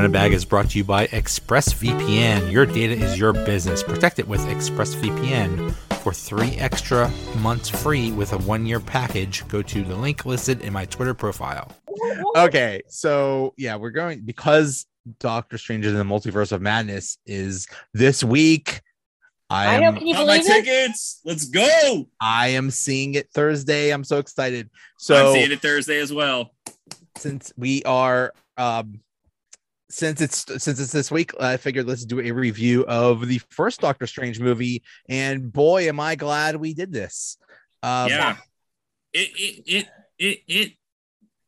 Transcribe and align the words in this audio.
Donut 0.00 0.12
Bag 0.12 0.32
is 0.32 0.46
brought 0.46 0.70
to 0.70 0.78
you 0.78 0.84
by 0.84 1.08
ExpressVPN. 1.08 2.50
Your 2.50 2.64
data 2.64 2.94
is 2.94 3.18
your 3.18 3.34
business. 3.34 3.82
Protect 3.82 4.18
it 4.18 4.26
with 4.26 4.40
ExpressVPN. 4.46 5.74
For 6.02 6.14
three 6.14 6.52
extra 6.52 7.10
months 7.40 7.68
free 7.68 8.10
with 8.10 8.32
a 8.32 8.38
one 8.38 8.64
year 8.64 8.80
package, 8.80 9.46
go 9.48 9.60
to 9.60 9.82
the 9.82 9.94
link 9.94 10.24
listed 10.24 10.62
in 10.62 10.72
my 10.72 10.86
Twitter 10.86 11.12
profile. 11.12 11.70
Okay, 12.34 12.80
so 12.88 13.52
yeah, 13.58 13.76
we're 13.76 13.90
going 13.90 14.22
because 14.24 14.86
Doctor 15.18 15.58
Strange 15.58 15.84
in 15.84 15.94
the 15.94 16.02
Multiverse 16.02 16.52
of 16.52 16.62
Madness 16.62 17.18
is 17.26 17.66
this 17.92 18.24
week. 18.24 18.80
I 19.50 19.76
I 19.76 19.80
know. 19.80 19.86
am 19.88 19.96
Can 19.98 20.06
you 20.06 20.14
Got 20.14 20.26
my 20.28 20.36
it? 20.36 20.46
tickets. 20.46 21.20
Let's 21.26 21.44
go. 21.44 22.06
I 22.22 22.48
am 22.48 22.70
seeing 22.70 23.16
it 23.16 23.28
Thursday. 23.34 23.90
I'm 23.90 24.04
so 24.04 24.16
excited. 24.16 24.70
So 24.98 25.14
I'm 25.28 25.34
seeing 25.34 25.52
it 25.52 25.60
Thursday 25.60 25.98
as 26.00 26.10
well. 26.10 26.52
since 27.18 27.52
we 27.58 27.82
are 27.82 28.32
um 28.56 29.00
since 29.90 30.20
it's 30.20 30.44
since 30.62 30.80
it's 30.80 30.92
this 30.92 31.10
week, 31.10 31.32
I 31.40 31.56
figured 31.56 31.86
let's 31.86 32.04
do 32.04 32.20
a 32.20 32.30
review 32.30 32.84
of 32.86 33.26
the 33.26 33.38
first 33.50 33.80
Doctor 33.80 34.06
Strange 34.06 34.40
movie. 34.40 34.82
And 35.08 35.52
boy, 35.52 35.88
am 35.88 36.00
I 36.00 36.14
glad 36.14 36.56
we 36.56 36.74
did 36.74 36.92
this. 36.92 37.36
Um, 37.82 38.08
yeah. 38.08 38.36
It 39.12 39.30
it 39.34 39.64
it 39.66 39.88
it 40.18 40.38
it 40.46 40.72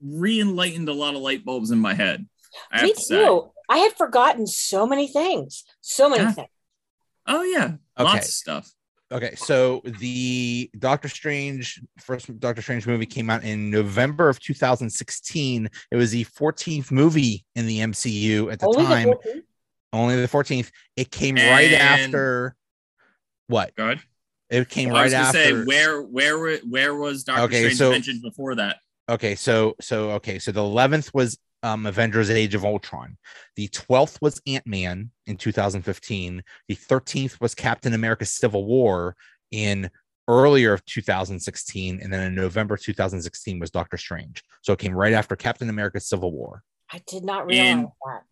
re-enlightened 0.02 0.88
a 0.88 0.92
lot 0.92 1.14
of 1.14 1.20
light 1.22 1.44
bulbs 1.44 1.70
in 1.70 1.78
my 1.78 1.94
head. 1.94 2.26
I 2.70 2.82
Me 2.82 2.92
to 2.92 3.00
say. 3.00 3.24
too. 3.24 3.50
I 3.68 3.78
had 3.78 3.92
forgotten 3.92 4.46
so 4.46 4.86
many 4.86 5.06
things. 5.08 5.64
So 5.80 6.08
many 6.08 6.24
Yeah. 6.24 6.32
things. 6.32 6.48
Oh 7.26 7.42
yeah. 7.44 7.64
Okay. 7.98 8.04
Lots 8.04 8.28
of 8.28 8.34
stuff. 8.34 8.72
Okay, 9.12 9.34
so 9.34 9.82
the 9.84 10.70
Doctor 10.78 11.08
Strange 11.08 11.80
first 12.00 12.38
Doctor 12.40 12.62
Strange 12.62 12.86
movie 12.86 13.04
came 13.04 13.28
out 13.28 13.44
in 13.44 13.70
November 13.70 14.28
of 14.30 14.40
2016. 14.40 15.68
It 15.90 15.96
was 15.96 16.12
the 16.12 16.24
14th 16.24 16.90
movie 16.90 17.44
in 17.54 17.66
the 17.66 17.80
MCU 17.80 18.50
at 18.50 18.58
the 18.58 18.66
Only 18.66 18.84
time, 18.86 19.08
14th? 19.08 19.42
only 19.92 20.16
the 20.20 20.28
14th. 20.28 20.70
It 20.96 21.10
came 21.10 21.34
right 21.36 21.72
after 21.74 22.56
what? 23.48 23.74
Go 23.76 23.84
ahead. 23.84 24.00
It 24.48 24.68
came 24.70 24.88
Well, 24.88 24.96
I 24.96 25.00
right 25.00 25.04
was 25.04 25.12
after. 25.14 25.38
say 25.38 25.64
where 25.64 26.00
where 26.02 26.56
where 26.60 26.94
was 26.94 27.24
Doctor 27.24 27.42
Okay, 27.44 27.58
Strange 27.60 27.76
so- 27.78 27.90
mentioned 27.90 28.22
before 28.22 28.54
that? 28.54 28.78
Okay, 29.10 29.34
so 29.34 29.74
so 29.80 30.12
okay, 30.12 30.38
so 30.38 30.52
the 30.52 30.60
11th 30.62 31.12
was 31.12 31.36
um 31.62 31.86
Avengers 31.86 32.30
Age 32.30 32.54
of 32.54 32.64
Ultron. 32.64 33.16
The 33.56 33.68
12th 33.68 34.20
was 34.20 34.40
Ant-Man 34.46 35.10
in 35.26 35.36
2015. 35.36 36.42
The 36.68 36.76
13th 36.76 37.40
was 37.40 37.54
Captain 37.54 37.94
America 37.94 38.24
Civil 38.24 38.64
War 38.64 39.16
in 39.50 39.90
earlier 40.28 40.72
of 40.72 40.84
2016 40.84 42.00
and 42.00 42.12
then 42.12 42.26
in 42.26 42.34
November 42.34 42.76
2016 42.76 43.58
was 43.58 43.70
Doctor 43.70 43.96
Strange. 43.96 44.42
So 44.62 44.72
it 44.72 44.78
came 44.78 44.94
right 44.94 45.12
after 45.12 45.36
Captain 45.36 45.68
America 45.68 46.00
Civil 46.00 46.32
War. 46.32 46.62
I 46.90 47.00
did 47.06 47.24
not 47.24 47.46
realize 47.46 47.66
In- 47.66 47.82
that. 48.06 48.22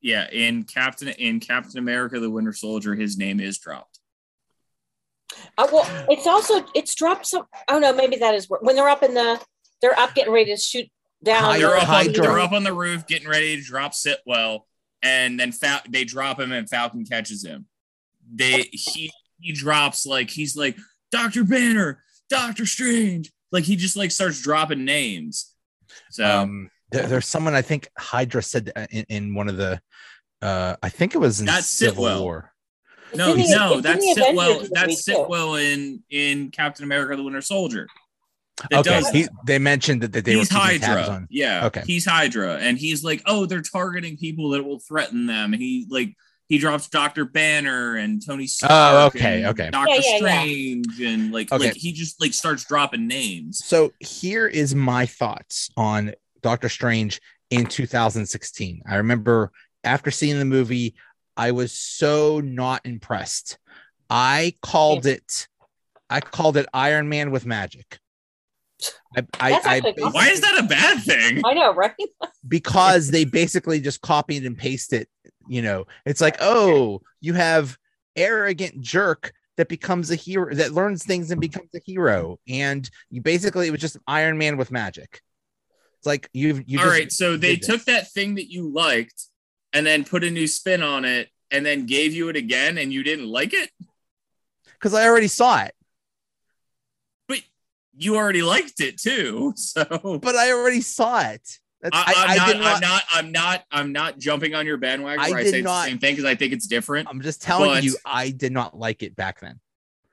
Yeah, 0.00 0.28
in 0.30 0.64
Captain 0.64 1.08
in 1.08 1.40
Captain 1.40 1.78
America: 1.78 2.20
The 2.20 2.28
Winter 2.28 2.52
Soldier, 2.52 2.94
his 2.94 3.16
name 3.16 3.40
is 3.40 3.56
dropped. 3.56 4.00
Uh, 5.56 5.66
well, 5.72 6.06
it's 6.10 6.26
also 6.26 6.66
it's 6.74 6.94
dropped 6.94 7.24
some. 7.24 7.46
Oh 7.68 7.78
no, 7.78 7.90
maybe 7.94 8.16
that 8.16 8.34
is 8.34 8.46
when 8.50 8.76
they're 8.76 8.88
up 8.90 9.02
in 9.02 9.14
the 9.14 9.40
they're 9.80 9.98
up 9.98 10.14
getting 10.14 10.34
ready 10.34 10.54
to 10.54 10.60
shoot 10.60 10.88
down. 11.24 11.42
Hydra- 11.44 11.68
They're 11.68 11.76
up, 11.78 11.88
on, 11.88 12.12
they're 12.12 12.38
up 12.38 12.52
on 12.52 12.64
the 12.64 12.72
roof, 12.72 13.06
getting 13.06 13.28
ready 13.28 13.56
to 13.56 13.62
drop 13.62 13.92
Sitwell, 13.92 14.60
and 15.02 15.38
then 15.40 15.52
Fal- 15.52 15.82
they 15.88 16.04
drop 16.04 16.38
him, 16.40 16.52
and 16.52 16.68
Falcon 16.68 17.04
catches 17.04 17.44
him. 17.44 17.66
They 18.32 18.68
he 18.72 19.10
he 19.40 19.52
drops 19.52 20.06
like 20.06 20.30
he's 20.30 20.56
like 20.56 20.76
Doctor 21.10 21.44
Banner, 21.44 22.02
Doctor 22.30 22.64
Strange, 22.66 23.30
like 23.52 23.64
he 23.64 23.76
just 23.76 23.96
like 23.96 24.10
starts 24.10 24.40
dropping 24.40 24.84
names. 24.84 25.52
So 26.10 26.24
Um 26.24 26.70
there- 26.90 27.06
there's 27.06 27.26
someone 27.26 27.54
I 27.54 27.62
think 27.62 27.88
Hydra 27.98 28.42
said 28.42 28.72
uh, 28.74 28.86
in, 28.90 29.04
in 29.08 29.34
one 29.34 29.48
of 29.48 29.56
the 29.56 29.80
uh 30.40 30.76
I 30.82 30.88
think 30.88 31.14
it 31.14 31.18
was 31.18 31.40
in 31.40 31.46
That's 31.46 31.68
Civil 31.68 32.04
Sitwell. 32.04 32.22
War. 32.22 32.50
No, 33.14 33.34
in 33.34 33.48
no, 33.50 33.80
that's 33.80 34.00
the 34.04 34.10
Avengers 34.12 34.24
Sitwell. 34.26 34.68
That's. 34.72 35.04
Sitwell 35.04 35.54
in 35.56 36.02
in 36.10 36.50
Captain 36.50 36.84
America: 36.84 37.14
The 37.14 37.22
Winter 37.22 37.42
Soldier. 37.42 37.86
That 38.70 38.80
Okay, 38.80 39.00
does- 39.00 39.10
he, 39.10 39.26
they 39.46 39.58
mentioned 39.58 40.02
that, 40.02 40.12
that 40.12 40.24
they 40.24 40.34
he's 40.34 40.52
were 40.52 40.60
keeping 40.60 40.80
Hydra. 40.82 41.14
on. 41.14 41.26
Yeah. 41.30 41.66
Okay. 41.66 41.82
He's 41.86 42.04
Hydra. 42.04 42.56
And 42.56 42.78
he's 42.78 43.02
like, 43.02 43.22
oh, 43.26 43.46
they're 43.46 43.62
targeting 43.62 44.16
people 44.16 44.50
that 44.50 44.64
will 44.64 44.78
threaten 44.78 45.26
them. 45.26 45.52
And 45.52 45.60
he 45.62 45.86
like 45.90 46.14
he 46.46 46.58
drops 46.58 46.88
Dr. 46.88 47.24
Banner 47.24 47.96
and 47.96 48.24
Tony 48.24 48.44
oh, 48.44 48.46
Stark. 48.46 48.72
Oh, 48.72 49.06
okay, 49.06 49.42
and 49.42 49.46
okay. 49.46 49.70
Doctor 49.70 49.94
Yeah, 49.94 50.00
yeah, 50.02 50.10
yeah. 50.10 50.18
Strange 50.18 51.00
and 51.00 51.32
like 51.32 51.50
Okay. 51.50 51.66
like 51.66 51.74
he 51.74 51.92
just 51.92 52.20
like 52.20 52.32
starts 52.34 52.64
dropping 52.64 53.08
names. 53.08 53.64
So 53.64 53.92
here 53.98 54.46
is 54.46 54.74
my 54.74 55.06
thoughts 55.06 55.70
on 55.76 56.12
Doctor 56.42 56.68
Strange 56.68 57.20
in 57.50 57.66
2016. 57.66 58.82
I 58.86 58.96
remember 58.96 59.50
after 59.82 60.10
seeing 60.10 60.38
the 60.38 60.44
movie, 60.44 60.94
I 61.36 61.50
was 61.52 61.72
so 61.72 62.40
not 62.40 62.82
impressed. 62.84 63.58
I 64.10 64.54
called 64.62 65.06
it, 65.06 65.48
I 66.10 66.20
called 66.20 66.56
it 66.56 66.66
Iron 66.72 67.08
Man 67.08 67.30
with 67.30 67.46
magic. 67.46 67.98
I, 69.16 69.20
I, 69.40 69.52
I 69.52 69.76
actually 69.76 69.94
Why 70.10 70.28
is 70.28 70.40
that 70.40 70.58
a 70.58 70.66
bad 70.66 71.02
thing? 71.02 71.40
I 71.44 71.54
know, 71.54 71.72
right? 71.74 71.92
because 72.48 73.10
they 73.10 73.24
basically 73.24 73.80
just 73.80 74.00
copied 74.00 74.44
and 74.44 74.56
pasted. 74.56 75.06
You 75.48 75.62
know, 75.62 75.84
it's 76.06 76.20
like, 76.20 76.36
oh, 76.40 77.00
you 77.20 77.34
have 77.34 77.76
arrogant 78.16 78.80
jerk 78.80 79.32
that 79.56 79.68
becomes 79.68 80.10
a 80.10 80.16
hero 80.16 80.54
that 80.54 80.72
learns 80.72 81.04
things 81.04 81.30
and 81.30 81.40
becomes 81.40 81.70
a 81.74 81.80
hero, 81.84 82.38
and 82.48 82.88
you 83.10 83.20
basically 83.20 83.68
it 83.68 83.70
was 83.70 83.80
just 83.80 83.98
Iron 84.06 84.38
Man 84.38 84.56
with 84.56 84.70
magic. 84.70 85.20
It's 85.98 86.06
like 86.06 86.28
you've 86.32 86.64
you 86.66 86.78
All 86.78 86.84
just 86.86 86.96
right, 86.98 87.12
so 87.12 87.36
they 87.36 87.56
this. 87.56 87.66
took 87.66 87.84
that 87.84 88.10
thing 88.10 88.34
that 88.36 88.50
you 88.50 88.72
liked 88.72 89.26
and 89.72 89.86
then 89.86 90.04
put 90.04 90.24
a 90.24 90.30
new 90.30 90.46
spin 90.46 90.82
on 90.82 91.04
it 91.04 91.28
and 91.50 91.64
then 91.64 91.86
gave 91.86 92.12
you 92.14 92.28
it 92.28 92.36
again 92.36 92.78
and 92.78 92.92
you 92.92 93.02
didn't 93.02 93.28
like 93.28 93.52
it? 93.54 93.70
because 94.74 94.92
I 94.94 95.06
already 95.06 95.28
saw 95.28 95.62
it, 95.62 95.72
But 95.72 95.83
you 97.96 98.16
already 98.16 98.42
liked 98.42 98.80
it 98.80 98.98
too. 98.98 99.52
So 99.56 100.18
but 100.22 100.34
I 100.34 100.52
already 100.52 100.80
saw 100.80 101.20
it. 101.20 101.58
That's, 101.80 101.96
I, 101.96 102.14
I'm, 102.16 102.30
I, 102.30 102.36
not, 102.36 102.48
I'm 102.48 102.60
not. 102.60 102.80
not. 102.80 103.02
I'm 103.10 103.32
not. 103.32 103.64
I'm 103.70 103.92
not 103.92 104.18
jumping 104.18 104.54
on 104.54 104.64
your 104.66 104.78
bandwagon. 104.78 105.20
I 105.20 105.36
I, 105.36 105.44
say 105.44 105.60
not- 105.60 105.82
the 105.84 105.90
same 105.90 105.98
thing 105.98 106.14
because 106.14 106.24
I 106.24 106.34
think 106.34 106.52
it's 106.52 106.66
different. 106.66 107.08
I'm 107.10 107.20
just 107.20 107.42
telling 107.42 107.70
but- 107.70 107.84
you, 107.84 107.96
I 108.06 108.30
did 108.30 108.52
not 108.52 108.76
like 108.76 109.02
it 109.02 109.14
back 109.16 109.40
then. 109.40 109.60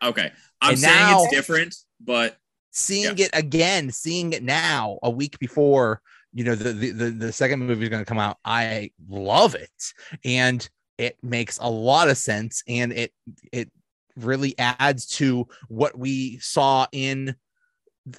Okay, 0.03 0.31
I'm 0.59 0.71
And 0.71 0.79
saying 0.79 0.95
now- 0.95 1.23
it's 1.23 1.33
different, 1.33 1.75
but 1.99 2.37
seeing 2.71 3.17
it 3.17 3.29
again, 3.33 3.91
seeing 3.91 4.33
it 4.33 4.43
now, 4.43 4.99
a 5.03 5.09
week 5.09 5.37
before 5.39 6.01
you 6.33 6.43
know 6.43 6.55
the 6.55 6.73
the 6.73 6.91
the, 6.91 7.09
the 7.11 7.31
second 7.31 7.59
movie 7.59 7.83
is 7.83 7.89
going 7.89 8.01
to 8.01 8.07
come 8.09 8.19
out, 8.19 8.37
I 8.43 8.91
love 9.07 9.55
it, 9.55 9.71
and 10.25 10.67
it 10.97 11.17
makes 11.23 11.57
a 11.59 11.69
lot 11.69 12.09
of 12.09 12.17
sense, 12.17 12.63
and 12.67 12.91
it 12.91 13.13
it 13.53 13.71
really 14.17 14.57
adds 14.59 15.05
to 15.07 15.47
what 15.69 15.97
we 15.97 16.37
saw 16.39 16.85
in 16.91 17.35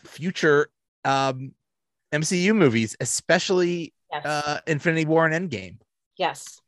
future 0.05 0.69
um 1.05 1.53
MCU 2.13 2.55
movies, 2.55 2.97
especially 3.01 3.93
Yes. 4.13 4.27
uh 4.27 4.61
Infinity 4.67 5.07
War 5.07 5.27
and 5.27 5.51
Endgame. 5.51 5.79
yes. 6.19 6.61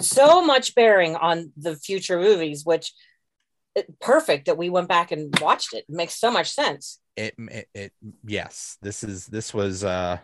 So 0.00 0.44
much 0.44 0.74
bearing 0.74 1.14
on 1.14 1.52
the 1.56 1.76
future 1.76 2.18
movies, 2.18 2.64
which 2.64 2.92
it, 3.76 3.86
perfect 4.00 4.46
that 4.46 4.58
we 4.58 4.68
went 4.68 4.88
back 4.88 5.12
and 5.12 5.32
watched 5.40 5.72
it. 5.72 5.84
It 5.88 5.94
makes 5.94 6.16
so 6.16 6.30
much 6.32 6.50
sense. 6.50 6.98
it, 7.16 7.34
it 7.38 7.68
it 7.74 7.92
yes 8.24 8.76
this 8.82 9.04
is 9.04 9.26
this 9.26 9.54
was 9.54 9.84
uh 9.84 10.18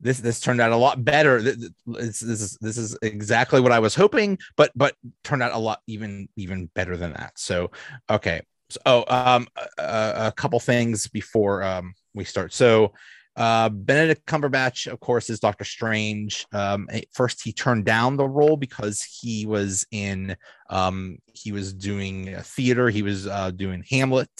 this 0.00 0.18
this 0.20 0.40
turned 0.40 0.60
out 0.60 0.72
a 0.72 0.76
lot 0.76 1.02
better 1.04 1.40
Th- 1.40 1.56
th- 1.56 1.72
this, 1.86 2.20
this 2.20 2.40
is 2.42 2.58
this 2.60 2.76
is 2.76 2.98
exactly 3.00 3.60
what 3.60 3.70
i 3.72 3.78
was 3.78 3.94
hoping 3.94 4.38
but 4.56 4.70
but 4.74 4.94
turned 5.22 5.42
out 5.42 5.52
a 5.52 5.58
lot 5.58 5.80
even 5.86 6.28
even 6.36 6.66
better 6.74 6.96
than 6.96 7.12
that 7.12 7.32
so 7.38 7.70
okay 8.10 8.42
so, 8.74 8.80
oh 8.86 9.04
um 9.08 9.46
a, 9.78 10.26
a 10.26 10.32
couple 10.36 10.60
things 10.60 11.08
before 11.08 11.62
um 11.62 11.94
we 12.14 12.24
start. 12.24 12.52
So 12.52 12.92
uh 13.36 13.68
benedict 13.68 14.26
cumberbatch 14.26 14.86
of 14.92 15.00
course 15.00 15.30
is 15.30 15.40
doctor 15.40 15.64
strange. 15.64 16.46
Um 16.52 16.88
at 16.92 17.06
first 17.12 17.42
he 17.42 17.52
turned 17.52 17.84
down 17.84 18.16
the 18.16 18.28
role 18.28 18.56
because 18.56 19.02
he 19.02 19.46
was 19.46 19.86
in 19.90 20.36
um 20.70 21.18
he 21.32 21.52
was 21.52 21.72
doing 21.72 22.34
uh, 22.34 22.42
theater. 22.44 22.90
He 22.90 23.02
was 23.02 23.26
uh 23.26 23.50
doing 23.50 23.84
hamlet 23.88 24.30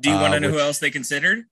do 0.00 0.08
you 0.10 0.16
want 0.16 0.32
Uh, 0.32 0.36
to 0.36 0.40
know 0.40 0.50
who 0.50 0.58
else 0.58 0.78
they 0.78 0.90
considered? 0.90 1.44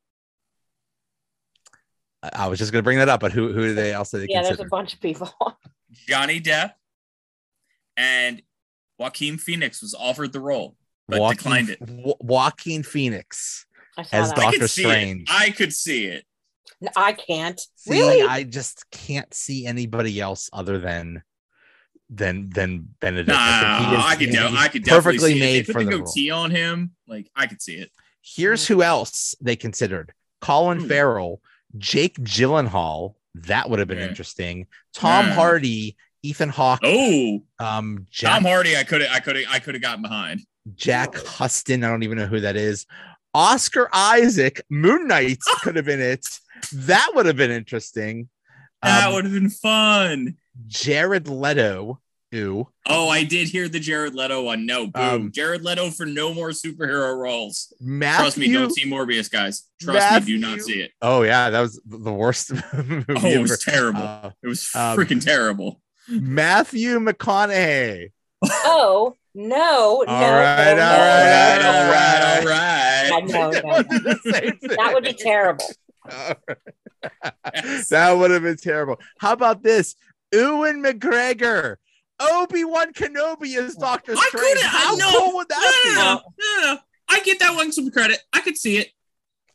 I 2.22 2.30
I 2.34 2.46
was 2.48 2.58
just 2.58 2.72
going 2.72 2.80
to 2.82 2.84
bring 2.84 2.98
that 2.98 3.08
up, 3.08 3.20
but 3.20 3.32
who 3.32 3.52
who 3.52 3.68
do 3.68 3.74
they 3.74 3.92
else 3.92 4.10
do 4.10 4.18
they 4.18 4.26
yeah, 4.28 4.42
there's 4.42 4.60
a 4.60 4.64
bunch 4.64 4.94
of 4.94 5.00
people. 5.00 5.30
Johnny 6.08 6.40
Depp 6.40 6.72
and 7.96 8.42
Joaquin 8.98 9.38
Phoenix 9.38 9.82
was 9.82 9.94
offered 9.94 10.32
the 10.32 10.40
role, 10.40 10.76
but 11.10 11.20
Joaquin, 11.20 11.36
declined 11.36 11.70
it. 11.70 11.78
Wa- 11.82 12.14
Joaquin 12.20 12.82
Phoenix. 12.82 13.66
As 14.12 14.30
that. 14.30 14.38
I 14.38 14.42
Doctor 14.50 14.68
Strange. 14.68 15.28
it. 15.28 15.34
I 15.34 15.50
could 15.50 15.72
see 15.74 16.06
it. 16.06 16.24
No, 16.80 16.88
I 16.96 17.12
can't. 17.12 17.60
See, 17.76 17.90
really? 17.90 18.22
I 18.26 18.44
just 18.44 18.90
can't 18.90 19.32
see 19.34 19.66
anybody 19.66 20.18
else 20.20 20.48
other 20.52 20.78
than 20.78 21.22
than 22.08 22.48
than 22.50 22.88
Benedict. 23.00 23.28
Nah, 23.28 23.36
I 23.38 24.16
think 24.16 24.32
he 24.32 24.38
I 24.38 24.42
could. 24.42 24.50
he's 24.50 24.58
I 24.58 24.68
could 24.68 24.84
definitely 24.84 25.18
perfectly 25.18 25.32
see 25.32 25.36
it. 25.36 25.40
made 25.40 25.66
They 25.66 25.72
for 25.72 25.78
put 25.80 25.84
the 25.90 25.96
the 25.98 26.02
goatee 26.04 26.30
on 26.30 26.50
him. 26.50 26.92
Like 27.06 27.30
I 27.36 27.46
could 27.46 27.60
see 27.60 27.74
it. 27.74 27.90
Here's 28.22 28.66
who 28.66 28.82
else 28.82 29.34
they 29.40 29.56
considered: 29.56 30.12
Colin 30.40 30.80
Hmm. 30.80 30.88
Farrell, 30.88 31.42
Jake 31.76 32.16
Gyllenhaal, 32.18 33.14
That 33.34 33.68
would 33.70 33.78
have 33.78 33.86
been 33.88 33.98
Yeah. 33.98 34.08
interesting. 34.08 34.66
Tom 34.94 35.26
Yeah. 35.26 35.34
Hardy, 35.34 35.96
Ethan 36.22 36.48
Hawke, 36.50 36.80
Oh, 36.84 37.42
um, 37.58 38.06
Jack, 38.10 38.34
Tom 38.34 38.44
Hardy, 38.44 38.76
I 38.76 38.84
could 38.84 39.00
have, 39.00 39.10
I 39.10 39.20
could 39.20 39.36
have, 39.36 39.44
I 39.50 39.58
could 39.58 39.74
have 39.74 39.82
gotten 39.82 40.02
behind. 40.02 40.40
Jack 40.74 41.14
Huston. 41.16 41.82
I 41.84 41.88
don't 41.88 42.02
even 42.02 42.18
know 42.18 42.26
who 42.26 42.40
that 42.40 42.56
is. 42.56 42.86
Oscar 43.32 43.88
Isaac, 43.92 44.60
Moon 44.68 45.06
Knight 45.08 45.38
could 45.62 45.76
have 45.76 45.84
been 45.86 46.00
it. 46.00 46.26
That 46.72 47.12
would 47.14 47.26
have 47.26 47.36
been 47.36 47.50
interesting. 47.50 48.28
That 48.82 49.08
Um, 49.08 49.14
would 49.14 49.24
have 49.24 49.32
been 49.32 49.50
fun. 49.50 50.36
Jared 50.66 51.28
Leto. 51.28 52.00
Ew. 52.32 52.68
Oh, 52.86 53.08
I 53.08 53.24
did 53.24 53.48
hear 53.48 53.68
the 53.68 53.80
Jared 53.80 54.14
Leto 54.14 54.42
one. 54.44 54.64
No, 54.64 54.86
boom. 54.86 55.02
Um, 55.02 55.32
Jared 55.32 55.62
Leto 55.64 55.90
for 55.90 56.06
no 56.06 56.32
more 56.32 56.50
superhero 56.50 57.16
roles. 57.18 57.72
Matthew. 57.80 58.22
Trust 58.22 58.38
me, 58.38 58.52
don't 58.52 58.72
see 58.72 58.84
Morbius, 58.88 59.28
guys. 59.28 59.64
Trust 59.80 59.98
Matthew- 59.98 60.36
me, 60.36 60.40
do 60.42 60.46
not 60.48 60.60
see 60.60 60.80
it. 60.80 60.92
Oh 61.02 61.22
yeah, 61.22 61.50
that 61.50 61.60
was 61.60 61.80
the 61.84 62.12
worst 62.12 62.52
movie. 62.72 63.04
Oh, 63.08 63.26
it 63.26 63.40
was 63.40 63.58
terrible. 63.58 64.02
Uh, 64.02 64.30
it 64.44 64.46
was 64.46 64.72
um, 64.76 64.96
freaking 64.96 65.24
terrible. 65.24 65.80
Matthew 66.10 66.98
McConaughey. 66.98 68.10
Oh 68.42 69.14
no, 69.34 69.46
no, 69.56 70.12
All 70.12 70.32
right, 70.32 70.74
no, 70.76 70.82
all 70.82 70.98
no, 70.98 70.98
right, 70.98 71.58
no, 71.60 71.68
all 71.68 71.84
no. 71.84 71.90
right. 71.90 72.40
all 72.40 72.46
right. 72.46 73.10
Yeah, 73.10 73.18
no, 73.26 73.50
no, 73.50 73.50
That 73.52 73.64
no. 73.64 73.70
was 73.70 73.86
the 74.22 74.32
same 74.32 74.56
thing. 74.58 74.70
That 74.76 74.90
would 74.94 75.04
be 75.04 75.12
terrible. 75.12 75.64
that 77.90 78.12
would 78.16 78.30
have 78.30 78.42
been 78.42 78.56
terrible. 78.56 78.98
How 79.18 79.32
about 79.32 79.62
this? 79.62 79.94
Ewan 80.32 80.82
McGregor, 80.82 81.76
Obi 82.20 82.64
Wan 82.64 82.92
Kenobi 82.92 83.56
is 83.58 83.74
Doctor 83.76 84.12
I 84.16 84.26
Strange. 84.28 84.32
couldn't- 84.46 84.64
I 84.64 84.68
How 84.68 84.96
know. 84.96 85.10
cool 85.18 85.34
would 85.36 85.48
that 85.48 85.80
be? 85.84 85.94
No, 85.94 86.14
no, 86.14 86.62
no, 86.68 86.74
no. 86.74 86.80
I 87.08 87.20
get 87.20 87.38
that 87.40 87.54
one 87.54 87.72
some 87.72 87.90
credit. 87.90 88.20
I 88.32 88.40
could 88.40 88.56
see 88.56 88.76
it. 88.78 88.88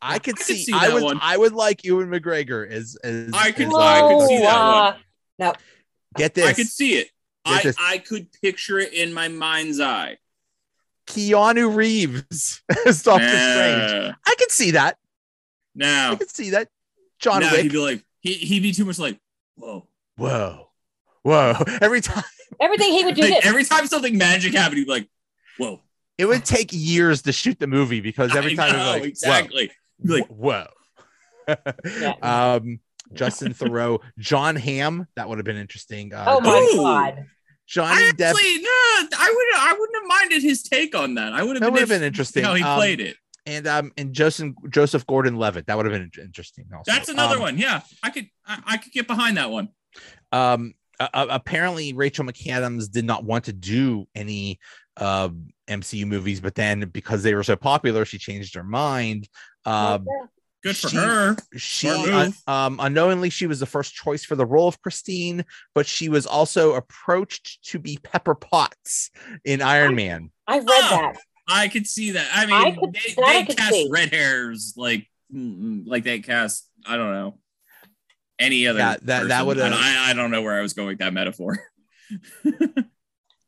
I 0.02 0.18
could 0.18 0.34
I 0.34 0.36
could 0.38 0.46
see. 0.46 0.64
see 0.64 0.72
I 0.74 0.88
that 0.88 0.94
would. 0.94 1.02
one. 1.02 1.18
I 1.22 1.36
would 1.38 1.54
like 1.54 1.82
Ewan 1.84 2.08
McGregor 2.08 2.68
as. 2.70 2.96
as 3.02 3.30
I 3.32 3.50
could- 3.52 3.68
as, 3.68 3.74
I 3.74 4.00
could 4.02 4.28
see 4.28 4.38
that 4.40 4.56
uh, 4.56 4.92
one. 5.38 5.54
Get 6.16 6.34
this. 6.34 6.46
I 6.46 6.52
could 6.52 6.66
see 6.68 6.94
it. 6.96 7.08
I. 7.44 7.72
I 7.78 7.98
could 7.98 8.28
picture 8.42 8.78
it 8.78 8.92
in 8.92 9.12
my 9.12 9.28
mind's 9.28 9.80
eye. 9.80 10.18
Keanu 11.06 11.74
Reeves 11.74 12.62
as 12.86 13.02
Doctor 13.02 13.28
Strange. 13.28 14.14
I 14.26 14.34
could 14.38 14.50
see 14.50 14.72
that. 14.72 14.98
Now 15.74 16.08
I 16.08 16.10
No, 16.12 16.16
could 16.16 16.30
see 16.30 16.50
that. 16.50 16.68
John 17.18 17.40
no, 17.42 17.50
Wick. 17.50 17.62
he'd 17.62 17.72
be 17.72 17.78
like, 17.78 18.04
he, 18.20 18.32
he'd 18.34 18.62
be 18.62 18.72
too 18.72 18.84
much 18.84 18.98
like, 18.98 19.18
whoa. 19.54 19.86
Whoa, 20.16 20.70
whoa! 21.22 21.54
Every 21.80 22.00
time 22.00 22.24
Everything 22.58 22.92
he 22.92 23.04
would 23.04 23.14
do. 23.14 23.22
Like, 23.22 23.34
this. 23.34 23.44
every 23.46 23.64
time 23.64 23.86
something 23.86 24.16
magic 24.16 24.54
happened, 24.54 24.78
he'd 24.78 24.84
be 24.86 24.90
like, 24.90 25.08
whoa. 25.58 25.80
it 26.16 26.24
would 26.24 26.44
take 26.44 26.70
years 26.72 27.22
to 27.22 27.32
shoot 27.32 27.58
the 27.58 27.66
movie 27.66 28.00
because 28.00 28.34
every 28.36 28.52
I 28.52 28.54
time 28.54 28.68
it 28.70 28.72
know, 28.78 28.84
was 28.92 29.00
like, 29.00 29.04
exactly. 29.10 29.70
He'd 30.02 30.10
like, 30.10 30.26
whoa. 30.28 30.66
Yeah. 31.48 32.14
um, 32.22 32.80
Justin 33.14 33.54
Theroux, 33.54 34.00
John 34.18 34.56
Hamm. 34.56 35.06
That 35.16 35.28
would 35.28 35.38
have 35.38 35.44
been 35.44 35.56
interesting. 35.56 36.12
Uh, 36.14 36.24
oh 36.28 36.40
my 36.40 36.60
Ooh. 36.72 36.76
god. 36.78 37.24
Johnny 37.66 38.00
I 38.04 38.12
Depp. 38.12 38.32
no, 38.32 39.18
I 39.18 39.32
would, 39.34 39.60
I 39.60 39.76
wouldn't 39.78 39.96
have 40.02 40.06
minded 40.20 40.42
his 40.42 40.62
take 40.62 40.94
on 40.94 41.14
that. 41.14 41.32
I 41.32 41.42
would 41.42 41.56
have 41.56 41.60
That 41.60 41.66
been, 41.66 41.72
would 41.72 41.80
have 41.80 41.88
been 41.88 42.02
interesting. 42.04 42.44
How 42.44 42.54
he 42.54 42.62
Um, 42.62 42.76
played 42.78 43.00
it. 43.00 43.16
and 43.44 43.66
um, 43.66 43.92
and 43.96 44.12
Joseph 44.12 44.54
Joseph 44.70 45.04
Gordon-Levitt. 45.06 45.66
That 45.66 45.76
would 45.76 45.86
have 45.86 45.92
been 45.92 46.10
interesting. 46.24 46.66
Also, 46.76 46.90
That's 46.92 47.08
another 47.08 47.36
Um, 47.36 47.40
one. 47.42 47.58
Yeah, 47.58 47.80
I 48.02 48.10
could, 48.10 48.28
I, 48.46 48.62
I 48.66 48.76
could 48.76 48.92
get 48.92 49.06
behind 49.08 49.36
that 49.36 49.50
one. 49.50 49.68
um 50.32 50.74
uh, 50.98 51.26
apparently 51.28 51.92
rachel 51.92 52.24
mcadams 52.24 52.90
did 52.90 53.04
not 53.04 53.22
want 53.22 53.44
to 53.44 53.52
do 53.52 54.06
any 54.14 54.58
uh 54.96 55.28
mcu 55.68 56.06
movies 56.06 56.40
but 56.40 56.54
then 56.54 56.80
because 56.88 57.22
they 57.22 57.34
were 57.34 57.42
so 57.42 57.54
popular 57.54 58.06
she 58.06 58.16
changed 58.16 58.54
her 58.54 58.64
mind 58.64 59.28
um 59.66 60.06
Good 60.66 60.76
for 60.76 60.88
she- 60.88 60.96
her. 60.96 61.36
she 61.56 61.88
Smart 61.88 62.08
un- 62.08 62.24
move. 62.26 62.42
um 62.48 62.80
unknowingly 62.80 63.30
she 63.30 63.46
was 63.46 63.60
the 63.60 63.66
first 63.66 63.94
choice 63.94 64.24
for 64.24 64.34
the 64.36 64.44
role 64.46 64.68
of 64.68 64.80
christine 64.82 65.44
but 65.74 65.86
she 65.86 66.08
was 66.08 66.26
also 66.26 66.74
approached 66.74 67.64
to 67.70 67.78
be 67.78 67.98
pepper 68.02 68.34
potts 68.34 69.10
in 69.44 69.62
iron 69.62 69.94
man 69.94 70.30
I 70.46 70.58
read 70.58 70.66
Ah. 70.68 71.12
that. 71.12 71.16
I 71.48 71.68
could 71.68 71.86
see 71.86 72.10
that. 72.12 72.26
I 72.34 72.42
I 72.42 72.46
mean, 72.64 72.74
could- 72.80 72.92
they, 72.92 73.14
that 73.14 73.24
I 73.24 73.42
they 73.44 73.54
cast 73.54 73.72
see. 73.72 73.88
red 73.90 74.12
hairs 74.12 74.74
like, 74.76 75.06
mm, 75.32 75.82
like 75.86 76.02
they 76.04 76.18
cast. 76.18 76.68
I 76.84 76.96
don't 76.96 77.12
know 77.12 77.38
any 78.38 78.66
other. 78.66 78.78
Yeah, 78.80 78.96
that- 79.02 79.28
that 79.28 79.46
would've- 79.46 79.62
And 79.62 79.72
I, 79.74 80.10
I 80.10 80.12
don't 80.12 80.30
know 80.32 80.42
where 80.42 80.58
I 80.58 80.60
was 80.62 80.72
going 80.72 80.88
with 80.88 80.98
that 80.98 81.12
metaphor. 81.12 81.56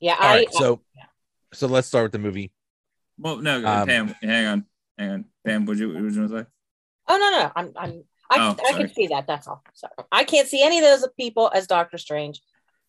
Yeah, 0.01 0.15
all 0.15 0.29
I 0.29 0.37
right 0.37 0.53
so 0.53 0.81
so 1.53 1.67
let's 1.67 1.89
start 1.89 2.05
with 2.05 2.13
the 2.13 2.19
movie 2.21 2.53
well, 3.21 3.39
no, 3.39 3.57
Um, 3.67 3.87
Pam, 3.89 4.15
hang 4.23 4.47
on, 4.47 4.65
hang 4.97 5.11
on, 5.11 5.25
Pam. 5.45 5.67
Would 5.67 5.79
you, 5.81 5.89
would 5.89 6.15
you 6.15 6.21
want 6.21 6.31
to 6.31 6.39
say? 6.43 6.47
Oh 7.09 7.17
no, 7.17 7.39
no, 7.39 7.53
I'm, 7.57 7.73
I'm, 7.77 8.05
I, 8.31 8.37
Oh, 8.51 8.57
I 8.69 8.73
can 8.79 8.93
see 8.93 9.07
that. 9.09 9.27
That's 9.27 9.49
all. 9.49 9.63
Sorry, 9.73 9.93
I 10.13 10.25
can't 10.25 10.47
see 10.47 10.63
any 10.63 10.79
of 10.79 10.85
those 10.85 11.09
people 11.17 11.51
as 11.55 11.67
Doctor 11.67 11.97
Strange. 11.99 12.41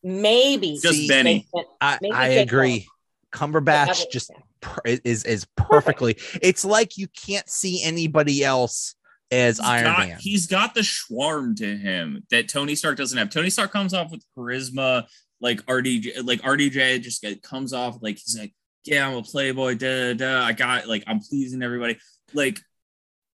Maybe 0.04 0.80
Just 0.81 0.95
See, 0.95 1.07
Benny. 1.07 1.48
i 1.81 1.98
Maybe 2.01 2.13
i 2.13 2.30
Jake 2.30 2.48
agree 2.48 2.88
cumberbatch 3.33 3.88
Paul. 3.88 4.06
just 4.12 4.31
per- 4.62 4.81
is 5.04 5.24
is 5.25 5.45
perfectly 5.56 6.18
it's 6.42 6.63
like 6.66 6.98
you 6.98 7.07
can't 7.10 7.48
see 7.50 7.83
anybody 7.83 8.44
else 8.44 8.95
as 9.30 9.57
He's 9.57 9.68
iron 9.68 9.83
got, 9.83 10.00
man 10.00 10.18
He's 10.19 10.48
got 10.48 10.74
the 10.74 10.81
schwarm 10.81 11.56
to 11.57 11.77
him 11.77 12.24
that 12.31 12.48
Tony 12.48 12.75
Stark 12.75 12.98
doesn't 12.98 13.18
have. 13.18 13.30
Tony 13.30 13.50
Stark 13.50 13.72
comes 13.72 13.94
off 13.94 14.10
with 14.12 14.24
charisma, 14.38 15.06
like 15.42 15.62
RDJ, 15.65 16.24
like 16.25 16.42
RDJ 16.42 17.01
just 17.01 17.22
get, 17.22 17.44
comes 17.44 17.74
off 17.74 17.98
like 18.01 18.15
he's 18.18 18.38
like, 18.39 18.54
yeah, 18.86 19.07
I'm 19.07 19.18
a 19.18 19.22
playboy, 19.22 19.75
da 19.75 20.13
da. 20.13 20.39
da. 20.39 20.45
I 20.45 20.54
got 20.54 20.88
like 20.88 21.04
I'm 21.07 21.19
pleasing 21.19 21.62
everybody. 21.62 21.98
Like 22.33 22.62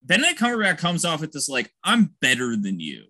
Benedict 0.06 0.38
Cumberbatch 0.40 0.78
comes 0.78 1.04
off 1.04 1.20
with 1.20 1.32
this 1.32 1.48
like 1.48 1.70
I'm 1.84 2.14
better 2.20 2.56
than 2.56 2.80
you, 2.80 3.04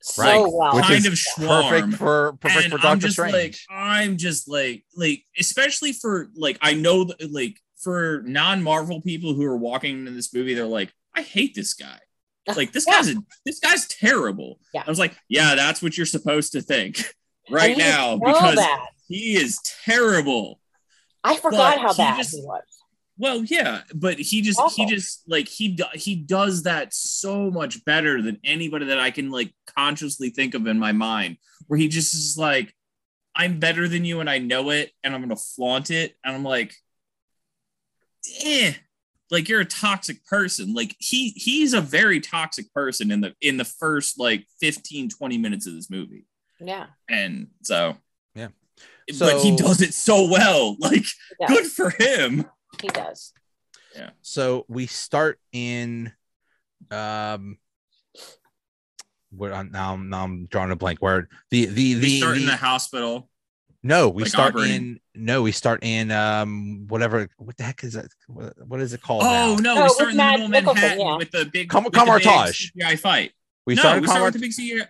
so 0.00 0.22
Right. 0.22 0.38
well. 0.40 0.76
Which 0.76 0.84
kind 0.84 0.94
is 0.94 1.06
of 1.06 1.12
schwarm. 1.14 1.68
perfect 1.70 1.94
for 1.98 2.32
perfect 2.40 2.64
and 2.64 2.72
for 2.72 2.78
I'm 2.78 2.82
Doctor 2.82 3.06
just 3.08 3.14
Strange. 3.16 3.34
like 3.34 3.56
I'm 3.70 4.16
just 4.16 4.48
like 4.48 4.84
like 4.96 5.24
especially 5.38 5.92
for 5.92 6.28
like 6.36 6.58
I 6.62 6.74
know 6.74 7.04
that 7.04 7.32
like 7.32 7.58
for 7.82 8.22
non-Marvel 8.24 9.00
people 9.02 9.34
who 9.34 9.44
are 9.44 9.56
walking 9.56 9.98
into 9.98 10.10
this 10.12 10.32
movie, 10.32 10.54
they're 10.54 10.64
like, 10.66 10.92
I 11.14 11.22
hate 11.22 11.54
this 11.54 11.74
guy. 11.74 11.98
Like 12.56 12.72
this 12.72 12.86
Yeah. 12.86 12.94
guy's 12.94 13.08
a, 13.10 13.16
this 13.44 13.58
guy's 13.60 13.86
terrible. 13.88 14.58
Yeah. 14.72 14.82
I 14.86 14.88
was 14.90 14.98
like, 14.98 15.16
yeah, 15.28 15.54
that's 15.56 15.82
what 15.82 15.96
you're 15.96 16.06
supposed 16.06 16.52
to 16.52 16.62
think 16.62 17.04
right 17.50 17.76
now 17.76 18.16
because 18.18 18.54
bad. 18.56 18.80
he 19.08 19.36
is 19.36 19.58
terrible. 19.84 20.60
I 21.24 21.36
forgot 21.36 21.76
but 21.76 21.82
how 21.82 21.92
he 21.92 21.96
bad 22.02 22.16
just- 22.18 22.34
he 22.36 22.42
was. 22.42 22.62
Well, 23.18 23.44
yeah, 23.44 23.82
but 23.94 24.18
he 24.18 24.42
just 24.42 24.60
Awful. 24.60 24.84
he 24.84 24.90
just 24.94 25.22
like 25.26 25.48
he 25.48 25.68
do, 25.68 25.84
he 25.94 26.16
does 26.16 26.64
that 26.64 26.92
so 26.92 27.50
much 27.50 27.84
better 27.84 28.20
than 28.20 28.38
anybody 28.44 28.86
that 28.86 28.98
I 29.00 29.10
can 29.10 29.30
like 29.30 29.54
consciously 29.74 30.30
think 30.30 30.54
of 30.54 30.66
in 30.66 30.78
my 30.78 30.92
mind. 30.92 31.38
Where 31.66 31.78
he 31.78 31.88
just 31.88 32.12
is 32.12 32.36
like, 32.36 32.74
I'm 33.34 33.58
better 33.58 33.88
than 33.88 34.04
you 34.04 34.20
and 34.20 34.28
I 34.28 34.38
know 34.38 34.70
it, 34.70 34.92
and 35.02 35.14
I'm 35.14 35.22
gonna 35.22 35.36
flaunt 35.36 35.90
it, 35.90 36.14
and 36.24 36.34
I'm 36.36 36.44
like, 36.44 36.74
eh, 38.44 38.72
like 39.30 39.48
you're 39.48 39.60
a 39.60 39.64
toxic 39.64 40.24
person. 40.26 40.74
Like 40.74 40.94
he 40.98 41.30
he's 41.30 41.72
a 41.74 41.80
very 41.80 42.20
toxic 42.20 42.72
person 42.74 43.10
in 43.10 43.20
the 43.22 43.34
in 43.40 43.56
the 43.56 43.64
first 43.64 44.18
like 44.18 44.46
15 44.60 45.08
20 45.10 45.38
minutes 45.38 45.66
of 45.66 45.74
this 45.74 45.90
movie, 45.90 46.26
Yeah, 46.60 46.86
and 47.08 47.48
so 47.62 47.96
Yeah. 48.34 48.48
but 49.18 49.40
he 49.40 49.56
does 49.56 49.80
it 49.80 49.94
so 49.94 50.28
well. 50.28 50.76
Like 50.80 51.04
he 51.38 51.46
good 51.46 51.66
for 51.66 51.90
him. 51.90 52.44
He 52.82 52.88
does. 52.88 53.32
Yeah. 53.94 54.10
So 54.22 54.64
we 54.68 54.86
start 54.86 55.40
in 55.52 56.12
um 56.90 57.58
what 59.30 59.52
I'm 59.52 59.70
now 59.70 59.96
now 59.96 60.24
I'm 60.24 60.46
drawing 60.46 60.70
a 60.70 60.76
blank 60.76 61.00
word. 61.02 61.28
The 61.50 61.66
the 61.66 61.94
We 61.94 62.00
the, 62.00 62.18
start 62.20 62.36
in 62.36 62.44
the- 62.46 62.52
the 62.52 62.56
hospital. 62.56 63.28
no, 63.82 64.08
we 64.08 64.22
like 64.22 64.30
start 64.30 64.54
operating. 64.54 64.76
in 64.76 65.00
no, 65.14 65.42
we 65.42 65.52
start 65.52 65.82
in 65.82 66.10
um 66.10 66.86
whatever 66.88 67.28
what 67.38 67.56
the 67.56 67.64
heck 67.64 67.82
is 67.84 67.94
that? 67.94 68.06
What, 68.28 68.54
what 68.66 68.80
is 68.80 68.92
it 68.92 69.00
called? 69.02 69.22
Oh 69.24 69.56
now? 69.60 69.74
no, 69.74 69.80
Oh, 69.80 69.82
we 69.84 69.88
start 69.90 69.98
with 69.98 70.10
in 70.10 70.16
the 70.16 70.22
Matt 70.22 70.32
middle 70.38 70.46
of 70.46 70.50
Nicholson, 70.76 70.82
Manhattan 70.82 71.06
yeah. 71.06 71.16
with 71.16 71.30
the 71.30 71.44
big, 71.46 71.68
Com- 71.68 71.84
with 71.84 71.92
the 71.92 71.98
big 71.98 72.06
Kamar-Taj. 72.06 72.70
CGI 72.76 72.98
fight. 72.98 73.32
we 73.66 73.74
no, 73.74 73.80
started 73.82 74.00
we 74.02 74.06
started 74.08 74.22
Comar- 74.22 74.24
with 74.26 74.34
the 74.34 74.40
big 74.40 74.52
CGI, 74.52 74.88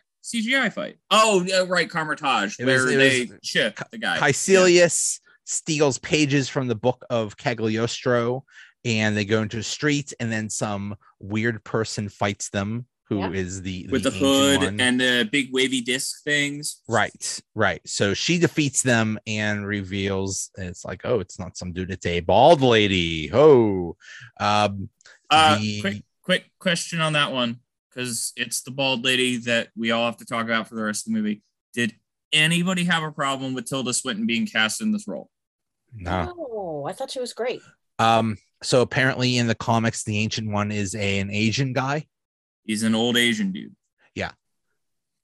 CGI 0.65 0.73
fight. 0.73 0.97
Oh, 1.11 1.45
yeah, 1.47 1.65
right, 1.67 1.89
Kamar-Taj, 1.89 2.59
It 2.59 2.65
was- 2.65 2.85
where 2.85 2.97
they 2.97 3.27
was 3.27 3.39
ship 3.43 3.79
the 3.91 3.99
guy. 3.99 4.19
Kaecilius 4.19 5.21
steals 5.47 5.97
pages 5.99 6.49
from 6.49 6.67
the 6.67 6.75
book 6.75 7.05
of 7.09 7.37
Cagliostro 7.37 8.45
and 8.85 9.17
they 9.17 9.25
go 9.25 9.43
into 9.43 9.59
a 9.59 9.63
street 9.63 10.13
and 10.21 10.31
then 10.31 10.51
some 10.51 10.97
weird 11.21 11.63
person 11.65 12.09
fights 12.09 12.51
them 12.51 12.87
who 13.09 13.23
is 13.33 13.59
Yeah. 13.59 13.63
the 13.63 13.87
with 13.93 14.03
the, 14.03 14.11
hood 14.11 14.59
one. 14.61 14.81
and 14.81 15.01
the 15.01 15.29
big 15.31 15.53
wavy 15.53 15.81
disc 15.81 16.25
things. 16.25 16.83
Right, 16.89 17.41
right. 17.55 17.81
So 17.87 18.13
she 18.15 18.39
defeats 18.41 18.83
them 18.83 19.19
and 19.29 19.65
reveals 19.65 20.51
it's 20.59 20.85
like, 20.85 21.03
oh, 21.05 21.21
it's 21.21 21.39
not 21.39 21.57
some 21.57 21.73
dude, 21.73 21.93
it's 21.93 22.05
a 22.07 22.19
bald 22.21 22.61
lady. 22.63 23.31
Oh, 23.33 23.97
um, 24.41 24.89
Uh, 25.31 25.59
the- 25.61 25.81
quick, 25.81 26.05
quick 26.23 26.51
question 26.59 27.01
on 27.01 27.13
that 27.13 27.33
one 27.33 27.61
because 27.91 28.33
it's 28.37 28.63
the 28.63 28.73
bald 28.73 29.05
lady 29.05 29.37
that 29.39 29.69
we 29.77 29.93
all 29.93 30.07
have 30.07 30.17
to 30.19 30.27
talk 30.27 30.45
about 30.45 30.69
for 30.69 30.75
the 30.75 30.83
rest 30.83 31.07
of 31.07 31.13
the 31.13 31.19
movie. 31.21 31.43
Did 31.73 31.95
anybody 32.33 32.85
have 32.85 33.05
a 33.05 33.13
problem 33.13 33.55
with 33.55 33.67
Tilda 33.67 33.95
Swinton 33.95 34.27
being 34.27 34.47
cast 34.47 34.81
in 34.81 34.91
this 34.93 35.07
role? 35.07 35.31
No. 35.97 36.35
Oh, 36.39 36.85
I 36.87 36.93
thought 36.93 37.11
she 37.11 37.21
was 37.21 37.33
great. 37.33 37.63
Um, 37.99 38.37
so 38.63 38.83
apparently 38.83 39.39
in 39.39 39.47
the 39.47 39.55
comics, 39.55 40.05
the 40.05 40.19
ancient 40.19 40.51
one 40.51 40.71
is 40.71 40.95
a, 40.95 41.19
an 41.19 41.31
Asian 41.31 41.73
guy. 41.73 42.07
He's 42.65 42.83
an 42.83 42.95
old 42.95 43.17
Asian 43.17 43.53
dude. 43.53 43.75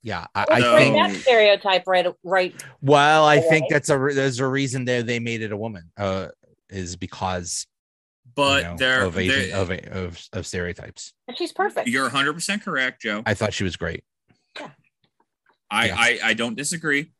yeah, 0.04 0.26
I, 0.34 0.44
I 0.50 0.60
So- 0.60 0.76
think. 0.78 0.94
that 0.96 1.20
stereotype 1.20 1.84
right, 1.86 2.06
right. 2.24 2.64
Well, 2.80 3.24
I 3.24 3.38
think 3.40 3.66
that's 3.70 3.88
a 3.88 3.96
there's 4.12 4.40
a 4.40 4.46
reason 4.46 4.84
they 4.84 5.00
they 5.02 5.20
made 5.20 5.42
it 5.42 5.52
a 5.52 5.56
woman. 5.56 5.92
Uh, 5.96 6.28
is 6.68 6.96
because 6.96 7.66
But 8.34 8.62
you 8.64 8.68
know, 8.70 8.76
there, 8.78 9.04
of, 9.04 9.16
Asian, 9.16 9.52
of 9.56 9.70
of 9.70 10.28
of 10.32 10.46
stereotypes. 10.46 11.12
And 11.28 11.36
she's 11.38 11.52
perfect. 11.52 11.86
you're 11.88 12.02
100 12.04 12.32
percent 12.32 12.64
correct, 12.64 13.02
Joe. 13.02 13.22
I 13.26 13.34
thought 13.34 13.52
she 13.54 13.62
was 13.62 13.76
great. 13.76 14.02
I, 15.70 15.86
Yeah. 15.86 15.94
I 15.96 16.18
I 16.24 16.34
don't 16.34 16.56
disagree. 16.56 17.12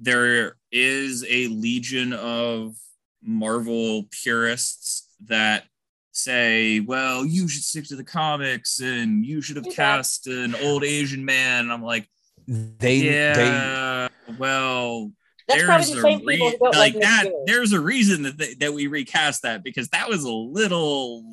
There 0.00 0.56
is 0.70 1.24
a 1.28 1.48
legion 1.48 2.12
of 2.12 2.76
Marvel 3.22 4.04
purists 4.10 5.08
that 5.26 5.64
say, 6.12 6.80
"Well, 6.80 7.24
you 7.24 7.48
should 7.48 7.62
stick 7.62 7.86
to 7.88 7.96
the 7.96 8.04
comics, 8.04 8.80
and 8.80 9.24
you 9.24 9.40
should 9.40 9.56
have 9.56 9.68
cast 9.74 10.26
an 10.26 10.54
old 10.54 10.84
Asian 10.84 11.24
man." 11.24 11.64
And 11.64 11.72
I'm 11.72 11.82
like, 11.82 12.08
They 12.46 12.72
they 12.78 12.96
yeah, 12.98 14.08
well, 14.38 15.12
That's 15.48 15.62
probably 15.64 15.86
the 15.86 15.92
there's 15.92 16.02
same 16.02 16.20
a 16.20 16.24
re- 16.24 16.36
people 16.36 16.68
like 16.72 16.94
like, 16.94 17.00
that. 17.02 17.30
There's 17.46 17.72
a 17.72 17.80
reason 17.80 18.22
that 18.22 18.38
they, 18.38 18.54
that 18.54 18.72
we 18.72 18.86
recast 18.86 19.42
that 19.42 19.62
because 19.62 19.88
that 19.88 20.08
was 20.08 20.24
a 20.24 20.30
little 20.30 21.24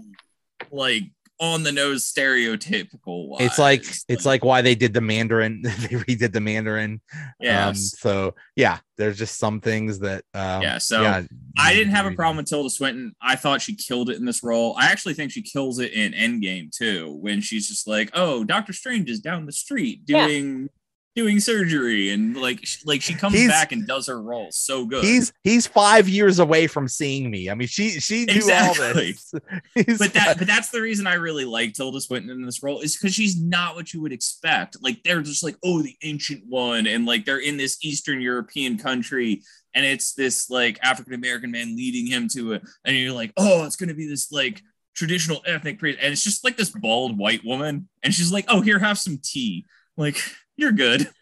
like 0.72 1.04
on 1.44 1.62
the 1.62 1.72
nose 1.74 2.10
stereotypical. 2.10 3.36
it's 3.42 3.60
like 3.60 3.84
it's 4.08 4.26
like 4.26 4.46
why 4.46 4.62
they 4.62 4.76
did 4.76 4.94
the 4.94 5.02
Mandarin. 5.02 5.62
they 5.64 5.70
redid 5.72 6.32
the 6.32 6.40
Mandarin. 6.40 7.02
Um, 7.46 7.76
so 7.76 8.34
yeah, 8.56 8.80
there's 8.98 9.18
just 9.18 9.38
some 9.38 9.60
things 9.60 10.00
that. 10.00 10.24
Um, 10.34 10.62
Yeah, 10.62 10.78
so 10.78 11.02
yeah, 11.02 11.24
I 11.60 11.74
didn't 11.74 11.94
have 11.94 12.06
a 12.06 12.12
problem 12.12 12.38
with 12.38 12.46
Tilda 12.48 12.70
Swinton. 12.70 13.14
I 13.22 13.36
thought 13.36 13.62
she 13.62 13.76
killed 13.76 14.10
it 14.10 14.16
in 14.18 14.26
this 14.26 14.42
role. 14.42 14.74
I 14.80 14.86
actually 14.86 15.16
think 15.16 15.32
she 15.32 15.42
kills 15.42 15.80
it 15.80 15.92
in 15.92 16.14
Endgame 16.14 16.72
too, 16.72 17.18
when 17.20 17.42
she's 17.42 17.68
just 17.68 17.88
like, 17.88 18.10
"Oh, 18.14 18.46
Doctor 18.46 18.72
Strange 18.72 19.10
is 19.10 19.20
down 19.20 19.46
the 19.46 19.52
street 19.52 20.02
Yeah. 20.08 20.28
doing 20.28 20.70
doing 21.16 21.40
surgery," 21.40 22.10
and 22.10 22.36
like, 22.36 22.66
like 22.86 23.02
she 23.02 23.14
comes 23.14 23.36
He's- 23.36 23.50
back 23.52 23.72
and 23.72 23.86
does 23.88 24.08
her 24.08 24.22
role 24.22 24.48
so 24.52 24.86
good. 24.86 25.04
He's 25.04 25.32
he's 25.44 25.68
five 25.68 26.08
years 26.10 26.40
away 26.40 26.68
from 26.68 26.88
seeing 26.88 27.30
me. 27.30 27.50
I 27.50 27.54
mean, 27.56 27.68
she 27.68 28.00
she 28.00 28.26
knew 28.26 28.42
all 28.52 28.74
this. 28.74 29.34
He's- 29.76 29.98
but 29.98 30.14
that 30.14 30.36
but 30.38 30.48
that's 30.48 30.70
the 30.70 30.82
reason 30.82 31.08
I 31.08 31.16
really 31.16 31.46
like 31.46 31.74
Tilda 31.74 32.02
Swinton 32.02 32.32
in 32.32 32.46
this 32.46 32.64
role 32.64 32.82
is 32.82 32.98
because 32.98 33.14
she's 33.14 33.40
not 33.42 33.76
what 33.76 33.94
you 33.94 34.02
would 34.02 34.14
expect. 34.14 34.78
Like 34.82 35.04
they're 35.04 35.22
just 35.22 35.44
like, 35.44 35.56
oh, 35.64 35.82
the 35.82 35.96
ancient 36.04 36.44
one, 36.48 36.88
and 36.88 37.06
like 37.06 37.26
they're 37.26 37.40
in 37.40 37.58
this 37.58 37.78
Eastern 37.84 38.22
European 38.22 38.78
country, 38.78 39.42
and 39.74 39.86
it's 39.86 40.14
this 40.14 40.50
like 40.50 40.80
African 40.84 41.14
American 41.14 41.52
man 41.52 41.76
leading 41.76 42.08
him 42.08 42.28
to 42.30 42.54
it, 42.54 42.64
and 42.86 42.96
you're 42.96 43.14
like, 43.14 43.34
oh, 43.38 43.66
it's 43.66 43.76
gonna 43.76 43.94
be 43.94 44.08
this 44.08 44.32
like 44.32 44.62
traditional 44.96 45.42
ethnic 45.46 45.80
priest, 45.80 46.00
and 46.02 46.12
it's 46.14 46.24
just 46.24 46.44
like 46.44 46.58
this 46.58 46.70
bald 46.70 47.18
white 47.18 47.44
woman, 47.44 47.88
and 48.04 48.14
she's 48.14 48.32
like, 48.32 48.46
oh, 48.48 48.62
here, 48.62 48.80
have 48.80 48.98
some 49.00 49.20
tea. 49.24 49.66
Like 49.98 50.18
you're 50.56 50.72
good. 50.72 51.08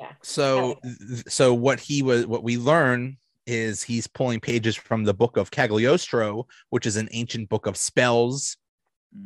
Yeah. 0.00 0.10
so 0.22 0.80
so 1.28 1.54
what 1.54 1.78
he 1.78 2.02
was 2.02 2.26
what 2.26 2.42
we 2.42 2.56
learn 2.56 3.18
is 3.46 3.84
he's 3.84 4.08
pulling 4.08 4.40
pages 4.40 4.74
from 4.74 5.04
the 5.04 5.14
book 5.14 5.36
of 5.36 5.52
Cagliostro, 5.52 6.48
which 6.70 6.86
is 6.86 6.96
an 6.96 7.08
ancient 7.12 7.48
book 7.48 7.66
of 7.66 7.76
spells 7.76 8.56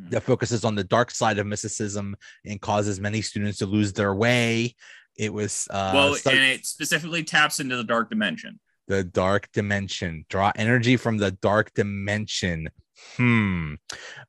that 0.09 0.21
focuses 0.21 0.63
on 0.63 0.75
the 0.75 0.83
dark 0.83 1.09
side 1.09 1.39
of 1.39 1.47
mysticism 1.47 2.15
and 2.45 2.61
causes 2.61 2.99
many 2.99 3.23
students 3.23 3.57
to 3.57 3.65
lose 3.65 3.91
their 3.93 4.13
way. 4.13 4.75
It 5.15 5.33
was 5.33 5.67
uh, 5.71 5.91
well, 5.95 6.13
start- 6.13 6.35
and 6.35 6.45
it 6.45 6.65
specifically 6.67 7.23
taps 7.23 7.59
into 7.59 7.75
the 7.75 7.83
dark 7.83 8.11
dimension. 8.11 8.59
the 8.87 9.03
dark 9.03 9.51
dimension. 9.53 10.25
Draw 10.29 10.51
energy 10.57 10.95
from 10.95 11.17
the 11.17 11.31
dark 11.31 11.73
dimension. 11.73 12.69
Hmm. 13.15 13.75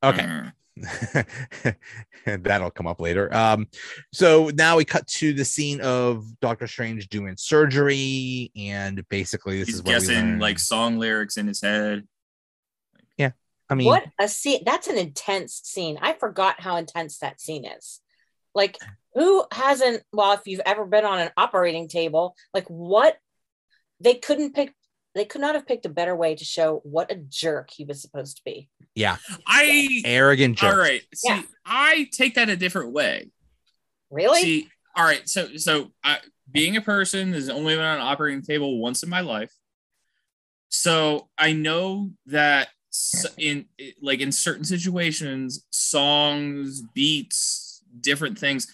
Okay. 0.02 0.22
Mm. 0.22 0.52
That'll 2.26 2.70
come 2.70 2.86
up 2.86 3.00
later. 3.00 3.34
Um, 3.34 3.68
so 4.12 4.50
now 4.54 4.76
we 4.76 4.84
cut 4.84 5.06
to 5.06 5.32
the 5.32 5.44
scene 5.44 5.80
of 5.80 6.24
Doctor 6.40 6.66
Strange 6.66 7.08
doing 7.08 7.36
surgery, 7.36 8.52
and 8.56 9.06
basically 9.08 9.58
this 9.58 9.68
He's 9.68 9.76
is 9.76 9.82
where 9.82 9.94
we 9.94 10.06
guessing 10.06 10.38
like 10.38 10.58
song 10.58 10.98
lyrics 10.98 11.36
in 11.36 11.46
his 11.46 11.60
head. 11.60 12.06
Yeah, 13.16 13.32
I 13.68 13.74
mean, 13.74 13.86
what 13.86 14.04
a 14.18 14.28
scene! 14.28 14.62
That's 14.64 14.88
an 14.88 14.98
intense 14.98 15.60
scene. 15.64 15.98
I 16.00 16.12
forgot 16.14 16.60
how 16.60 16.76
intense 16.76 17.18
that 17.18 17.40
scene 17.40 17.64
is. 17.64 18.00
Like, 18.54 18.78
who 19.14 19.44
hasn't? 19.52 20.02
Well, 20.12 20.32
if 20.32 20.46
you've 20.46 20.60
ever 20.66 20.84
been 20.84 21.04
on 21.04 21.18
an 21.18 21.30
operating 21.36 21.88
table, 21.88 22.34
like 22.52 22.66
what 22.68 23.16
they 24.00 24.14
couldn't 24.14 24.54
pick. 24.54 24.74
They 25.18 25.24
could 25.24 25.40
not 25.40 25.56
have 25.56 25.66
picked 25.66 25.84
a 25.84 25.88
better 25.88 26.14
way 26.14 26.36
to 26.36 26.44
show 26.44 26.80
what 26.84 27.10
a 27.10 27.16
jerk 27.16 27.70
he 27.70 27.84
was 27.84 28.00
supposed 28.00 28.36
to 28.36 28.42
be. 28.44 28.68
Yeah. 28.94 29.16
I 29.48 30.02
arrogant 30.04 30.58
jerk. 30.58 30.72
all 30.72 30.78
right. 30.78 31.02
See, 31.12 31.28
Yeah. 31.28 31.42
I 31.66 32.08
take 32.12 32.36
that 32.36 32.48
a 32.48 32.56
different 32.56 32.92
way. 32.92 33.32
Really? 34.10 34.40
See, 34.42 34.68
all 34.94 35.04
right. 35.04 35.28
So, 35.28 35.56
so 35.56 35.90
I, 36.04 36.18
being 36.48 36.76
a 36.76 36.80
person 36.80 37.32
has 37.32 37.48
only 37.48 37.74
been 37.74 37.84
on 37.84 37.96
an 37.96 38.06
operating 38.06 38.42
table 38.42 38.78
once 38.78 39.02
in 39.02 39.08
my 39.08 39.20
life. 39.20 39.52
So 40.68 41.28
I 41.36 41.52
know 41.52 42.12
that 42.26 42.68
in 43.36 43.66
like 44.00 44.20
in 44.20 44.30
certain 44.30 44.64
situations, 44.64 45.66
songs, 45.70 46.82
beats, 46.94 47.82
different 48.00 48.38
things 48.38 48.68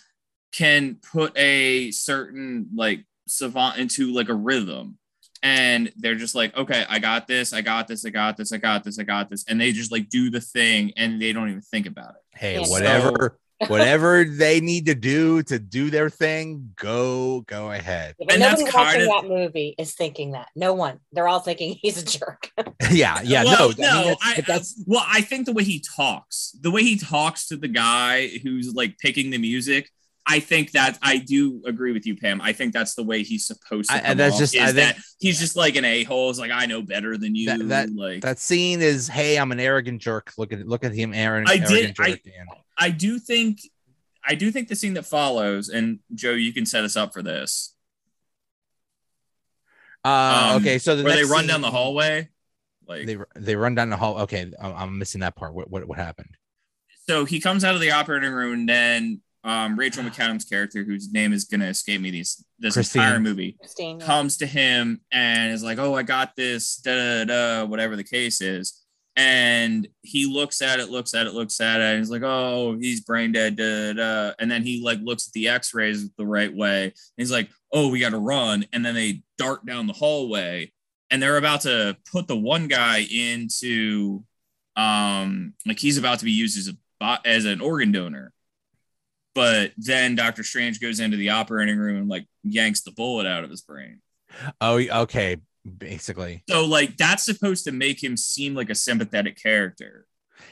can 0.52 0.96
put 0.96 1.36
a 1.38 1.90
certain 1.90 2.68
like 2.76 3.06
savant 3.26 3.78
into 3.78 4.12
like 4.12 4.28
a 4.28 4.34
rhythm. 4.34 4.98
And 5.44 5.92
they're 5.96 6.14
just 6.14 6.34
like, 6.34 6.56
okay, 6.56 6.86
I 6.88 6.98
got 6.98 7.28
this, 7.28 7.52
I 7.52 7.60
got 7.60 7.86
this, 7.86 8.04
I 8.06 8.08
got 8.08 8.38
this, 8.38 8.50
I 8.50 8.56
got 8.56 8.82
this, 8.82 8.98
I 8.98 9.02
got 9.02 9.28
this. 9.28 9.44
And 9.46 9.60
they 9.60 9.72
just 9.72 9.92
like 9.92 10.08
do 10.08 10.30
the 10.30 10.40
thing 10.40 10.92
and 10.96 11.20
they 11.20 11.34
don't 11.34 11.50
even 11.50 11.60
think 11.60 11.84
about 11.86 12.14
it. 12.14 12.38
Hey, 12.38 12.54
Yeah. 12.54 12.66
whatever, 12.66 13.38
whatever 13.68 14.24
they 14.24 14.60
need 14.62 14.86
to 14.86 14.94
do 14.94 15.42
to 15.44 15.58
do 15.58 15.90
their 15.90 16.08
thing, 16.08 16.72
go, 16.76 17.42
go 17.42 17.70
ahead. 17.72 18.14
Yeah, 18.18 18.24
but 18.26 18.34
and 18.34 18.42
that's 18.42 18.60
nobody 18.62 18.74
watching 18.76 19.00
kind 19.00 19.02
of- 19.02 19.22
that 19.22 19.28
movie 19.28 19.74
is 19.78 19.92
thinking 19.92 20.32
that. 20.32 20.48
No 20.56 20.72
one. 20.72 21.00
They're 21.12 21.28
all 21.28 21.40
thinking 21.40 21.78
he's 21.82 22.02
a 22.02 22.06
jerk. 22.06 22.50
yeah, 22.90 23.20
yeah, 23.22 23.44
Well, 23.44 23.72
no, 23.78 23.86
I 23.86 24.00
mean, 24.00 24.06
that's, 24.08 24.20
I, 24.24 24.34
but 24.36 24.46
that's 24.46 24.82
well, 24.86 25.04
I 25.06 25.20
think 25.20 25.44
the 25.44 25.52
way 25.52 25.64
he 25.64 25.78
talks, 25.80 26.56
the 26.58 26.70
way 26.70 26.82
he 26.82 26.96
talks 26.98 27.48
to 27.48 27.58
the 27.58 27.68
guy 27.68 28.28
who's 28.42 28.72
like 28.74 28.96
picking 28.98 29.28
the 29.28 29.38
music, 29.38 29.90
I 30.26 30.40
think 30.40 30.70
that 30.72 30.98
I 31.02 31.18
do 31.18 31.62
agree 31.66 31.92
with 31.92 32.06
you, 32.06 32.16
Pam. 32.16 32.40
I 32.40 32.54
think 32.54 32.72
that's 32.72 32.94
the 32.94 33.02
way 33.02 33.22
he's 33.22 33.46
supposed 33.46 33.90
to. 33.90 34.08
I- 34.08 34.14
that's 34.14 34.38
just- 34.38 34.56
I 34.56 34.66
think- 34.72 34.76
that 34.76 34.96
he's 35.18 35.38
just 35.38 35.54
like 35.54 35.76
an 35.76 35.84
a 35.84 36.02
hole. 36.04 36.30
Is 36.30 36.38
like 36.38 36.50
I 36.50 36.64
know 36.66 36.80
better 36.82 37.18
than 37.18 37.34
you. 37.34 37.46
That- 37.46 37.68
that- 37.68 37.90
like 37.94 38.22
that 38.22 38.38
scene 38.38 38.80
is, 38.80 39.06
hey, 39.08 39.36
I'm 39.38 39.52
an 39.52 39.60
arrogant 39.60 40.00
jerk. 40.00 40.32
Look 40.38 40.52
at 40.52 40.66
look 40.66 40.82
at 40.84 40.94
him, 40.94 41.12
Aaron. 41.12 41.44
I 41.46 41.56
arrogant 41.56 41.96
did- 41.96 42.00
I- 42.00 42.86
I 42.86 42.90
do 42.90 43.18
think, 43.18 43.60
I 44.26 44.34
do 44.34 44.50
think 44.50 44.68
the 44.68 44.76
scene 44.76 44.94
that 44.94 45.04
follows, 45.06 45.68
and 45.68 45.98
Joe, 46.14 46.32
you 46.32 46.52
can 46.54 46.64
set 46.66 46.84
us 46.84 46.96
up 46.96 47.12
for 47.12 47.22
this, 47.22 47.74
Uh, 50.04 50.52
Um, 50.56 50.62
okay, 50.62 50.78
so 50.78 50.96
the 50.96 51.02
where 51.04 51.16
they 51.16 51.24
run 51.24 51.40
scene- 51.40 51.48
down 51.48 51.60
the 51.62 51.70
hallway. 51.70 52.28
Like 52.86 53.06
They 53.06 53.16
they 53.36 53.56
run 53.56 53.74
down 53.74 53.88
the 53.88 53.96
hall. 53.96 54.18
Okay, 54.20 54.52
I'm, 54.60 54.74
I'm 54.76 54.98
missing 54.98 55.22
that 55.22 55.36
part. 55.36 55.54
What 55.54 55.70
what 55.70 55.86
what 55.88 55.98
happened? 55.98 56.36
so 57.06 57.24
he 57.26 57.38
comes 57.40 57.64
out 57.64 57.74
of 57.74 57.80
the 57.82 57.90
operating 57.90 58.32
room, 58.32 58.52
and 58.54 58.68
then 58.68 59.20
um, 59.44 59.78
Rachel 59.78 60.02
McAdams' 60.02 60.48
character, 60.48 60.82
whose 60.84 61.12
name 61.12 61.32
is 61.32 61.44
gonna 61.44 61.66
escape 61.66 62.00
me 62.00 62.10
these 62.10 62.42
this 62.58 62.74
Christine. 62.74 63.02
entire 63.02 63.20
movie. 63.20 63.56
Christine. 63.60 64.00
comes 64.00 64.38
to 64.38 64.46
him 64.46 65.00
and 65.12 65.52
is 65.52 65.62
like, 65.62 65.78
"Oh, 65.78 65.94
I 65.94 66.02
got 66.02 66.34
this," 66.34 66.76
da 66.76 66.94
da 66.96 67.24
da, 67.24 67.64
whatever 67.66 67.94
the 67.96 68.04
case 68.04 68.40
is. 68.40 68.80
And 69.16 69.86
he 70.02 70.26
looks 70.26 70.60
at 70.60 70.80
it, 70.80 70.88
looks 70.90 71.14
at 71.14 71.28
it, 71.28 71.34
looks 71.34 71.60
at 71.60 71.80
it, 71.80 71.84
and 71.84 71.98
he's 71.98 72.10
like, 72.10 72.22
"Oh, 72.24 72.76
he's 72.80 73.02
brain 73.02 73.30
dead." 73.32 73.54
Da, 73.56 73.92
da, 73.92 73.92
da. 73.92 74.32
And 74.40 74.50
then 74.50 74.62
he 74.64 74.82
like 74.82 74.98
looks 75.02 75.28
at 75.28 75.32
the 75.34 75.48
X-rays 75.48 76.10
the 76.18 76.26
right 76.26 76.52
way. 76.52 76.84
And 76.84 76.92
he's 77.16 77.30
like, 77.30 77.48
"Oh, 77.72 77.90
we 77.90 78.00
got 78.00 78.10
to 78.10 78.18
run." 78.18 78.64
And 78.72 78.84
then 78.84 78.94
they 78.94 79.22
dart 79.38 79.64
down 79.66 79.86
the 79.86 79.92
hallway, 79.92 80.72
and 81.10 81.22
they're 81.22 81.36
about 81.36 81.60
to 81.60 81.96
put 82.10 82.26
the 82.26 82.36
one 82.36 82.66
guy 82.66 83.06
into, 83.08 84.24
um, 84.74 85.54
like 85.64 85.78
he's 85.78 85.98
about 85.98 86.18
to 86.18 86.24
be 86.24 86.32
used 86.32 86.58
as 86.58 86.68
a 86.68 86.76
bo- 86.98 87.22
as 87.24 87.44
an 87.44 87.60
organ 87.60 87.92
donor. 87.92 88.32
But 89.34 89.72
then 89.76 90.14
Doctor 90.14 90.44
Strange 90.44 90.80
goes 90.80 91.00
into 91.00 91.16
the 91.16 91.30
operating 91.30 91.76
room 91.76 91.96
and 91.96 92.08
like 92.08 92.26
yanks 92.42 92.82
the 92.82 92.92
bullet 92.92 93.26
out 93.26 93.44
of 93.44 93.50
his 93.50 93.62
brain. 93.62 94.00
Oh, 94.60 94.78
okay, 94.78 95.38
basically. 95.78 96.44
So 96.48 96.64
like 96.66 96.96
that's 96.96 97.24
supposed 97.24 97.64
to 97.64 97.72
make 97.72 98.02
him 98.02 98.16
seem 98.16 98.54
like 98.54 98.70
a 98.70 98.74
sympathetic 98.74 99.40
character. 99.40 100.06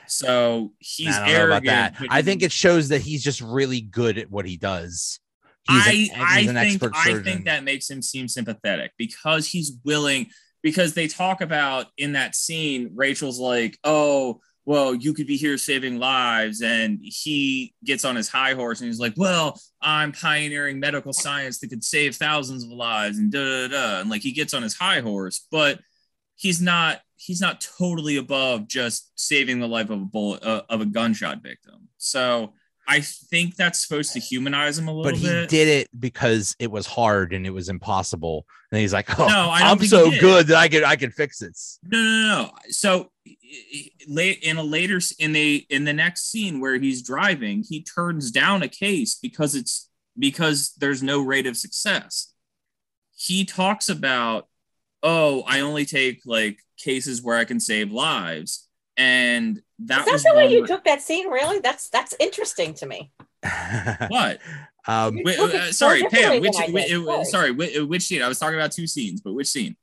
So 0.07 0.73
he's 0.79 1.17
I 1.17 1.31
arrogant. 1.31 1.65
about 1.65 1.99
that. 1.99 2.07
I 2.11 2.23
think 2.23 2.43
it 2.43 2.53
shows 2.53 2.89
that 2.89 3.01
he's 3.01 3.23
just 3.23 3.41
really 3.41 3.81
good 3.81 4.19
at 4.19 4.31
what 4.31 4.47
he 4.47 4.57
does. 4.57 5.21
He's 5.69 5.87
I 5.87 6.09
an, 6.15 6.57
I 6.57 6.69
think 6.69 6.83
I 6.95 7.23
think 7.23 7.45
that 7.45 7.63
makes 7.63 7.89
him 7.89 8.03
seem 8.03 8.29
sympathetic 8.29 8.93
because 8.99 9.49
he's 9.49 9.73
willing. 9.85 10.29
Because 10.61 10.95
they 10.95 11.09
talk 11.09 11.41
about 11.41 11.87
in 11.99 12.13
that 12.13 12.37
scene, 12.37 12.93
Rachel's 12.95 13.41
like, 13.41 13.77
"Oh, 13.83 14.41
well, 14.65 14.95
you 14.95 15.13
could 15.15 15.27
be 15.27 15.37
here 15.37 15.59
saving 15.59 15.99
lives," 15.99 16.63
and 16.63 17.01
he 17.03 17.75
gets 17.85 18.05
on 18.05 18.17
his 18.17 18.29
high 18.29 18.55
horse 18.55 18.81
and 18.81 18.89
he's 18.89 19.01
like, 19.01 19.15
"Well, 19.17 19.61
I'm 19.81 20.13
pioneering 20.13 20.81
medical 20.81 21.13
science 21.13 21.59
that 21.59 21.69
could 21.69 21.85
save 21.85 22.17
thousands 22.17 22.65
of 22.65 22.71
lives," 22.71 23.19
and 23.19 23.31
da 23.31 23.69
da 23.69 23.69
da, 23.69 24.01
and 24.01 24.11
like 24.11 24.23
he 24.23 24.33
gets 24.33 24.55
on 24.55 24.63
his 24.63 24.75
high 24.75 25.01
horse, 25.01 25.47
but 25.51 25.81
he's 26.37 26.61
not 26.61 27.01
he's 27.17 27.41
not 27.41 27.61
totally 27.79 28.17
above 28.17 28.67
just 28.67 29.13
saving 29.15 29.61
the 29.61 29.69
life 29.69 29.91
of 29.91 30.03
a 30.03 30.05
bullet 30.05 30.43
uh, 30.43 30.63
of 30.69 30.81
a 30.81 30.87
gunshot 30.87 31.43
victim. 31.43 31.89
So 31.99 32.55
I 32.89 33.01
think 33.01 33.57
that's 33.57 33.87
supposed 33.87 34.13
to 34.15 34.21
humanize 34.21 34.79
him 34.79 34.89
a 34.89 34.93
little 34.93 35.05
bit. 35.05 35.13
but 35.13 35.21
he 35.21 35.27
bit. 35.29 35.49
did 35.49 35.69
it 35.69 35.89
because 35.99 36.57
it 36.59 36.71
was 36.71 36.87
hard 36.87 37.33
and 37.33 37.47
it 37.47 37.51
was 37.51 37.69
impossible. 37.69 38.45
And 38.71 38.81
he's 38.81 38.93
like, 38.93 39.19
"Oh, 39.19 39.27
No, 39.27 39.51
I'm 39.53 39.79
so 39.81 40.11
good 40.11 40.49
that 40.49 40.57
I 40.57 40.69
could 40.69 40.83
I 40.83 40.97
could 40.97 41.15
fix 41.15 41.39
this." 41.39 41.79
No, 41.85 41.99
no, 41.99 42.05
no, 42.05 42.43
no. 42.43 42.51
So 42.69 43.11
late 44.09 44.43
in 44.43 44.57
a 44.57 44.63
later 44.63 45.01
in 45.19 45.33
the 45.33 45.67
in 45.69 45.85
the 45.85 45.93
next 45.93 46.31
scene 46.31 46.61
where 46.61 46.79
he's 46.79 47.03
driving, 47.03 47.65
he 47.69 47.83
turns 47.83 48.31
down 48.31 48.63
a 48.63 48.69
case 48.69 49.19
because 49.21 49.55
it's 49.55 49.89
because 50.19 50.75
there's 50.79 51.03
no 51.03 51.21
rate 51.21 51.47
of 51.47 51.57
success. 51.57 52.33
He 53.15 53.45
talks 53.45 53.89
about, 53.89 54.49
oh, 55.03 55.43
I 55.47 55.61
only 55.61 55.85
take 55.85 56.23
like 56.25 56.59
cases 56.77 57.23
where 57.23 57.37
I 57.37 57.45
can 57.45 57.61
save 57.61 57.93
lives, 57.93 58.69
and 59.03 59.63
that 59.81 60.07
Is 60.07 60.13
was 60.13 60.23
that 60.23 60.31
the 60.33 60.37
way 60.37 60.53
you 60.53 60.61
where- 60.61 60.67
took 60.69 60.85
that 60.85 61.03
scene? 61.03 61.29
Really? 61.29 61.59
That's 61.59 61.89
that's 61.89 62.15
interesting 62.21 62.75
to 62.75 62.87
me. 62.87 63.11
what? 64.09 64.39
um, 64.87 65.19
Wait, 65.25 65.39
uh, 65.39 65.73
sorry, 65.73 66.03
Pam. 66.05 66.41
Which, 66.41 66.53
than 66.57 66.71
I 66.71 66.73
which, 66.73 66.93
uh, 66.93 67.05
Sorry. 67.05 67.25
sorry, 67.25 67.51
which, 67.51 67.79
which 67.81 68.03
scene? 68.03 68.23
I 68.23 68.29
was 68.29 68.39
talking 68.39 68.55
about 68.59 68.73
two 68.73 68.87
scenes, 68.87 69.21
but 69.21 69.33
which 69.35 69.49
scene? 69.49 69.77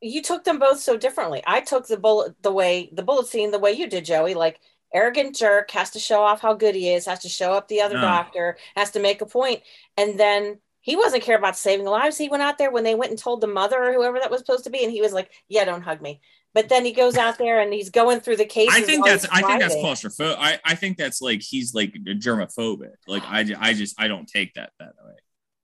You 0.00 0.22
took 0.22 0.44
them 0.44 0.58
both 0.58 0.80
so 0.80 0.96
differently. 0.96 1.42
I 1.46 1.60
took 1.60 1.86
the 1.86 1.96
bullet 1.98 2.34
the 2.42 2.52
way 2.52 2.88
the 2.92 3.02
bullet 3.02 3.26
scene 3.26 3.50
the 3.50 3.58
way 3.58 3.72
you 3.72 3.86
did, 3.88 4.04
Joey. 4.04 4.34
Like 4.34 4.60
arrogant 4.94 5.36
jerk 5.36 5.70
has 5.72 5.90
to 5.90 5.98
show 5.98 6.20
off 6.22 6.40
how 6.40 6.54
good 6.54 6.74
he 6.74 6.92
is, 6.92 7.06
has 7.06 7.20
to 7.20 7.28
show 7.28 7.52
up 7.52 7.68
the 7.68 7.80
other 7.82 7.94
No. 7.96 8.00
doctor, 8.02 8.56
has 8.76 8.90
to 8.92 9.00
make 9.00 9.20
a 9.20 9.26
point, 9.26 9.62
and 9.96 10.18
then 10.18 10.58
he 10.80 10.96
wasn't 10.96 11.22
care 11.22 11.36
about 11.36 11.56
saving 11.58 11.84
lives. 11.86 12.16
He 12.16 12.28
went 12.30 12.42
out 12.42 12.56
there 12.56 12.70
when 12.70 12.84
they 12.84 12.94
went 12.94 13.10
and 13.10 13.18
told 13.18 13.40
the 13.42 13.46
mother 13.46 13.76
or 13.84 13.92
whoever 13.92 14.18
that 14.18 14.30
was 14.30 14.40
supposed 14.40 14.64
to 14.64 14.70
be, 14.70 14.82
and 14.82 14.92
he 14.92 15.02
was 15.02 15.12
like, 15.12 15.30
"Yeah, 15.48 15.64
don't 15.66 15.82
hug 15.82 16.00
me." 16.00 16.20
But 16.52 16.68
then 16.68 16.84
he 16.84 16.92
goes 16.92 17.16
out 17.16 17.38
there 17.38 17.60
and 17.60 17.72
he's 17.72 17.90
going 17.90 18.20
through 18.20 18.36
the 18.36 18.44
cases. 18.44 18.74
I 18.74 18.80
think 18.82 19.04
that's 19.06 19.24
I 19.30 19.40
think 19.42 19.60
that's 19.60 19.76
claustrophobic. 19.76 20.36
I, 20.38 20.58
I 20.64 20.74
think 20.74 20.96
that's 20.96 21.20
like 21.22 21.40
he's 21.42 21.74
like 21.74 21.92
germophobic. 21.94 22.94
Like 23.06 23.22
I, 23.24 23.44
I 23.58 23.72
just 23.74 24.00
I 24.00 24.08
don't 24.08 24.26
take 24.26 24.54
that 24.54 24.70
that 24.80 24.94
way. 25.04 25.14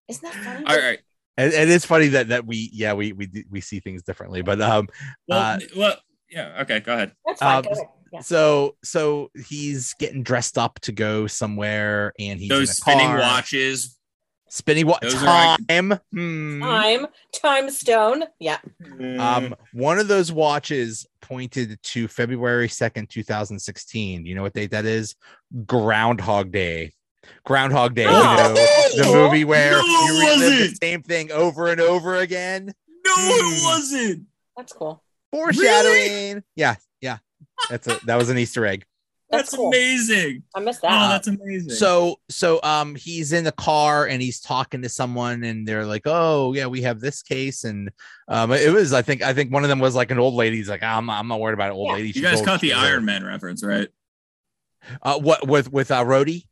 Isn't 0.09 0.23
that 0.23 0.35
funny? 0.35 0.65
All 0.67 0.77
right. 0.79 1.01
and, 1.37 1.53
and 1.53 1.71
it's 1.71 1.85
funny 1.85 2.09
that 2.09 2.29
that 2.29 2.47
we 2.47 2.71
yeah 2.73 2.93
we 2.93 3.13
we 3.13 3.45
we 3.51 3.61
see 3.61 3.81
things 3.81 4.03
differently, 4.05 4.43
but 4.43 4.61
um, 4.61 4.89
Well, 5.27 5.41
Uh, 5.41 5.59
well, 5.77 5.97
yeah. 6.31 6.59
Okay, 6.63 6.79
go 6.81 6.93
ahead. 6.95 7.13
That's 7.27 7.41
fine. 7.41 7.57
um, 7.57 7.63
Go 7.63 7.71
ahead. 7.73 7.87
Yeah. 8.13 8.21
so 8.21 8.77
so 8.85 9.33
he's 9.49 9.95
getting 9.95 10.23
dressed 10.23 10.57
up 10.57 10.79
to 10.83 10.93
go 10.93 11.27
somewhere, 11.27 12.13
and 12.21 12.39
he's 12.39 12.49
in 12.51 12.57
Those 12.57 12.71
a 12.71 12.75
spinning 12.75 13.07
car. 13.07 13.19
watches. 13.19 13.96
Spinning 14.57 14.87
what 14.87 15.01
Those 15.03 15.15
are 15.23 15.57
time? 15.69 15.99
Hmm. 16.13 16.61
Time, 16.63 17.07
time 17.33 17.71
stone. 17.71 18.25
Yeah. 18.39 18.59
Um, 19.19 19.55
one 19.73 19.99
of 19.99 20.09
those 20.09 20.33
watches 20.33 21.07
pointed 21.21 21.79
to 21.83 22.09
February 22.09 22.69
2nd, 22.69 23.09
2016. 23.09 24.27
You 24.27 24.35
know 24.35 24.43
what 24.43 24.55
date 24.55 24.71
that 24.71 24.85
is? 24.87 25.15
Groundhog 25.67 26.51
Day. 26.53 26.93
Groundhog 27.45 27.95
Day, 27.95 28.07
Oh, 28.09 28.91
you 28.95 29.03
know, 29.03 29.13
the 29.13 29.19
movie 29.19 29.45
where 29.45 29.73
No, 29.73 29.79
you 29.79 29.85
it 29.85 30.41
relive 30.41 30.71
the 30.71 30.79
same 30.81 31.03
thing 31.03 31.33
over 31.33 31.69
and 31.69 31.81
over 31.81 32.17
again. 32.17 32.67
no, 33.05 33.13
Hmm. 33.15 33.55
it 33.55 33.65
wasn't. 33.65 34.27
That's 34.57 34.73
cool. 34.73 35.03
Foreshadowing. 35.33 36.43
Yeah, 36.55 36.77
yeah. 37.01 37.19
That's 37.69 37.87
a 37.89 37.99
that 38.07 38.17
was 38.17 38.31
an 38.31 38.39
Easter 38.39 38.65
egg. 38.65 38.85
That's, 39.29 39.51
That's 39.51 39.57
cool. 39.57 39.69
amazing. 39.69 40.45
I 40.55 40.61
missed 40.61 40.83
that. 40.83 40.93
Oh, 40.93 41.09
that's 41.09 41.27
amazing. 41.27 41.71
So 41.71 42.21
so 42.29 42.61
um 42.63 42.95
he's 42.95 43.33
in 43.33 43.43
the 43.43 43.51
car 43.51 44.07
and 44.07 44.23
he's 44.23 44.39
talking 44.41 44.83
to 44.83 44.89
someone 44.89 45.43
and 45.43 45.67
they're 45.67 45.85
like, 45.85 46.03
Oh 46.05 46.53
yeah, 46.53 46.67
we 46.67 46.83
have 46.83 47.01
this 47.01 47.23
case. 47.23 47.65
And 47.65 47.91
um 48.29 48.53
it 48.53 48.73
was 48.73 48.93
I 48.93 49.03
think 49.03 49.23
I 49.23 49.33
think 49.35 49.53
one 49.53 49.65
of 49.65 49.69
them 49.69 49.81
was 49.81 49.97
like 49.97 50.13
an 50.13 50.21
old 50.21 50.35
lady. 50.35 50.57
He's 50.59 50.69
like, 50.69 50.85
I'm 50.85 51.11
I'm 51.11 51.27
not 51.27 51.41
worried 51.41 51.55
about 51.55 51.71
an 51.71 51.77
old 51.77 51.89
Yeah. 51.89 51.95
lady. 51.95 52.11
you 52.11 52.23
guys 52.23 52.37
old. 52.39 52.47
caught 52.47 52.61
the 52.61 52.69
She's 52.69 52.77
old." 52.77 52.85
Iron 52.87 53.05
Man 53.05 53.25
reference, 53.25 53.65
right? 53.65 53.89
Uh 55.03 55.19
what 55.19 55.47
with 55.49 55.73
with 55.73 55.91
uh 55.91 56.05
Rhodey? 56.05 56.47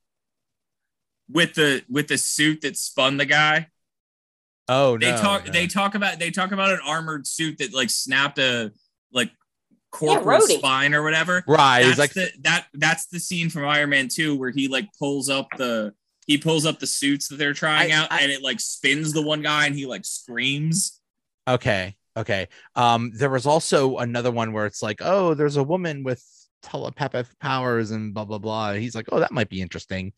With 1.30 1.54
the 1.54 1.84
with 1.88 2.08
the 2.08 2.18
suit 2.18 2.62
that 2.62 2.76
spun 2.76 3.18
the 3.18 3.24
guy. 3.26 3.68
Oh 4.68 4.96
no. 4.96 5.06
They 5.06 5.12
no, 5.12 5.20
talk 5.22 5.46
no. 5.46 5.52
they 5.52 5.66
talk 5.68 5.94
about 5.94 6.18
they 6.18 6.32
talk 6.32 6.50
about 6.50 6.72
an 6.72 6.80
armored 6.84 7.26
suit 7.28 7.58
that 7.58 7.72
like 7.72 7.90
snapped 7.90 8.38
a 8.40 8.72
like 9.12 9.30
corporal 9.94 10.40
Rhodey. 10.40 10.58
spine 10.58 10.94
or 10.94 11.02
whatever. 11.02 11.44
right. 11.46 11.82
that's 11.84 11.98
like 11.98 12.12
the, 12.12 12.30
that 12.42 12.66
that's 12.74 13.06
the 13.06 13.20
scene 13.20 13.48
from 13.50 13.64
Iron 13.66 13.90
Man 13.90 14.08
2 14.08 14.36
where 14.36 14.50
he 14.50 14.68
like 14.68 14.88
pulls 14.98 15.28
up 15.28 15.48
the 15.56 15.94
he 16.26 16.38
pulls 16.38 16.66
up 16.66 16.78
the 16.78 16.86
suits 16.86 17.28
that 17.28 17.36
they're 17.36 17.52
trying 17.54 17.92
I- 17.92 17.94
out 17.94 18.12
I- 18.12 18.20
and 18.22 18.32
it 18.32 18.42
like 18.42 18.60
spins 18.60 19.12
the 19.12 19.22
one 19.22 19.42
guy 19.42 19.66
and 19.66 19.74
he 19.74 19.86
like 19.86 20.04
screams. 20.04 21.00
Okay. 21.48 21.96
Okay. 22.16 22.48
Um, 22.76 23.10
there 23.14 23.30
was 23.30 23.44
also 23.46 23.98
another 23.98 24.30
one 24.30 24.52
where 24.52 24.66
it's 24.66 24.82
like, 24.82 25.00
oh, 25.02 25.34
there's 25.34 25.56
a 25.56 25.62
woman 25.64 26.02
with 26.04 26.22
telepathic 26.62 27.26
powers 27.40 27.90
and 27.90 28.14
blah 28.14 28.24
blah 28.24 28.38
blah. 28.38 28.72
He's 28.72 28.94
like, 28.94 29.06
oh, 29.12 29.20
that 29.20 29.32
might 29.32 29.48
be 29.50 29.60
interesting. 29.60 30.12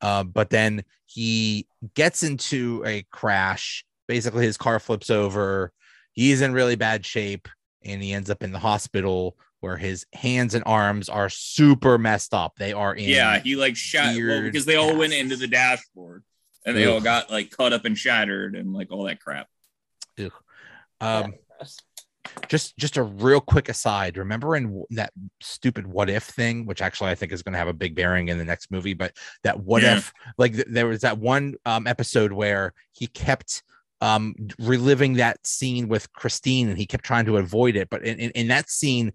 Uh, 0.00 0.24
but 0.24 0.50
then 0.50 0.82
he 1.06 1.66
gets 1.94 2.22
into 2.22 2.82
a 2.86 3.04
crash. 3.12 3.84
Basically, 4.08 4.44
his 4.44 4.56
car 4.56 4.80
flips 4.80 5.10
over. 5.10 5.72
He's 6.12 6.40
in 6.40 6.52
really 6.52 6.74
bad 6.74 7.06
shape, 7.06 7.48
and 7.84 8.02
he 8.02 8.12
ends 8.12 8.30
up 8.30 8.42
in 8.42 8.52
the 8.52 8.58
hospital 8.58 9.36
where 9.60 9.76
his 9.76 10.06
hands 10.12 10.54
and 10.54 10.64
arms 10.66 11.08
are 11.08 11.28
super 11.28 11.96
messed 11.98 12.34
up. 12.34 12.54
They 12.58 12.72
are 12.72 12.94
in. 12.94 13.08
yeah, 13.08 13.38
he 13.38 13.54
like 13.56 13.76
shot 13.76 14.14
well, 14.16 14.42
because 14.42 14.64
they 14.64 14.76
all 14.76 14.96
went 14.96 15.12
into 15.12 15.36
the 15.36 15.46
dashboard 15.46 16.24
and 16.66 16.76
they 16.76 16.86
all 16.86 17.00
got 17.00 17.30
like 17.30 17.50
cut 17.50 17.72
up 17.72 17.84
and 17.84 17.96
shattered 17.96 18.54
and 18.56 18.72
like 18.72 18.90
all 18.90 19.04
that 19.04 19.20
crap. 19.20 19.46
Um, 21.00 21.34
just 22.48 22.76
just 22.76 22.96
a 22.96 23.02
real 23.02 23.40
quick 23.40 23.68
aside 23.68 24.16
remember 24.16 24.54
in 24.54 24.84
that 24.90 25.12
stupid 25.40 25.84
what 25.84 26.08
if 26.08 26.22
thing 26.22 26.64
which 26.66 26.80
actually 26.80 27.10
i 27.10 27.16
think 27.16 27.32
is 27.32 27.42
going 27.42 27.52
to 27.52 27.58
have 27.58 27.66
a 27.66 27.72
big 27.72 27.96
bearing 27.96 28.28
in 28.28 28.38
the 28.38 28.44
next 28.44 28.70
movie 28.70 28.94
but 28.94 29.12
that 29.42 29.58
what 29.58 29.82
Yeah. 29.82 29.96
if 29.96 30.12
like 30.38 30.52
th- 30.54 30.68
there 30.70 30.86
was 30.86 31.00
that 31.00 31.18
one 31.18 31.54
um, 31.66 31.88
episode 31.88 32.30
where 32.32 32.74
he 32.92 33.08
kept 33.08 33.64
um 34.02 34.34
reliving 34.58 35.14
that 35.14 35.38
scene 35.46 35.88
with 35.88 36.12
christine 36.12 36.68
and 36.68 36.76
he 36.76 36.84
kept 36.86 37.04
trying 37.04 37.24
to 37.24 37.36
avoid 37.38 37.76
it 37.76 37.88
but 37.88 38.02
in, 38.04 38.18
in, 38.18 38.30
in 38.32 38.48
that 38.48 38.68
scene 38.68 39.12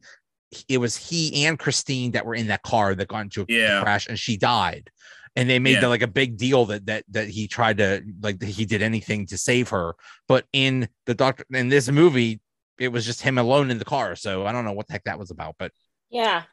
it 0.70 0.78
was 0.80 0.96
he 0.96 1.46
and 1.46 1.60
christine 1.60 2.12
that 2.12 2.26
were 2.26 2.34
in 2.36 2.48
that 2.48 2.64
car 2.64 2.96
that 2.96 3.08
got 3.10 3.20
into 3.20 3.42
a 3.42 3.46
Yeah. 3.50 3.82
crash 3.84 4.08
and 4.08 4.18
she 4.18 4.38
died 4.38 4.90
and 5.36 5.48
they 5.50 5.60
made 5.60 5.74
Yeah. 5.74 5.82
the, 5.82 5.90
like 5.90 6.02
a 6.02 6.08
big 6.08 6.38
deal 6.38 6.66
that 6.68 6.86
that 6.88 7.04
that 7.12 7.28
he 7.28 7.48
tried 7.48 7.78
to 7.78 8.02
like 8.22 8.42
he 8.42 8.66
did 8.66 8.82
anything 8.82 9.28
to 9.28 9.38
save 9.38 9.70
her 9.70 9.94
but 10.28 10.46
in 10.54 10.88
the 11.06 11.14
doctor 11.14 11.46
in 11.52 11.68
this 11.70 11.90
movie 11.92 12.40
it 12.80 12.88
was 12.90 13.06
just 13.06 13.22
him 13.22 13.38
alone 13.38 13.70
in 13.72 13.80
the 13.80 13.86
car 13.86 14.16
so 14.16 14.46
i 14.46 14.52
don't 14.54 14.64
know 14.66 14.72
what 14.72 14.88
the 14.88 14.94
heck 14.94 15.04
that 15.04 15.20
was 15.20 15.32
about 15.32 15.56
but 15.60 15.72
Yeah. 16.10 16.44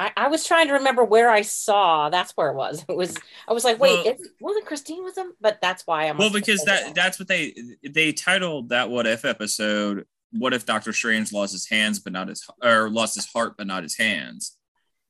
I, 0.00 0.12
I 0.16 0.28
was 0.28 0.46
trying 0.46 0.68
to 0.68 0.72
remember 0.74 1.04
where 1.04 1.28
I 1.28 1.42
saw. 1.42 2.08
That's 2.08 2.32
where 2.32 2.48
it 2.48 2.54
was. 2.54 2.84
It 2.88 2.96
was. 2.96 3.14
I 3.46 3.52
was 3.52 3.64
like, 3.64 3.78
wait, 3.78 4.04
Well- 4.04 4.14
it's, 4.14 4.28
wasn't 4.40 4.64
Christine 4.64 5.04
with 5.04 5.16
him? 5.16 5.34
But 5.42 5.60
that's 5.60 5.86
why 5.86 6.04
I'm. 6.04 6.16
Well, 6.16 6.30
because 6.30 6.64
that 6.64 6.94
that's 6.94 7.18
what 7.18 7.28
they 7.28 7.54
they 7.86 8.12
titled 8.12 8.70
that 8.70 8.88
what 8.88 9.06
if 9.06 9.26
episode 9.26 10.06
what 10.32 10.54
if 10.54 10.64
Doctor 10.64 10.92
Strange 10.94 11.32
lost 11.32 11.52
his 11.52 11.68
hands 11.68 11.98
but 11.98 12.12
not 12.14 12.28
his 12.28 12.48
or 12.62 12.88
lost 12.88 13.14
his 13.14 13.26
heart 13.30 13.56
but 13.58 13.66
not 13.66 13.82
his 13.82 13.96
hands. 13.96 14.56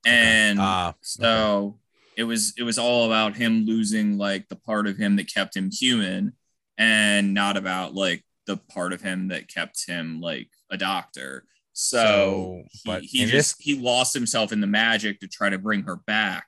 And 0.05 0.59
uh 0.59 0.95
So 1.03 1.79
it 2.17 2.25
was 2.25 2.55
it 2.59 2.65
was 2.65 2.79
all 2.79 3.07
about 3.07 3.37
him 3.37 3.67
losing 3.67 4.19
like 4.19 4.49
the 4.49 4.57
part 4.57 4.89
of 4.89 4.97
him 4.97 5.17
that 5.17 5.33
kept 5.33 5.57
him 5.57 5.71
human 5.71 6.33
and 6.77 7.33
not 7.33 7.57
about 7.57 7.95
like 7.95 8.25
the 8.47 8.57
part 8.57 8.93
of 8.93 9.03
him 9.03 9.29
that 9.29 9.47
kept 9.47 9.87
him 9.87 10.21
like 10.21 10.49
a 10.69 10.77
doctor. 10.77 11.45
So, 11.73 11.99
So, 11.99 12.63
he, 12.71 12.81
but 12.85 13.03
he 13.03 13.27
just 13.27 13.57
he 13.61 13.79
lost 13.79 14.15
himself 14.15 14.53
in 14.53 14.61
the 14.61 14.67
magic 14.67 15.21
to 15.21 15.29
try 15.29 15.51
to 15.51 15.59
bring 15.59 15.83
her 15.83 15.97
back. 15.97 16.47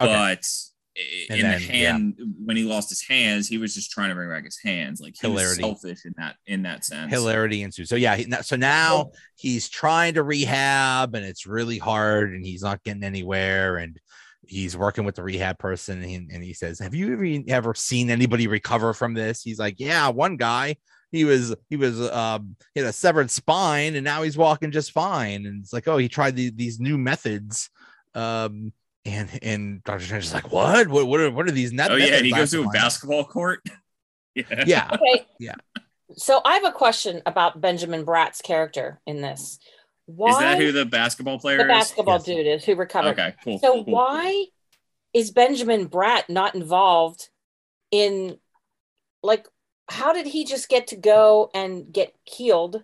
Okay. 0.00 0.12
But 0.12 0.44
And 1.30 1.40
in 1.40 1.42
then, 1.46 1.60
the 1.60 1.66
hand 1.66 2.20
when 2.44 2.56
he 2.56 2.64
lost 2.64 2.88
his 2.88 3.02
hands, 3.02 3.48
he 3.48 3.58
was 3.58 3.74
just 3.74 3.90
trying 3.90 4.10
to 4.10 4.14
bring 4.14 4.28
back 4.28 4.44
his 4.44 4.58
hands. 4.62 5.00
Like 5.00 5.14
he 5.20 5.26
Hilarity. 5.26 5.62
was 5.62 5.80
selfish 5.80 6.04
in 6.04 6.14
that 6.18 6.36
in 6.46 6.62
that 6.62 6.84
sense. 6.84 7.10
hilarity 7.12 7.62
ensues 7.62 7.88
so 7.88 7.96
yeah 7.96 8.14
he, 8.16 8.30
so 8.42 8.54
now 8.56 9.10
he's 9.36 9.68
trying 9.68 10.14
to 10.14 10.22
rehab 10.22 11.14
and 11.14 11.24
it's 11.24 11.46
really 11.46 11.78
hard 11.78 12.32
and 12.32 12.44
he's 12.44 12.62
not 12.62 12.82
getting 12.84 13.02
anywhere 13.02 13.76
and 13.78 13.98
he's 14.46 14.76
working 14.76 15.04
with 15.04 15.14
the 15.16 15.22
rehab 15.22 15.58
person 15.58 16.02
and 16.02 16.08
he, 16.10 16.16
and 16.16 16.44
he 16.44 16.52
says 16.52 16.78
have 16.78 16.94
you 16.94 17.12
ever, 17.14 17.42
ever 17.48 17.74
seen 17.74 18.10
anybody 18.10 18.46
recover 18.46 18.92
from 18.92 19.14
this 19.14 19.42
he's 19.42 19.58
like 19.58 19.76
yeah 19.80 20.08
one 20.08 20.36
guy 20.36 20.76
he 21.14 21.24
was 21.24 21.54
he 21.70 21.76
was 21.76 22.00
um 22.10 22.56
he 22.74 22.80
had 22.80 22.88
a 22.88 22.92
severed 22.92 23.30
spine 23.30 23.94
and 23.94 24.04
now 24.04 24.22
he's 24.22 24.36
walking 24.36 24.72
just 24.72 24.90
fine 24.90 25.46
and 25.46 25.62
it's 25.62 25.72
like 25.72 25.86
oh 25.86 25.96
he 25.96 26.08
tried 26.08 26.34
the, 26.34 26.50
these 26.50 26.80
new 26.80 26.98
methods 26.98 27.70
um 28.14 28.72
and 29.04 29.28
and 29.42 29.84
dr 29.84 30.02
strange 30.04 30.24
is 30.24 30.34
like 30.34 30.50
what 30.50 30.88
what 30.88 31.06
what 31.06 31.20
are, 31.20 31.30
what 31.30 31.46
are 31.46 31.52
these 31.52 31.72
net 31.72 31.90
Oh 31.92 31.96
yeah, 31.96 32.16
and 32.16 32.26
he 32.26 32.32
goes 32.32 32.50
to 32.50 32.62
a 32.64 32.68
basketball 32.68 33.24
court. 33.24 33.60
yeah. 34.34 34.64
yeah 34.66 34.90
Okay. 34.92 35.26
Yeah. 35.38 35.54
So 36.16 36.40
I 36.44 36.54
have 36.54 36.64
a 36.64 36.72
question 36.72 37.22
about 37.26 37.60
Benjamin 37.60 38.04
Bratt's 38.04 38.42
character 38.42 39.00
in 39.06 39.20
this. 39.20 39.58
Why 40.06 40.30
Is 40.30 40.38
that 40.38 40.58
who 40.58 40.72
the 40.72 40.84
basketball 40.84 41.38
player 41.38 41.58
the 41.58 41.64
is? 41.64 41.68
basketball 41.68 42.16
Yes. 42.16 42.24
dude 42.24 42.46
is 42.46 42.64
who 42.64 42.74
recovered? 42.74 43.18
Okay, 43.18 43.34
cool. 43.44 43.58
So 43.58 43.72
cool, 43.74 43.84
cool. 43.84 43.94
why 43.94 44.46
is 45.12 45.30
Benjamin 45.30 45.88
Bratt 45.88 46.28
not 46.28 46.54
involved 46.54 47.28
in 47.90 48.38
like 49.22 49.46
how 49.88 50.12
did 50.12 50.26
he 50.26 50.44
just 50.44 50.68
get 50.68 50.86
to 50.88 50.96
go 50.96 51.50
and 51.54 51.92
get 51.92 52.14
healed 52.24 52.82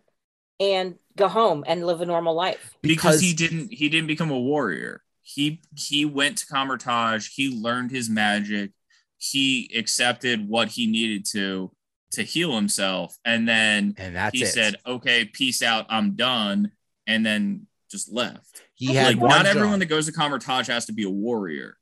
and 0.59 0.97
go 1.17 1.29
home 1.29 1.65
and 1.67 1.87
live 1.87 2.01
a 2.01 2.07
normal 2.07 2.35
life? 2.35 2.75
because 2.83 3.21
he 3.21 3.33
didn't 3.33 3.73
he 3.73 3.89
didn't 3.89 4.07
become 4.09 4.31
a 4.31 4.39
warrior. 4.39 5.03
he 5.23 5.61
he 5.77 6.05
went 6.05 6.39
to 6.39 6.47
Kamar-Taj, 6.47 7.29
he 7.35 7.51
learned 7.55 7.91
his 7.91 8.09
magic, 8.11 8.73
he 9.19 9.71
accepted 9.77 10.49
what 10.49 10.69
he 10.69 10.87
needed 10.87 11.25
to 11.33 11.71
to 12.13 12.23
heal 12.23 12.55
himself, 12.57 13.17
and 13.25 13.49
then 13.49 13.95
and 13.97 14.17
that's 14.17 14.37
he 14.37 14.43
it. 14.45 14.49
said, 14.49 14.75
"Okay, 14.85 15.25
peace 15.25 15.63
out, 15.63 15.87
I'm 15.89 16.17
done," 16.17 16.73
and 17.07 17.25
then 17.25 17.67
just 17.91 18.13
left. 18.13 18.63
he 18.75 18.95
had 18.95 19.17
like 19.17 19.19
not 19.19 19.47
job. 19.47 19.57
everyone 19.57 19.79
that 19.79 19.87
goes 19.87 20.07
to 20.07 20.13
Kamar-Taj 20.13 20.67
has 20.69 20.87
to 20.87 20.93
be 20.93 21.05
a 21.05 21.11
warrior. 21.11 21.77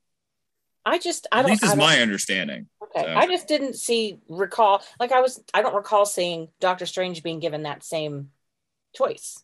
I 0.89 0.97
just 0.97 1.27
I 1.31 1.39
At 1.39 1.41
don't. 1.43 1.51
least 1.51 1.63
is 1.63 1.75
my 1.75 1.99
understanding. 2.01 2.67
Okay. 2.83 3.03
So- 3.03 3.13
I 3.13 3.27
just 3.27 3.47
didn't 3.47 3.75
see 3.75 4.19
recall 4.27 4.83
like 4.99 5.11
I 5.11 5.21
was 5.21 5.41
I 5.53 5.61
don't 5.61 5.75
recall 5.75 6.05
seeing 6.05 6.47
Doctor 6.59 6.85
Strange 6.85 7.21
being 7.21 7.39
given 7.39 7.63
that 7.63 7.83
same 7.83 8.29
choice. 8.95 9.43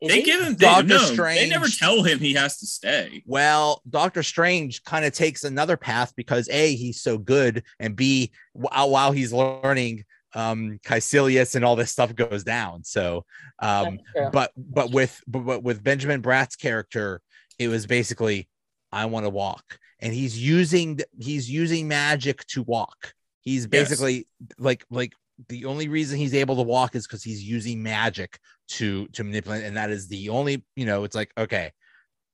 Is 0.00 0.08
They 0.08 0.20
he? 0.20 0.22
give 0.22 0.40
him 0.40 0.54
they, 0.54 0.64
Doctor 0.66 0.86
no, 0.86 1.24
They 1.34 1.48
never 1.48 1.66
tell 1.68 2.02
him 2.02 2.20
he 2.20 2.32
has 2.34 2.58
to 2.58 2.66
stay. 2.66 3.22
Well, 3.26 3.82
Doctor 3.90 4.22
Strange 4.22 4.82
kind 4.84 5.04
of 5.04 5.12
takes 5.12 5.44
another 5.44 5.76
path 5.76 6.14
because 6.16 6.48
a 6.48 6.74
he's 6.74 7.02
so 7.02 7.18
good, 7.18 7.64
and 7.78 7.96
b 7.96 8.30
while, 8.52 8.88
while 8.90 9.12
he's 9.12 9.32
learning, 9.32 10.04
um, 10.34 10.78
Kaecilius 10.86 11.54
and 11.54 11.64
all 11.64 11.76
this 11.76 11.90
stuff 11.90 12.14
goes 12.14 12.44
down. 12.44 12.84
So, 12.84 13.26
um, 13.58 13.98
but 14.32 14.52
but 14.56 14.90
with 14.90 15.20
but, 15.26 15.40
but 15.40 15.62
with 15.62 15.82
Benjamin 15.82 16.20
Bratt's 16.22 16.56
character, 16.56 17.20
it 17.58 17.68
was 17.68 17.86
basically 17.86 18.48
I 18.90 19.04
want 19.04 19.26
to 19.26 19.30
walk, 19.30 19.78
and 20.00 20.12
he's 20.12 20.38
using 20.38 21.00
he's 21.18 21.50
using 21.50 21.88
magic 21.88 22.44
to 22.48 22.62
walk. 22.62 23.12
He's 23.42 23.66
basically 23.66 24.26
like 24.58 24.84
like 24.90 25.12
the 25.48 25.64
only 25.64 25.88
reason 25.88 26.18
he's 26.18 26.34
able 26.34 26.56
to 26.56 26.62
walk 26.62 26.94
is 26.94 27.06
because 27.06 27.22
he's 27.22 27.42
using 27.42 27.82
magic 27.82 28.38
to 28.68 29.06
to 29.08 29.24
manipulate, 29.24 29.64
and 29.64 29.76
that 29.76 29.90
is 29.90 30.08
the 30.08 30.28
only 30.28 30.64
you 30.76 30.86
know. 30.86 31.04
It's 31.04 31.16
like 31.16 31.32
okay, 31.38 31.72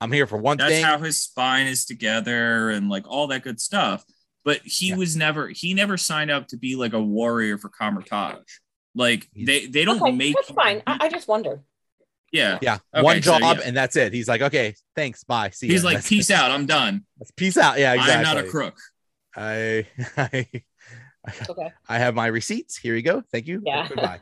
I'm 0.01 0.13
here 0.13 0.27
for 0.27 0.39
one 0.39 0.57
That's 0.57 0.71
thing. 0.71 0.83
That's 0.83 0.97
how 0.99 1.05
his 1.05 1.19
spine 1.19 1.67
is 1.67 1.85
together 1.85 2.71
and 2.71 2.89
like 2.89 3.05
all 3.09 3.29
that 3.29 3.43
good 3.43 3.61
stuff. 3.61 4.05
But 4.45 4.61
he 4.65 4.89
Yeah. 4.91 4.97
was 4.97 5.17
never 5.17 5.49
he 5.49 5.75
never 5.75 5.97
signed 5.97 6.31
up 6.31 6.49
to 6.49 6.57
be 6.57 6.77
like 6.77 6.93
a 6.93 7.03
warrior 7.03 7.59
for 7.59 7.69
Kamar-Taj. 7.69 8.39
Like 8.95 9.29
they 9.35 9.67
they 9.67 9.85
don't 9.85 10.01
okay, 10.01 10.13
make 10.13 10.35
that's 10.35 10.51
fine. 10.51 10.83
I, 10.87 10.99
I 11.03 11.09
just 11.09 11.29
wondered. 11.29 11.61
Yeah. 12.33 12.59
yeah, 12.63 12.79
Okay, 12.95 13.03
one 13.03 13.23
so, 13.23 13.39
job, 13.39 13.59
yeah. 13.59 13.63
and 13.67 13.77
that's 13.77 13.97
it. 13.97 14.13
He's 14.13 14.29
like, 14.29 14.43
okay, 14.43 14.75
thanks, 14.95 15.25
bye, 15.25 15.51
see. 15.51 15.69
He's 15.69 15.83
ya. 15.83 15.87
like, 15.89 15.95
That's- 15.97 16.09
peace 16.09 16.31
out, 16.31 16.51
I'm 16.51 16.67
done. 16.67 17.05
that's- 17.19 17.33
peace 17.37 17.57
out. 17.57 17.79
Yeah, 17.79 17.95
exactly. 17.95 18.15
I'm 18.15 18.23
not 18.37 18.45
a 18.45 18.49
crook. 18.49 18.77
I, 19.37 19.87
I, 20.17 20.47
Okay. 21.51 21.73
I 21.89 21.99
have 21.99 22.15
my 22.15 22.27
receipts. 22.29 22.77
Here 22.77 22.95
you 22.95 23.03
go. 23.03 23.23
Thank 23.33 23.49
you. 23.49 23.61
Yeah. 23.67 23.89
Goodbye. 23.89 24.21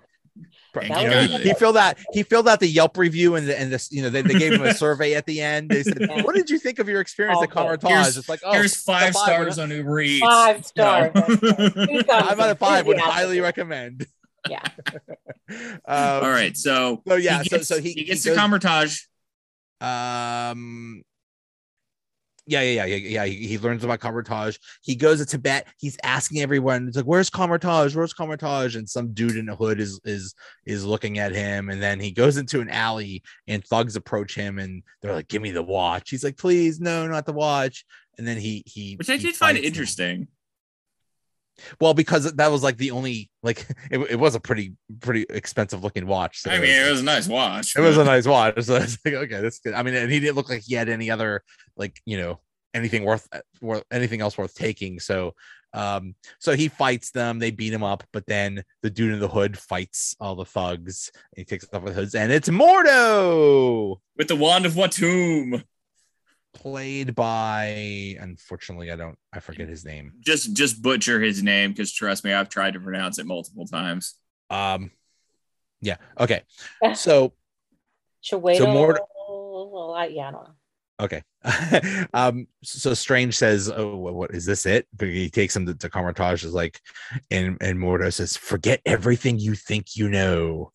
You 0.75 0.83
you. 0.83 0.89
know, 0.89 1.21
he, 1.21 1.39
he 1.39 1.55
filled 1.55 1.77
out 1.77 1.97
he 2.13 2.25
filled 2.25 2.49
out 2.49 2.59
the 2.59 2.67
Yelp 2.67 2.97
review 2.97 3.37
and 3.37 3.47
the 3.47 3.57
and 3.61 3.71
this 3.73 3.93
you 3.93 4.03
know 4.03 4.11
they, 4.11 4.23
they 4.23 4.37
gave 4.37 4.55
him 4.55 4.63
a 4.63 4.75
survey 4.75 5.15
at 5.15 5.27
the 5.27 5.41
end. 5.41 5.69
They 5.71 5.85
said, 5.85 5.99
Yeah. 6.01 6.23
"What 6.23 6.35
did 6.35 6.51
you 6.51 6.59
think 6.59 6.79
of 6.81 6.89
your 6.89 7.01
experience 7.01 7.41
at 7.43 7.57
Okay. 7.57 8.01
It's 8.01 8.29
like, 8.29 8.41
oh, 8.43 8.53
Here's 8.53 8.75
five 8.75 9.13
five, 9.13 9.15
stars 9.15 9.59
on 9.61 9.71
Uber 9.71 10.01
Eats. 10.01 10.25
Five 10.27 10.67
stars. 10.67 11.13
No. 11.15 12.03
Five 12.09 12.41
out 12.41 12.51
of 12.51 12.59
five 12.59 12.87
would 12.87 12.97
enthusiasm? 12.97 13.01
highly 13.13 13.41
recommend. 13.41 14.07
Yeah. 14.51 14.63
um, 15.87 16.25
All 16.25 16.31
right, 16.31 16.57
so 16.57 17.03
So 17.07 17.15
yeah, 17.17 17.43
he 17.43 17.49
so 17.49 17.57
gets, 17.57 17.69
so 17.69 17.81
he, 17.81 17.93
he 17.93 18.05
gets 18.05 18.23
he 18.25 18.31
to 18.31 18.35
goes- 18.37 18.39
Kamar-Taj. 18.43 18.99
Um. 19.81 21.03
Yeah, 22.47 22.61
yeah, 22.61 22.85
yeah, 22.85 22.97
yeah, 22.97 23.09
yeah. 23.09 23.25
He, 23.25 23.47
he 23.47 23.59
learns 23.59 23.85
about 23.85 24.01
Kamar-Taj. 24.01 24.59
He 24.83 24.97
goes 24.97 25.19
to 25.19 25.25
Tibet. 25.25 25.67
He's 25.79 25.97
asking 26.03 26.43
everyone, 26.43 26.87
"It's 26.89 26.97
like, 26.97 27.07
where's 27.07 27.31
Kamar-Taj? 27.31 27.97
Where's 27.97 28.13
Kamar-Taj?" 28.13 28.77
And 28.77 28.87
some 28.89 29.15
dude 29.15 29.37
in 29.37 29.49
a 29.49 29.57
hood 29.57 29.81
is 29.81 29.99
is 30.05 30.35
is 30.67 30.85
looking 30.85 31.19
at 31.19 31.35
him. 31.35 31.71
And 31.71 31.83
then 31.83 31.99
he 31.99 32.11
goes 32.11 32.37
into 32.37 32.61
an 32.61 32.69
alley, 32.69 33.23
and 33.49 33.65
thugs 33.65 33.97
approach 33.97 34.35
him, 34.35 34.59
and 34.59 34.83
they're 35.01 35.15
like, 35.15 35.29
"Give 35.29 35.41
me 35.41 35.53
the 35.53 35.63
watch." 35.63 36.11
He's 36.11 36.23
like, 36.23 36.37
"Please, 36.37 36.81
no, 36.81 37.07
not 37.07 37.25
the 37.25 37.33
watch." 37.33 37.87
And 38.19 38.27
then 38.29 38.37
he 38.37 38.63
he, 38.67 38.97
Which 38.97 39.09
I 39.09 39.17
he 39.17 39.23
did 39.23 39.37
find 39.37 39.57
interesting. 39.57 40.19
them. 40.21 40.29
Well, 41.81 41.95
because 41.95 42.33
that 42.33 42.51
was 42.51 42.63
like 42.63 42.77
the 42.77 42.91
only 42.91 43.31
like 43.43 43.67
it, 43.91 43.99
it 43.99 44.19
was 44.19 44.35
a 44.35 44.41
pretty 44.41 44.75
pretty 45.01 45.27
expensive 45.31 45.83
looking 45.83 46.07
watch. 46.07 46.41
so 46.41 46.51
I 46.51 46.59
mean, 46.59 46.71
it 46.71 46.91
was 46.91 47.01
a 47.01 47.05
nice 47.05 47.29
watch. 47.29 47.77
it 47.77 47.81
was 47.81 47.97
a 47.97 48.05
nice 48.05 48.27
watch. 48.27 48.63
So 48.63 48.77
it's 48.77 48.99
like, 49.05 49.15
okay, 49.15 49.41
that's 49.41 49.61
good. 49.61 49.75
I 49.75 49.83
mean, 49.83 49.95
and 49.95 50.11
he 50.11 50.21
didn't 50.21 50.37
look 50.37 50.49
like 50.49 50.63
he 50.63 50.75
had 50.75 50.89
any 50.89 51.11
other 51.11 51.43
like 51.77 52.01
you 52.05 52.17
know 52.17 52.41
anything 52.73 53.05
worth 53.05 53.29
worth 53.61 53.85
anything 53.91 54.21
else 54.21 54.37
worth 54.37 54.55
taking. 54.55 55.01
So 55.01 55.35
um, 55.75 56.15
so 56.39 56.55
he 56.55 56.69
fights 56.69 57.11
them, 57.11 57.41
they 57.41 57.51
beat 57.51 57.73
him 57.73 57.83
up, 57.83 58.05
but 58.13 58.25
then 58.27 58.63
the 58.83 58.91
dude 58.91 59.13
in 59.13 59.19
the 59.19 59.29
hood 59.29 59.59
fights 59.59 60.15
all 60.21 60.37
the 60.37 60.45
thugs. 60.45 61.11
And 61.15 61.39
he 61.39 61.45
takes 61.45 61.67
off 61.73 61.85
the 61.85 61.93
hoods, 61.93 62.15
and 62.15 62.31
it's 62.31 62.49
Mordo, 62.49 63.97
with 64.17 64.29
the 64.29 64.37
wand 64.37 64.67
of 64.67 64.75
Watoomb. 64.75 65.63
Played 66.55 67.15
by 67.15 68.17
unfortunately, 68.21 68.91
I 68.91 68.97
don't 68.97 69.19
I 69.33 69.41
forget 69.41 69.69
his 69.69 69.85
name. 69.85 70.13
Just 70.21 70.55
just 70.55 70.81
butcher 70.81 71.21
his 71.21 71.43
name 71.43 71.73
because 71.73 71.93
trust 71.93 72.25
me, 72.25 72.33
I've 72.33 72.49
tried 72.49 72.75
to 72.75 72.81
pronounce 72.81 73.19
it 73.19 73.27
multiple 73.27 73.67
times. 73.67 74.15
Um 74.51 74.91
yeah, 75.83 75.97
okay. 76.19 76.43
So 76.95 77.35
Chiwetel. 78.25 78.57
So 78.57 78.67
more- 78.67 78.99
I- 79.97 80.07
yeah, 80.07 80.29
I 80.29 80.31
don't 80.33 80.45
know. 80.45 80.55
Okay. 81.01 81.23
um, 82.15 82.47
so 82.63 82.95
Strange 82.95 83.37
says, 83.37 83.71
Oh, 83.75 83.97
what, 83.97 84.15
what 84.15 84.31
is 84.35 84.47
this 84.47 84.65
it? 84.65 84.87
But 84.97 85.09
he 85.09 85.29
takes 85.29 85.55
him 85.55 85.67
to, 85.67 85.75
to 85.75 85.91
Kamar-Taj, 85.91 86.45
is 86.45 86.53
like, 86.55 86.81
and 87.31 87.59
and 87.61 87.79
Mordo 87.79 88.13
says, 88.13 88.37
Forget 88.37 88.81
everything 88.87 89.39
you 89.39 89.55
think 89.55 89.97
you 89.97 90.09
know. 90.09 90.73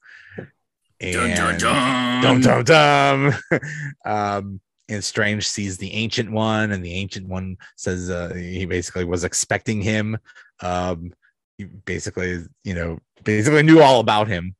And 1.01 1.59
dum 1.59 2.41
dum 2.41 2.63
dum. 2.65 3.33
um, 4.05 4.59
and 4.89 5.03
Strange 5.03 5.47
sees 5.47 5.77
the 5.77 5.93
ancient 5.93 6.31
one, 6.31 6.71
and 6.71 6.83
the 6.83 6.93
ancient 6.93 7.27
one 7.27 7.55
says 7.77 8.09
uh, 8.09 8.33
he 8.33 8.65
basically 8.65 9.05
was 9.05 9.23
expecting 9.23 9.81
him. 9.81 10.17
Um, 10.61 11.13
he 11.57 11.65
basically, 11.65 12.39
you 12.63 12.73
know, 12.73 12.99
basically 13.23 13.63
knew 13.63 13.81
all 13.81 13.99
about 13.99 14.27
him 14.27 14.55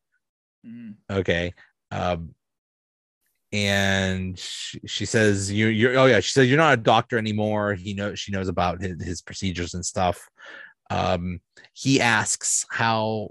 Mhm. 0.66 0.96
okay 1.10 1.54
um 1.92 2.36
and 3.52 4.38
she, 4.38 4.80
she 4.86 5.06
says 5.06 5.50
you 5.52 5.68
you're 5.68 5.98
oh 5.98 6.06
yeah 6.06 6.20
she 6.20 6.32
says 6.34 6.50
you're 6.50 6.58
not 6.58 6.74
a 6.74 6.82
doctor 6.82 7.18
anymore 7.18 7.74
he 7.74 7.94
knows 7.94 8.20
she 8.20 8.32
knows 8.32 8.50
about 8.50 8.82
his, 8.82 9.02
his 9.02 9.22
procedures 9.22 9.74
and 9.74 9.86
stuff 9.86 10.28
um 10.90 11.40
he 11.74 12.02
asks 12.02 12.66
how 12.70 13.30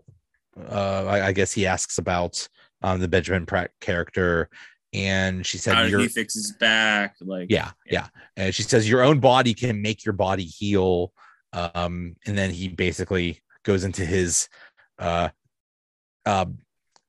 uh 0.70 1.04
I, 1.06 1.26
I 1.26 1.32
guess 1.32 1.52
he 1.52 1.66
asks 1.66 1.98
about 1.98 2.48
um 2.82 2.98
the 3.00 3.08
benjamin 3.08 3.44
bratt 3.46 3.68
character 3.80 4.48
and 4.92 5.44
she 5.44 5.58
said 5.58 5.74
How 5.74 5.82
did 5.82 5.90
you're 5.90 6.00
he 6.00 6.08
fix 6.08 6.34
his 6.34 6.52
back? 6.52 7.16
Like 7.20 7.50
yeah 7.50 7.72
yeah. 7.86 8.08
and 8.36 8.54
she 8.54 8.62
says 8.62 8.88
your 8.88 9.02
own 9.02 9.20
body 9.20 9.54
can 9.54 9.82
make 9.82 10.04
your 10.04 10.14
body 10.14 10.44
heal. 10.44 11.12
Um 11.52 12.16
and 12.26 12.36
then 12.36 12.50
he 12.50 12.68
basically 12.68 13.40
goes 13.64 13.84
into 13.84 14.04
his 14.04 14.48
uh 14.98 15.28
uh 16.24 16.46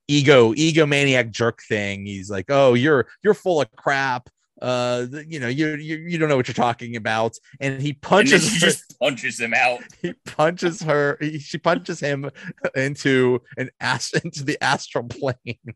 ego 0.07 0.53
egomaniac 0.53 1.31
jerk 1.31 1.61
thing. 1.67 2.05
He's 2.05 2.29
like 2.29 2.45
oh 2.49 2.73
you're 2.73 3.07
you're 3.23 3.33
full 3.33 3.61
of 3.61 3.71
crap. 3.71 4.29
Uh 4.61 5.05
you 5.25 5.39
know 5.39 5.47
you 5.47 5.75
you, 5.75 5.97
you 5.99 6.17
don't 6.17 6.27
know 6.27 6.35
what 6.35 6.49
you're 6.49 6.53
talking 6.53 6.97
about. 6.97 7.37
And 7.61 7.81
he 7.81 7.91
And 7.91 8.01
punches 8.01 8.49
she 8.49 8.59
just 8.59 8.99
punches 8.99 9.39
him 9.39 9.53
out. 9.53 9.79
he 10.01 10.13
punches 10.25 10.81
her. 10.81 11.17
He, 11.21 11.39
she 11.39 11.57
punches 11.57 12.01
him 12.01 12.29
into 12.75 13.41
an 13.55 13.69
ast 13.79 14.15
into 14.25 14.43
the 14.43 14.61
astral 14.61 15.05
plane. 15.05 15.75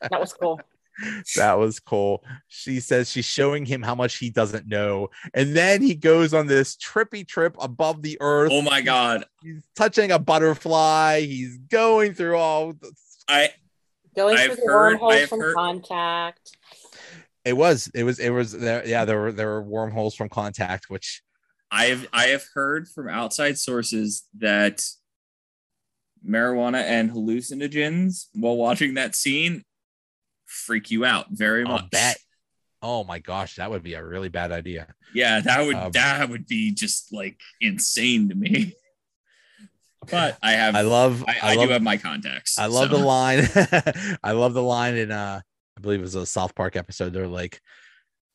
That 0.00 0.18
was 0.18 0.32
cool. 0.32 0.60
That 1.36 1.58
was 1.58 1.78
cool. 1.80 2.24
She 2.48 2.80
says 2.80 3.10
she's 3.10 3.24
showing 3.24 3.66
him 3.66 3.82
how 3.82 3.94
much 3.94 4.16
he 4.16 4.30
doesn't 4.30 4.66
know. 4.66 5.10
And 5.34 5.54
then 5.54 5.82
he 5.82 5.94
goes 5.94 6.32
on 6.34 6.46
this 6.46 6.76
trippy 6.76 7.26
trip 7.26 7.54
above 7.60 8.02
the 8.02 8.16
earth. 8.20 8.50
Oh 8.52 8.62
my 8.62 8.80
god. 8.80 9.24
He's 9.42 9.62
touching 9.76 10.10
a 10.12 10.18
butterfly. 10.18 11.20
He's 11.20 11.58
going 11.58 12.14
through 12.14 12.36
all 12.36 12.72
the- 12.72 12.92
I 13.28 13.50
Going 14.16 14.38
I've 14.38 14.46
through 14.46 14.56
the 14.56 14.62
heard- 14.72 15.00
wormholes 15.00 15.14
I've 15.14 15.28
from 15.28 15.40
heard- 15.40 15.54
contact. 15.54 16.56
it 17.44 17.52
was 17.56 17.90
it 17.94 18.02
was 18.04 18.18
it 18.18 18.30
was 18.30 18.52
there 18.52 18.86
yeah 18.86 19.04
there 19.04 19.20
were 19.20 19.32
there 19.32 19.46
were 19.48 19.62
wormholes 19.62 20.14
from 20.14 20.28
contact 20.28 20.88
which 20.88 21.22
I 21.70 21.86
have 21.86 22.06
I 22.12 22.28
have 22.28 22.44
heard 22.54 22.88
from 22.88 23.08
outside 23.08 23.58
sources 23.58 24.24
that 24.38 24.82
marijuana 26.26 26.82
and 26.82 27.10
hallucinogens 27.10 28.26
while 28.34 28.56
watching 28.56 28.94
that 28.94 29.14
scene 29.14 29.64
freak 30.46 30.90
you 30.90 31.04
out 31.04 31.26
very 31.30 31.64
I'll 31.64 31.72
much. 31.72 31.90
bet 31.90 32.18
oh 32.82 33.04
my 33.04 33.18
gosh 33.18 33.56
that 33.56 33.70
would 33.70 33.82
be 33.82 33.94
a 33.94 34.04
really 34.04 34.28
bad 34.28 34.52
idea 34.52 34.94
Yeah, 35.14 35.40
that 35.40 35.66
would 35.66 35.74
Um, 35.76 35.92
that 35.92 36.28
would 36.28 36.46
be 36.46 36.72
just 36.72 37.12
like 37.12 37.40
insane 37.60 38.28
to 38.28 38.34
me. 38.34 38.74
But 40.08 40.38
I 40.40 40.52
have 40.52 40.76
i 40.76 40.82
love 40.82 41.24
I, 41.26 41.32
i, 41.42 41.52
I, 41.52 41.54
love 41.56 41.66
do 41.66 41.72
have 41.72 41.82
my 41.82 41.96
contacts. 41.96 42.58
i 42.60 42.66
love 42.66 42.90
so. 42.90 42.96
the 42.96 43.04
line 43.04 43.48
i 44.22 44.30
love 44.32 44.54
the 44.54 44.62
line 44.62 44.94
in 44.94 45.10
uh 45.10 45.40
i 45.76 45.80
believe 45.80 45.98
it 45.98 46.02
was 46.02 46.14
a 46.14 46.24
south 46.24 46.54
park 46.54 46.76
episode 46.76 47.12
they're 47.12 47.26
like 47.26 47.60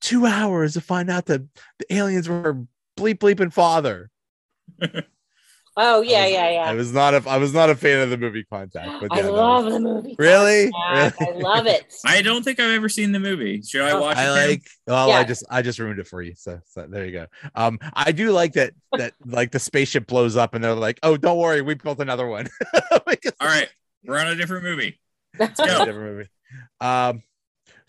two 0.01 0.25
hours 0.25 0.73
to 0.73 0.81
find 0.81 1.09
out 1.09 1.27
that 1.27 1.41
the 1.79 1.93
aliens 1.95 2.27
were 2.27 2.65
bleep 2.97 3.19
bleeping 3.19 3.53
father 3.53 4.09
Oh 5.77 6.01
yeah, 6.01 6.19
I 6.19 6.23
was- 6.23 6.31
yeah, 6.33 6.39
I 6.65 6.73
was 6.73 6.93
not 6.93 7.13
a 7.13 7.29
I 7.29 7.37
was 7.37 7.53
not 7.53 7.69
a 7.69 7.75
fan 7.75 8.01
of 8.01 8.09
the 8.09 8.17
movie 8.17 8.43
Contact, 8.43 8.91
but 8.99 9.11
I 9.13 9.17
yeah, 9.17 9.21
that 9.23 9.31
love 9.31 9.65
was- 9.65 9.73
the 9.75 9.79
movie. 9.79 10.15
Really? 10.19 10.69
Contact. 10.71 11.21
I 11.21 11.31
love 11.37 11.65
it. 11.67 11.93
I 12.05 12.21
don't 12.21 12.43
think 12.43 12.59
I've 12.59 12.71
ever 12.71 12.89
seen 12.89 13.11
the 13.13 13.19
movie. 13.19 13.61
Should 13.61 13.81
I 13.83 13.91
Oh, 13.91 14.01
watch 14.01 14.17
it? 14.17 14.19
I 14.21 14.23
Pam? 14.25 14.49
like. 14.49 14.67
Well, 14.85 15.11
I 15.11 15.23
just 15.23 15.45
I 15.49 15.61
just 15.61 15.79
ruined 15.79 15.99
it 15.99 16.07
for 16.07 16.21
you. 16.21 16.33
So, 16.35 16.59
so 16.67 16.87
there 16.89 17.05
you 17.05 17.13
go. 17.13 17.27
Um, 17.55 17.79
I 17.93 18.11
do 18.11 18.31
like 18.31 18.53
that 18.53 18.73
that 18.97 19.13
like 19.25 19.51
the 19.51 19.59
spaceship 19.59 20.07
blows 20.07 20.35
up 20.35 20.53
and 20.55 20.63
they're 20.63 20.73
like, 20.75 20.99
oh, 21.03 21.15
don't 21.15 21.37
worry, 21.37 21.61
we 21.61 21.75
built 21.75 21.99
another 21.99 22.27
one. 22.27 22.49
All 22.91 22.99
right, 23.47 23.69
we're 24.03 24.19
on 24.19 24.27
a 24.27 24.35
different 24.35 24.63
movie. 24.65 24.99
That's 25.37 25.59
it's 25.59 25.61
a 25.61 25.65
go. 25.77 25.85
different 25.85 26.15
movie. 26.17 26.29
Um, 26.81 27.23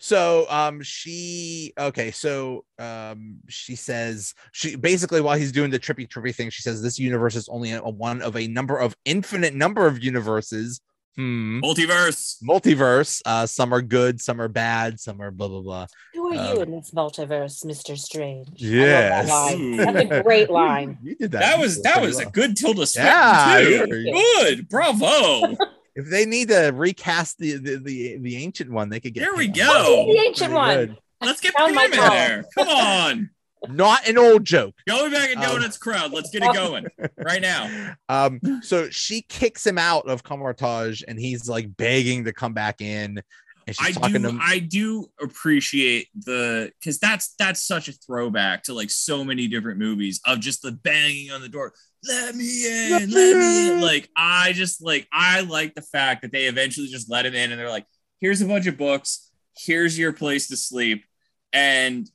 so 0.03 0.45
um, 0.49 0.81
she 0.81 1.71
okay. 1.79 2.11
So 2.11 2.65
um, 2.77 3.37
she 3.47 3.77
says 3.77 4.33
she 4.51 4.75
basically 4.75 5.21
while 5.21 5.37
he's 5.37 5.53
doing 5.53 5.71
the 5.71 5.79
trippy 5.79 6.05
trippy 6.09 6.35
thing, 6.35 6.49
she 6.49 6.61
says 6.61 6.81
this 6.81 6.99
universe 6.99 7.37
is 7.37 7.47
only 7.47 7.71
a, 7.71 7.79
one 7.81 8.21
of 8.21 8.35
a 8.35 8.45
number 8.47 8.75
of 8.77 8.97
infinite 9.05 9.53
number 9.53 9.87
of 9.87 10.03
universes. 10.03 10.81
Hmm. 11.15 11.61
Multiverse. 11.61 12.43
Multiverse. 12.43 13.21
Uh, 13.25 13.45
some 13.45 13.73
are 13.73 13.81
good, 13.81 14.19
some 14.19 14.41
are 14.41 14.49
bad, 14.49 14.99
some 14.99 15.21
are 15.21 15.31
blah 15.31 15.47
blah 15.47 15.61
blah. 15.61 15.85
Who 16.15 16.33
are 16.33 16.37
Um, 16.37 16.57
you 16.57 16.63
in 16.63 16.71
this 16.71 16.91
multiverse, 16.91 17.63
Mister 17.63 17.95
Strange? 17.95 18.47
I 18.49 18.51
love 18.51 18.59
Yes. 18.59 19.27
that 19.29 19.93
That's 19.93 20.11
a 20.11 20.23
great 20.23 20.49
line. 20.49 20.97
You 21.01 21.15
did 21.15 21.31
that. 21.31 21.39
That 21.39 21.59
was 21.59 21.81
that 21.83 21.93
pretty 21.93 22.07
was 22.07 22.19
a 22.19 22.25
good 22.25 22.57
Tilda 22.57 22.85
Swinton 22.87 23.13
Yeah, 23.13 23.85
too. 23.85 24.11
Good, 24.11 24.67
bravo. 24.67 25.55
If 25.95 26.09
they 26.09 26.25
need 26.25 26.47
to 26.49 26.71
recast 26.73 27.37
the 27.37 27.53
the 27.57 27.77
the, 27.77 28.17
the 28.17 28.37
ancient 28.37 28.71
one, 28.71 28.89
they 28.89 28.99
could 28.99 29.13
get. 29.13 29.21
There 29.21 29.35
we 29.35 29.47
Pam. 29.47 29.67
go. 29.67 30.05
The 30.11 30.19
ancient 30.19 30.51
Pretty 30.51 30.53
one. 30.53 30.75
good. 30.77 30.97
Let's 31.21 31.39
get 31.41 31.53
Found 31.53 31.75
Pam 31.75 31.75
my 31.75 31.85
in 31.85 31.91
there. 31.91 32.45
Come 32.57 32.67
on. 32.67 33.29
Not 33.69 34.09
an 34.09 34.17
old 34.17 34.43
joke. 34.43 34.75
Going 34.89 35.11
back 35.13 35.29
in 35.31 35.37
Um, 35.37 35.43
Donuts 35.45 35.77
crowd. 35.77 36.11
Let's 36.11 36.29
get 36.31 36.43
it 36.43 36.53
going 36.53 36.85
right 37.17 37.41
now. 37.41 37.93
Um, 38.09 38.41
so 38.61 38.89
she 38.89 39.21
kicks 39.21 39.65
him 39.65 39.77
out 39.77 40.05
of 40.09 40.21
Kamar-Taj, 40.21 41.03
and 41.07 41.17
he's 41.17 41.47
like 41.47 41.77
begging 41.77 42.25
to 42.25 42.33
come 42.33 42.51
back 42.53 42.81
in. 42.81 43.21
And 43.65 43.73
she's 43.77 43.87
I 43.87 43.91
talking 43.97 44.15
do 44.15 44.23
to 44.23 44.29
him. 44.31 44.39
I 44.41 44.59
do 44.59 45.07
appreciate 45.21 46.09
the 46.13 46.73
because 46.79 46.99
that's 46.99 47.35
that's 47.39 47.63
such 47.65 47.87
a 47.87 47.93
throwback 47.93 48.63
to 48.63 48.73
like 48.73 48.89
so 48.91 49.23
many 49.23 49.47
different 49.47 49.79
movies 49.79 50.19
of 50.25 50.41
just 50.41 50.61
the 50.61 50.73
banging 50.73 51.31
on 51.31 51.39
the 51.39 51.47
door. 51.47 51.71
Let 52.07 52.35
me 52.35 52.65
in, 52.85 52.91
Let 52.91 53.09
let, 53.09 53.09
me 53.09 53.33
me 53.39 53.67
in." 53.69 53.73
in. 53.77 53.81
Like 53.81 54.09
I 54.15 54.53
just 54.53 54.81
like 54.81 55.07
I 55.11 55.41
like 55.41 55.73
the 55.75 55.81
fact 55.81 56.21
that 56.23 56.31
they 56.31 56.45
eventually 56.45 56.87
just 56.87 57.09
let 57.09 57.25
him 57.25 57.33
in 57.33 57.51
and 57.51 57.59
they're 57.59 57.69
like, 57.69 57.85
here's 58.19 58.41
a 58.41 58.45
bunch 58.45 58.67
of 58.67 58.77
books, 58.77 59.31
here's 59.57 59.97
your 59.97 60.13
place 60.13 60.47
to 60.49 60.57
sleep. 60.57 61.05
And 61.53 62.09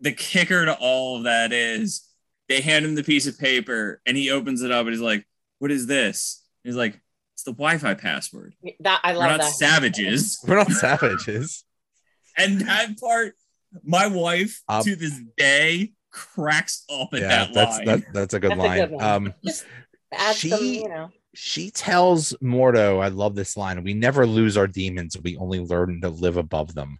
the 0.00 0.12
kicker 0.12 0.64
to 0.64 0.74
all 0.74 1.18
of 1.18 1.24
that 1.24 1.52
is 1.52 2.06
they 2.48 2.60
hand 2.60 2.84
him 2.84 2.94
the 2.94 3.04
piece 3.04 3.26
of 3.26 3.38
paper 3.38 4.00
and 4.06 4.16
he 4.16 4.30
opens 4.30 4.62
it 4.62 4.70
up 4.72 4.80
and 4.86 4.90
he's 4.90 5.00
like, 5.00 5.26
What 5.58 5.70
is 5.70 5.86
this? 5.86 6.42
He's 6.64 6.76
like, 6.76 7.00
It's 7.34 7.44
the 7.44 7.52
Wi-Fi 7.52 7.94
password. 7.94 8.54
That 8.80 9.00
I 9.04 9.12
We're 9.12 9.18
love 9.18 9.30
not 9.30 9.40
that. 9.40 9.52
savages. 9.54 10.38
We're 10.46 10.56
not 10.56 10.70
savages. 10.72 11.64
And 12.36 12.60
that 12.62 12.98
part, 12.98 13.34
my 13.84 14.06
wife 14.08 14.62
Um, 14.68 14.82
to 14.84 14.96
this 14.96 15.18
day 15.36 15.92
cracks 16.10 16.84
up 16.92 17.08
at 17.14 17.20
yeah, 17.20 17.28
that 17.28 17.54
that's 17.54 17.76
line. 17.78 17.86
that, 17.86 18.02
that's 18.12 18.34
a 18.34 18.40
good 18.40 18.50
That's 18.52 18.60
a 18.60 18.62
line. 18.66 18.78
good 18.78 18.90
one. 18.92 19.04
Um, 19.04 19.34
Just 19.44 19.64
add 20.12 20.34
some, 20.36 20.50
she- 20.58 20.82
you 20.82 20.88
know. 20.88 21.10
she 21.34 21.70
tells 21.70 22.32
Mordo, 22.42 23.00
"I 23.02 23.08
love 23.08 23.34
this 23.34 23.56
line. 23.56 23.82
We 23.84 23.94
never 23.94 24.26
lose 24.26 24.56
our 24.56 24.66
demons. 24.66 25.16
We 25.22 25.36
only 25.36 25.60
learn 25.60 26.00
to 26.02 26.08
live 26.08 26.36
above 26.36 26.74
them." 26.74 26.98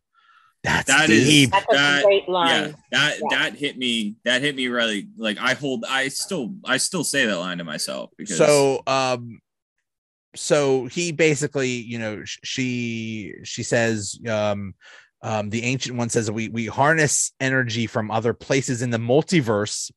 That's 0.63 0.89
That 0.89 1.09
is- 1.09 1.25
deep. 1.25 1.51
That's 1.53 1.67
a 1.71 1.75
that- 1.75 2.05
great 2.05 2.25
yeah, 2.29 2.33
line. 2.35 2.77
that 2.93 3.17
Yeah. 3.19 3.39
that 3.39 3.55
hit 3.55 3.79
me. 3.79 4.17
That 4.25 4.43
hit 4.43 4.55
me 4.55 4.69
really. 4.69 5.09
Like 5.17 5.39
I 5.39 5.55
hold. 5.55 5.85
I 5.89 6.09
still. 6.09 6.55
I 6.65 6.77
still 6.77 7.03
say 7.05 7.25
that 7.27 7.37
line 7.39 7.59
to 7.59 7.65
myself 7.65 8.11
because. 8.19 8.37
so 8.37 8.83
um 8.87 9.41
so 10.37 10.87
he 10.87 11.11
basically 11.11 11.71
you 11.71 11.99
know 11.99 12.25
sh- 12.25 12.39
she 12.45 13.35
she 13.43 13.63
says 13.65 14.17
um 14.29 14.75
um 15.23 15.51
the 15.51 15.63
ancient 15.65 15.97
one 15.97 16.09
says 16.09 16.31
we 16.31 16.49
we 16.49 16.67
harness 16.67 17.33
energy 17.41 17.87
from 17.87 18.11
other 18.11 18.33
places 18.33 18.83
in 18.83 18.91
the 18.91 18.99
multiverse 18.99 19.91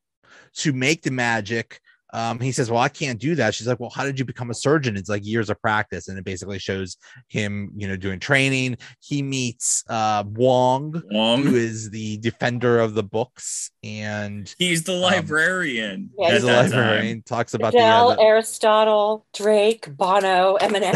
to 0.55 0.73
make 0.73 1.01
the 1.01 1.11
magic 1.11 1.79
um 2.13 2.39
he 2.39 2.51
says 2.51 2.69
well 2.69 2.81
i 2.81 2.89
can't 2.89 3.19
do 3.19 3.33
that 3.33 3.55
she's 3.55 3.65
like 3.67 3.79
well 3.79 3.89
how 3.89 4.03
did 4.03 4.19
you 4.19 4.25
become 4.25 4.51
a 4.51 4.53
surgeon 4.53 4.95
it's 4.97 5.09
like 5.09 5.25
years 5.25 5.49
of 5.49 5.59
practice 5.61 6.07
and 6.09 6.17
it 6.19 6.23
basically 6.25 6.59
shows 6.59 6.97
him 7.27 7.71
you 7.75 7.87
know 7.87 7.95
doing 7.95 8.19
training 8.19 8.77
he 8.99 9.21
meets 9.23 9.83
uh 9.89 10.23
wong 10.27 10.93
who 10.93 11.03
Wong. 11.11 11.47
is 11.55 11.89
the 11.89 12.17
defender 12.17 12.79
of 12.79 12.93
the 12.93 13.01
books 13.03 13.71
and 13.83 14.53
He's 14.59 14.83
the 14.83 14.93
librarian. 14.93 16.11
Yeah, 16.17 16.33
he's 16.33 16.43
a 16.43 16.47
that 16.47 16.69
librarian 16.71 17.23
talks 17.23 17.53
about 17.53 17.73
the, 17.73 17.79
Adele, 17.79 18.11
uh, 18.11 18.15
Aristotle, 18.19 19.25
Drake, 19.33 19.87
Bono, 19.95 20.57
Eminem. 20.57 20.93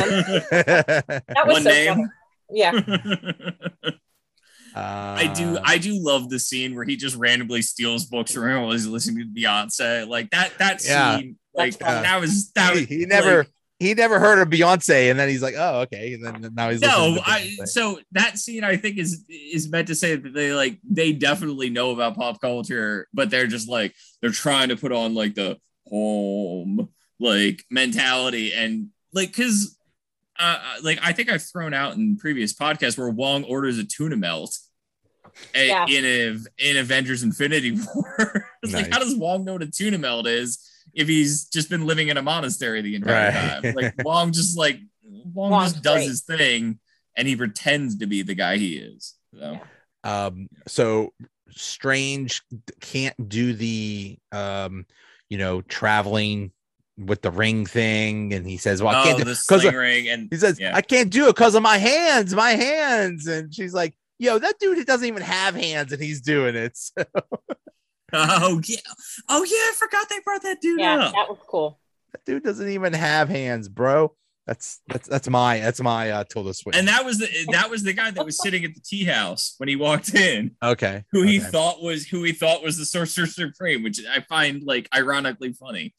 That 1.28 1.46
was 1.46 1.54
One 1.54 1.63
so 1.63 1.70
name. 1.70 1.96
funny. 1.96 2.08
Yeah. 2.52 3.92
I 4.78 5.32
do 5.34 5.58
Uh, 5.58 5.62
I 5.63 5.78
do 5.78 5.96
love 6.00 6.30
the 6.30 6.40
scene 6.40 6.76
where 6.76 6.86
he 6.86 6.96
just 6.96 7.16
randomly 7.16 7.62
steals 7.62 8.06
books 8.06 8.34
from 8.34 8.50
him 8.50 8.62
while 8.62 8.72
he's 8.72 8.86
listening 8.88 9.32
to 9.34 9.42
Beyonce. 9.42 10.08
Like 10.08 10.30
that 10.32 10.58
that 10.60 10.84
Yeah. 10.86 11.18
scene, 11.18 11.38
like 11.54 11.80
fun. 11.80 12.04
that 12.04 12.20
was 12.22 12.52
that 12.52 12.74
he, 12.74 12.80
was 12.82 12.90
he 12.90 13.06
never 13.06 13.38
like, 13.40 13.52
he 13.80 13.94
never 13.94 14.20
heard 14.20 14.40
of 14.40 14.48
Beyonce, 14.50 15.12
and 15.12 15.20
then 15.20 15.30
he's 15.30 15.42
like, 15.42 15.56
oh 15.58 15.82
okay, 15.82 16.13
and 16.13 16.26
then 16.26 16.54
now 16.56 16.70
he's 16.70 16.82
no, 16.82 17.18
I 17.26 17.56
so 17.66 18.00
that 18.13 18.38
scene 18.38 18.63
I 18.63 18.76
think 18.76 18.98
is 18.98 19.24
is 19.30 19.70
meant 19.70 19.88
to 19.88 19.96
say 19.96 20.16
that 20.16 20.34
they 20.34 20.52
like 20.54 20.80
they 20.84 21.13
definitely 21.13 21.70
know 21.70 21.92
about 21.92 22.16
pop 22.16 22.42
culture, 22.42 23.08
but 23.13 23.30
they're 23.30 23.48
just 23.48 23.70
like 23.70 23.94
they're 24.22 24.32
trying 24.32 24.70
to 24.70 24.76
put 24.78 24.92
on 24.92 25.13
like 25.13 25.36
the 25.36 25.58
home 25.88 26.90
like 27.20 27.63
mentality 27.72 28.54
and 28.54 28.90
like 29.13 29.30
because 29.30 29.78
uh, 30.40 30.60
like 30.84 31.00
I 31.02 31.13
think 31.13 31.32
I've 31.32 31.42
thrown 31.42 31.74
out 31.74 31.96
in 31.96 32.18
previous 32.18 32.54
podcasts 32.54 32.98
where 32.98 33.10
Wong 33.10 33.44
orders 33.44 33.80
a 33.80 33.84
tuna 33.84 34.16
melt 34.18 34.56
a- 35.56 35.67
Yeah. 35.67 35.86
in 35.88 36.06
a, 36.06 36.69
in 36.69 36.78
Avengers 36.78 37.23
Infinity 37.23 37.71
War. 37.71 38.50
it's 38.63 38.73
like 38.73 38.91
how 38.91 39.00
does 39.00 39.15
Wong 39.15 39.45
know 39.45 39.54
what 39.54 39.63
a 39.63 39.71
tuna 39.71 39.97
melt 39.97 40.28
is 40.28 40.60
if 40.93 41.08
he's 41.08 41.45
just 41.45 41.69
been 41.69 41.86
living 41.86 42.08
in 42.10 42.17
a 42.17 42.21
monastery 42.21 42.82
the 42.82 42.95
entire 42.95 43.32
Right. 43.32 43.63
time? 43.63 43.76
Like 43.76 43.93
Wong 44.06 44.32
just 44.32 44.58
like 44.58 44.80
Wong 45.34 45.52
Wong's 45.52 45.73
just 45.73 45.84
does 45.84 45.95
great. 45.97 46.08
his 46.08 46.21
thing 46.21 46.80
and 47.15 47.28
he 47.28 47.36
pretends 47.36 47.97
to 47.97 48.08
be 48.08 48.21
the 48.21 48.36
guy 48.36 48.58
he 48.58 48.78
is. 48.78 49.15
So 49.38 49.60
um 50.04 50.47
so 50.67 51.13
strange 51.50 52.43
can't 52.82 53.30
do 53.30 53.54
the 53.54 54.17
um 54.32 54.86
you 55.30 55.38
know 55.38 55.62
traveling 55.62 56.52
with 56.97 57.21
the 57.21 57.32
ring 57.32 57.65
thing 57.65 58.34
and 58.34 58.45
he 58.45 58.58
says 58.58 58.82
well 58.82 58.95
i 58.95 59.02
oh, 59.02 59.04
can't 59.04 59.17
do 59.17 59.23
the 59.23 59.32
because 59.47 59.62
sling 59.62 59.76
ring 59.76 60.08
and 60.10 60.28
he 60.32 60.38
says 60.38 60.60
yeah. 60.60 60.76
i 60.76 60.82
can't 60.82 61.10
do 61.10 61.26
it 61.26 61.36
because 61.36 61.56
of 61.56 61.63
my 61.63 61.78
hands 61.78 62.34
my 62.36 62.52
hands 62.52 63.28
and 63.28 63.54
she's 63.54 63.73
like 63.73 63.95
yo 64.20 64.38
that 64.40 64.56
dude 64.60 64.86
doesn't 64.86 65.08
even 65.08 65.22
have 65.22 65.56
hands 65.56 65.92
and 65.92 66.02
he's 66.02 66.22
doing 66.22 66.56
it 66.56 66.76
So 66.78 67.04
oh 68.14 68.62
yeah, 68.66 68.78
oh 69.30 69.44
yeah, 69.44 69.56
I 69.58 69.74
forgot 69.78 70.08
they 70.10 70.20
brought 70.24 70.44
that 70.44 70.62
dude 70.62 70.80
Yeah, 70.80 70.98
up. 71.06 71.14
that 71.14 71.30
was 71.30 71.40
cool. 71.48 71.80
that 72.14 72.24
dude 72.26 72.44
doesn't 72.44 72.70
even 72.70 72.94
have 72.94 73.28
hands 73.30 73.68
bro 73.70 74.14
that's 74.46 74.80
that's 74.88 75.10
that's 75.10 75.28
my 75.28 75.60
that's 75.60 75.82
my 75.82 76.10
uh 76.10 76.24
tilda 76.24 76.54
swinton 76.54 76.80
And 76.80 76.88
that 76.88 77.04
was 77.04 77.18
the 77.20 77.28
that 77.52 77.70
was 77.70 77.84
the 77.84 77.92
guy 77.92 78.12
that 78.12 78.24
was 78.26 78.42
sitting 78.42 78.64
at 78.64 78.74
the 78.74 78.80
tea 78.80 79.04
house 79.04 79.56
when 79.58 79.68
he 79.68 79.76
walked 79.76 80.16
in. 80.16 80.52
okay 80.64 81.04
who 81.12 81.24
he 81.24 81.42
okay. 81.42 81.50
thought 81.50 81.84
was 81.84 82.06
who 82.06 82.24
he 82.24 82.32
thought 82.32 82.64
was 82.64 82.78
the 82.78 82.86
sorcerer 82.86 83.26
supreme, 83.26 83.84
which 83.84 84.00
I 84.10 84.22
find 84.22 84.64
like 84.64 84.88
ironically 84.96 85.52
funny. 85.52 85.94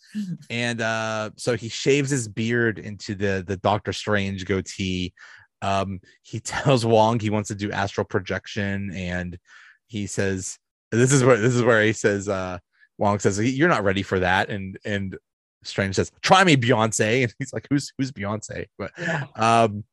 and 0.49 0.81
uh 0.81 1.29
so 1.37 1.59
he 1.59 1.69
shaves 1.69 2.09
his 2.09 2.27
beard 2.27 2.79
into 2.79 3.15
the 3.15 3.45
the 3.47 3.59
doctor 3.59 3.93
strange 3.93 4.47
goatee 4.47 5.13
um 5.63 6.01
he 6.23 6.41
tells 6.55 6.85
wong 6.87 7.19
he 7.21 7.31
wants 7.31 7.49
to 7.49 7.55
do 7.55 7.71
astral 7.73 8.05
projection 8.05 8.91
and 8.95 9.39
he 9.87 10.07
says 10.07 10.59
this 10.91 11.13
is 11.13 11.25
where 11.25 11.37
this 11.37 11.55
is 11.55 11.63
where 11.63 11.83
he 11.83 11.93
says 11.93 12.29
uh 12.29 12.59
wong 12.99 13.19
says 13.19 13.39
you're 13.41 13.69
not 13.69 13.85
ready 13.85 14.03
for 14.03 14.19
that. 14.21 14.51
And 14.51 14.79
and 14.85 15.17
strange 15.65 15.97
says 15.97 16.11
try 16.23 16.45
me 16.45 16.57
beyonce. 16.57 17.23
And 17.25 17.35
he's 17.39 17.53
like 17.53 17.67
who's 17.71 17.93
who's 17.99 18.13
beyonce? 18.13 18.67
But 18.79 18.93
Yeah. 18.99 19.27
um 19.37 19.85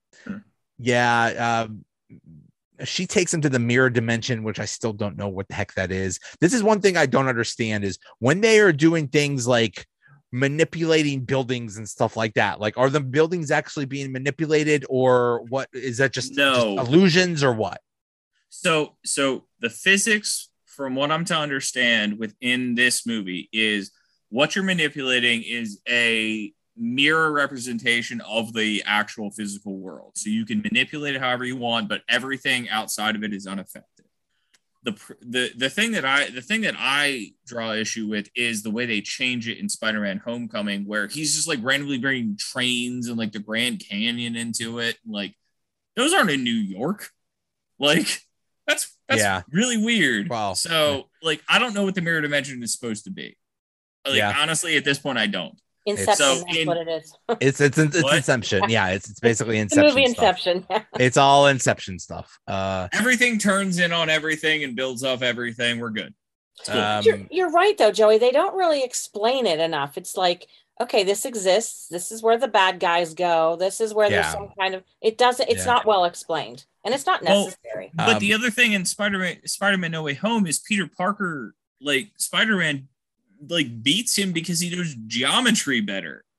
yeah 0.78 1.64
um 1.66 1.86
she 2.84 3.08
takes 3.08 3.34
him 3.34 3.40
to 3.42 3.50
the 3.50 3.60
mirror 3.60 3.90
dimension 3.90 4.44
which 4.44 4.60
i 4.60 4.66
still 4.66 4.92
don't 4.92 5.16
know 5.16 5.30
what 5.30 5.48
the 5.48 5.54
heck 5.54 5.74
that 5.76 5.92
is. 5.92 6.20
This 6.42 6.54
is 6.54 6.62
one 6.64 6.82
thing 6.82 6.98
i 6.98 7.06
don't 7.06 7.28
understand 7.28 7.84
is 7.84 7.98
when 8.20 8.42
they 8.42 8.60
are 8.60 8.74
doing 8.74 9.08
things 9.08 9.48
like 9.48 9.86
manipulating 10.32 11.22
buildings 11.22 11.78
and 11.78 11.88
stuff 11.88 12.18
like 12.18 12.34
that 12.34 12.60
like 12.60 12.78
are 12.78 12.90
the 12.90 13.00
buildings 13.00 13.52
actually 13.52 13.86
being 13.86 14.12
manipulated 14.12 14.86
or 14.90 15.44
what 15.50 15.70
is 15.74 15.98
that 15.98 16.12
just, 16.12 16.34
just 16.34 16.38
No. 16.38 16.78
illusions 16.80 17.44
or 17.44 17.54
what 17.54 17.80
So 18.50 18.98
so 19.06 19.46
the 19.60 19.70
physics, 19.70 20.50
from 20.66 20.96
what 20.96 21.10
I'm 21.12 21.24
to 21.26 21.36
understand 21.38 22.20
within 22.20 22.76
this 22.76 23.08
movie, 23.08 23.48
is 23.54 23.92
what 24.30 24.56
you're 24.56 24.66
manipulating 24.66 25.42
is 25.44 25.80
a 25.88 26.52
mirror 26.76 27.32
representation 27.32 28.20
of 28.22 28.52
the 28.52 28.84
actual 28.86 29.32
physical 29.32 29.78
world. 29.78 30.12
So 30.16 30.30
you 30.30 30.46
can 30.46 30.62
manipulate 30.62 31.16
it 31.16 31.22
however 31.22 31.46
you 31.46 31.56
want, 31.56 31.88
but 31.88 32.02
everything 32.10 32.68
outside 32.70 33.16
of 33.16 33.24
it 33.24 33.34
is 33.34 33.48
unaffected. 33.48 33.95
The 34.86 35.16
the 35.22 35.52
the 35.58 35.70
thing 35.70 35.92
that 35.94 36.06
I 36.06 36.30
the 36.30 36.42
thing 36.42 36.62
that 36.62 36.76
I 36.78 37.32
draw 37.46 37.74
issue 37.74 38.08
with 38.08 38.30
is 38.36 38.62
the 38.64 38.70
way 38.70 38.86
they 38.86 39.02
change 39.02 39.48
it 39.50 39.58
in 39.58 39.68
Spider-Man 39.68 40.22
Homecoming, 40.24 40.86
where 40.86 41.08
he's 41.08 41.36
just 41.36 41.48
like 41.48 41.60
randomly 41.64 41.98
bringing 41.98 42.38
trains 42.38 43.08
and 43.08 43.18
like 43.18 43.32
the 43.32 43.40
Grand 43.40 43.80
Canyon 43.80 44.36
into 44.36 44.80
it. 44.80 44.98
Like 45.06 45.34
those 45.96 46.14
aren't 46.14 46.30
in 46.30 46.44
New 46.44 46.54
York. 46.54 47.10
Like 47.80 48.08
that's 48.68 48.96
that's 49.10 49.22
Yeah. 49.22 49.42
really 49.52 49.78
weird. 49.84 50.30
Wow. 50.30 50.54
So 50.54 51.10
like 51.22 51.44
I 51.50 51.60
don't 51.60 51.74
know 51.74 51.84
what 51.84 51.96
the 51.96 52.02
mirror 52.02 52.22
dimension 52.22 52.64
is 52.64 52.72
supposed 52.72 53.04
to 53.04 53.12
be. 53.12 53.36
Like 54.06 54.16
Yeah. 54.16 54.34
honestly, 54.40 54.78
at 54.78 54.86
this 54.86 55.00
point, 55.00 55.18
I 55.18 55.28
don't. 55.28 55.60
Inception, 55.86 56.16
So 56.16 56.36
that's 56.46 56.58
in- 56.58 56.68
what 56.68 56.78
it 56.78 56.88
is. 56.88 57.14
It's 57.42 57.62
it's 57.62 57.78
it's, 57.78 58.02
What? 58.04 58.16
Inception. 58.18 58.64
Yeah, 58.70 58.90
it's 58.90 59.10
it's 59.10 59.20
basically 59.20 59.56
The 59.58 59.62
Inception. 59.62 59.96
movie 59.96 60.08
stuff. 60.14 60.46
Inception. 60.48 60.66
It's 61.00 61.18
all 61.18 61.48
Inception 61.48 62.00
stuff. 62.00 62.40
Uh, 62.48 62.88
Everything 62.94 63.38
turns 63.38 63.80
in 63.80 63.92
on 63.92 64.10
everything 64.10 64.64
and 64.64 64.76
builds 64.76 65.04
off 65.04 65.22
everything. 65.22 65.80
We're 65.80 65.92
good. 65.92 66.14
Cool. 66.66 66.80
um, 66.80 67.04
you're, 67.04 67.20
you're 67.30 67.52
right 67.52 67.78
though, 67.78 67.92
Joey. 67.92 68.18
They 68.18 68.32
don't 68.32 68.56
really 68.56 68.84
explain 68.84 69.46
it 69.46 69.60
enough. 69.60 69.98
It's 69.98 70.16
like, 70.16 70.48
okay, 70.82 71.04
this 71.04 71.26
exists. 71.26 71.88
This 71.90 72.12
is 72.12 72.24
where 72.24 72.38
the 72.38 72.48
bad 72.48 72.80
guys 72.80 73.14
go. 73.14 73.56
This 73.58 73.80
is 73.82 73.94
where 73.94 74.10
Yeah. 74.10 74.22
there's 74.22 74.34
some 74.34 74.50
kind 74.58 74.74
of. 74.74 74.84
It 75.02 75.18
doesn't. 75.18 75.50
It's 75.50 75.66
Yeah. 75.66 75.74
not 75.74 75.86
well 75.86 76.06
explained, 76.06 76.66
and 76.84 76.94
it's 76.94 77.06
not 77.06 77.22
Well, 77.24 77.46
necessary. 77.46 77.92
But 77.94 78.10
Um, 78.16 78.20
the 78.20 78.34
other 78.34 78.50
thing 78.50 78.72
in 78.74 78.86
Spider-Man, 78.86 79.46
Spider-Man 79.46 79.92
No 79.92 80.04
Way 80.04 80.14
Home 80.16 80.48
is 80.48 80.58
Peter 80.60 80.88
Parker, 80.88 81.54
like 81.82 82.12
Spider-Man, 82.18 82.88
like 83.50 83.84
beats 83.84 84.18
him 84.18 84.32
because 84.32 84.60
he 84.60 84.76
knows 84.76 84.96
geometry 85.08 85.82
better. 85.82 86.24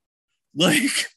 Like, 0.58 1.10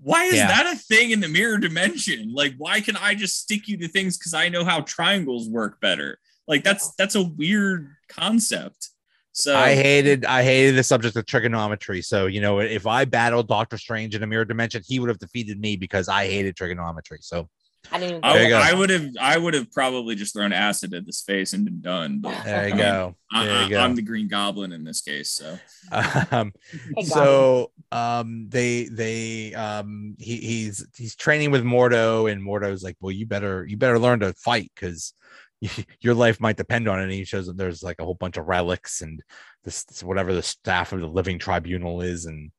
why 0.00 0.24
is 0.24 0.34
Yeah. 0.34 0.48
that 0.48 0.66
a 0.66 0.76
thing 0.76 1.12
in 1.12 1.20
the 1.20 1.28
mirror 1.28 1.58
dimension? 1.58 2.32
Like, 2.34 2.54
why 2.58 2.80
can 2.80 2.96
I 2.96 3.14
just 3.14 3.38
stick 3.38 3.68
you 3.68 3.76
to 3.78 3.86
things 3.88 4.18
because 4.18 4.34
I 4.34 4.48
know 4.48 4.64
how 4.64 4.80
triangles 4.80 5.48
work 5.48 5.80
better? 5.80 6.18
Like, 6.48 6.64
that's 6.64 6.92
that's 6.96 7.14
a 7.14 7.22
weird 7.22 7.94
concept. 8.08 8.88
So 9.30 9.56
I 9.56 9.74
hated 9.76 10.24
I 10.24 10.42
hated 10.42 10.74
the 10.74 10.82
subject 10.82 11.14
of 11.14 11.24
trigonometry. 11.24 12.02
So 12.02 12.26
you 12.26 12.40
know, 12.40 12.58
if 12.58 12.84
I 12.86 13.04
battled 13.04 13.46
Doctor 13.46 13.78
Strange 13.78 14.16
in 14.16 14.22
a 14.24 14.26
mirror 14.26 14.44
dimension, 14.44 14.82
he 14.84 14.98
would 14.98 15.08
have 15.08 15.20
defeated 15.20 15.60
me 15.60 15.76
because 15.76 16.08
I 16.08 16.26
hated 16.26 16.56
trigonometry. 16.56 17.18
So 17.20 17.48
I 17.92 17.98
didn't 17.98 18.10
even. 18.10 18.24
I, 18.24 18.32
There 18.34 18.42
you 18.44 18.48
go. 18.50 18.58
I 18.58 18.74
would 18.74 18.90
have 18.90 19.08
I 19.20 19.38
would 19.38 19.54
have 19.54 19.72
probably 19.72 20.14
just 20.14 20.34
thrown 20.34 20.52
acid 20.52 20.94
at 20.94 21.06
his 21.06 21.22
face 21.22 21.52
and 21.52 21.64
been 21.64 21.80
done. 21.80 22.20
But 22.20 22.44
there 22.44 22.68
you 22.68 22.74
I 22.74 22.76
mean, 22.76 22.78
go. 22.78 23.14
I, 23.32 23.46
There 23.46 23.62
you 23.64 23.70
go. 23.70 23.80
am 23.80 23.94
the 23.94 24.02
Green 24.02 24.28
Goblin 24.28 24.72
in 24.72 24.84
this 24.84 25.00
case. 25.00 25.32
So 25.32 25.58
um, 25.92 26.52
Hey, 26.96 27.04
so 27.04 27.72
um 27.92 28.46
they 28.48 28.84
they 28.84 29.54
um 29.54 30.14
he, 30.18 30.36
he's 30.36 30.86
he's 30.96 31.16
training 31.16 31.50
with 31.50 31.64
mordo 31.64 32.30
and 32.30 32.40
mordo's 32.42 32.82
like 32.82 32.96
well 33.00 33.10
you 33.12 33.26
better 33.26 33.64
you 33.66 33.76
better 33.76 33.98
learn 33.98 34.20
to 34.20 34.32
fight 34.34 34.70
because 34.74 35.12
your 36.00 36.14
life 36.14 36.40
might 36.40 36.56
depend 36.56 36.86
on 36.88 37.00
it 37.00 37.04
and 37.04 37.12
he 37.12 37.24
shows 37.24 37.46
that 37.46 37.56
there's 37.56 37.82
like 37.82 37.96
a 38.00 38.04
whole 38.04 38.14
bunch 38.14 38.36
of 38.36 38.46
relics 38.46 39.00
and 39.02 39.22
this 39.64 39.84
this- 39.84 40.02
whatever 40.04 40.32
the 40.32 40.42
staff 40.42 40.92
of 40.92 41.00
the 41.00 41.06
living 41.08 41.38
tribunal 41.38 42.00
is 42.02 42.26
and 42.26 42.50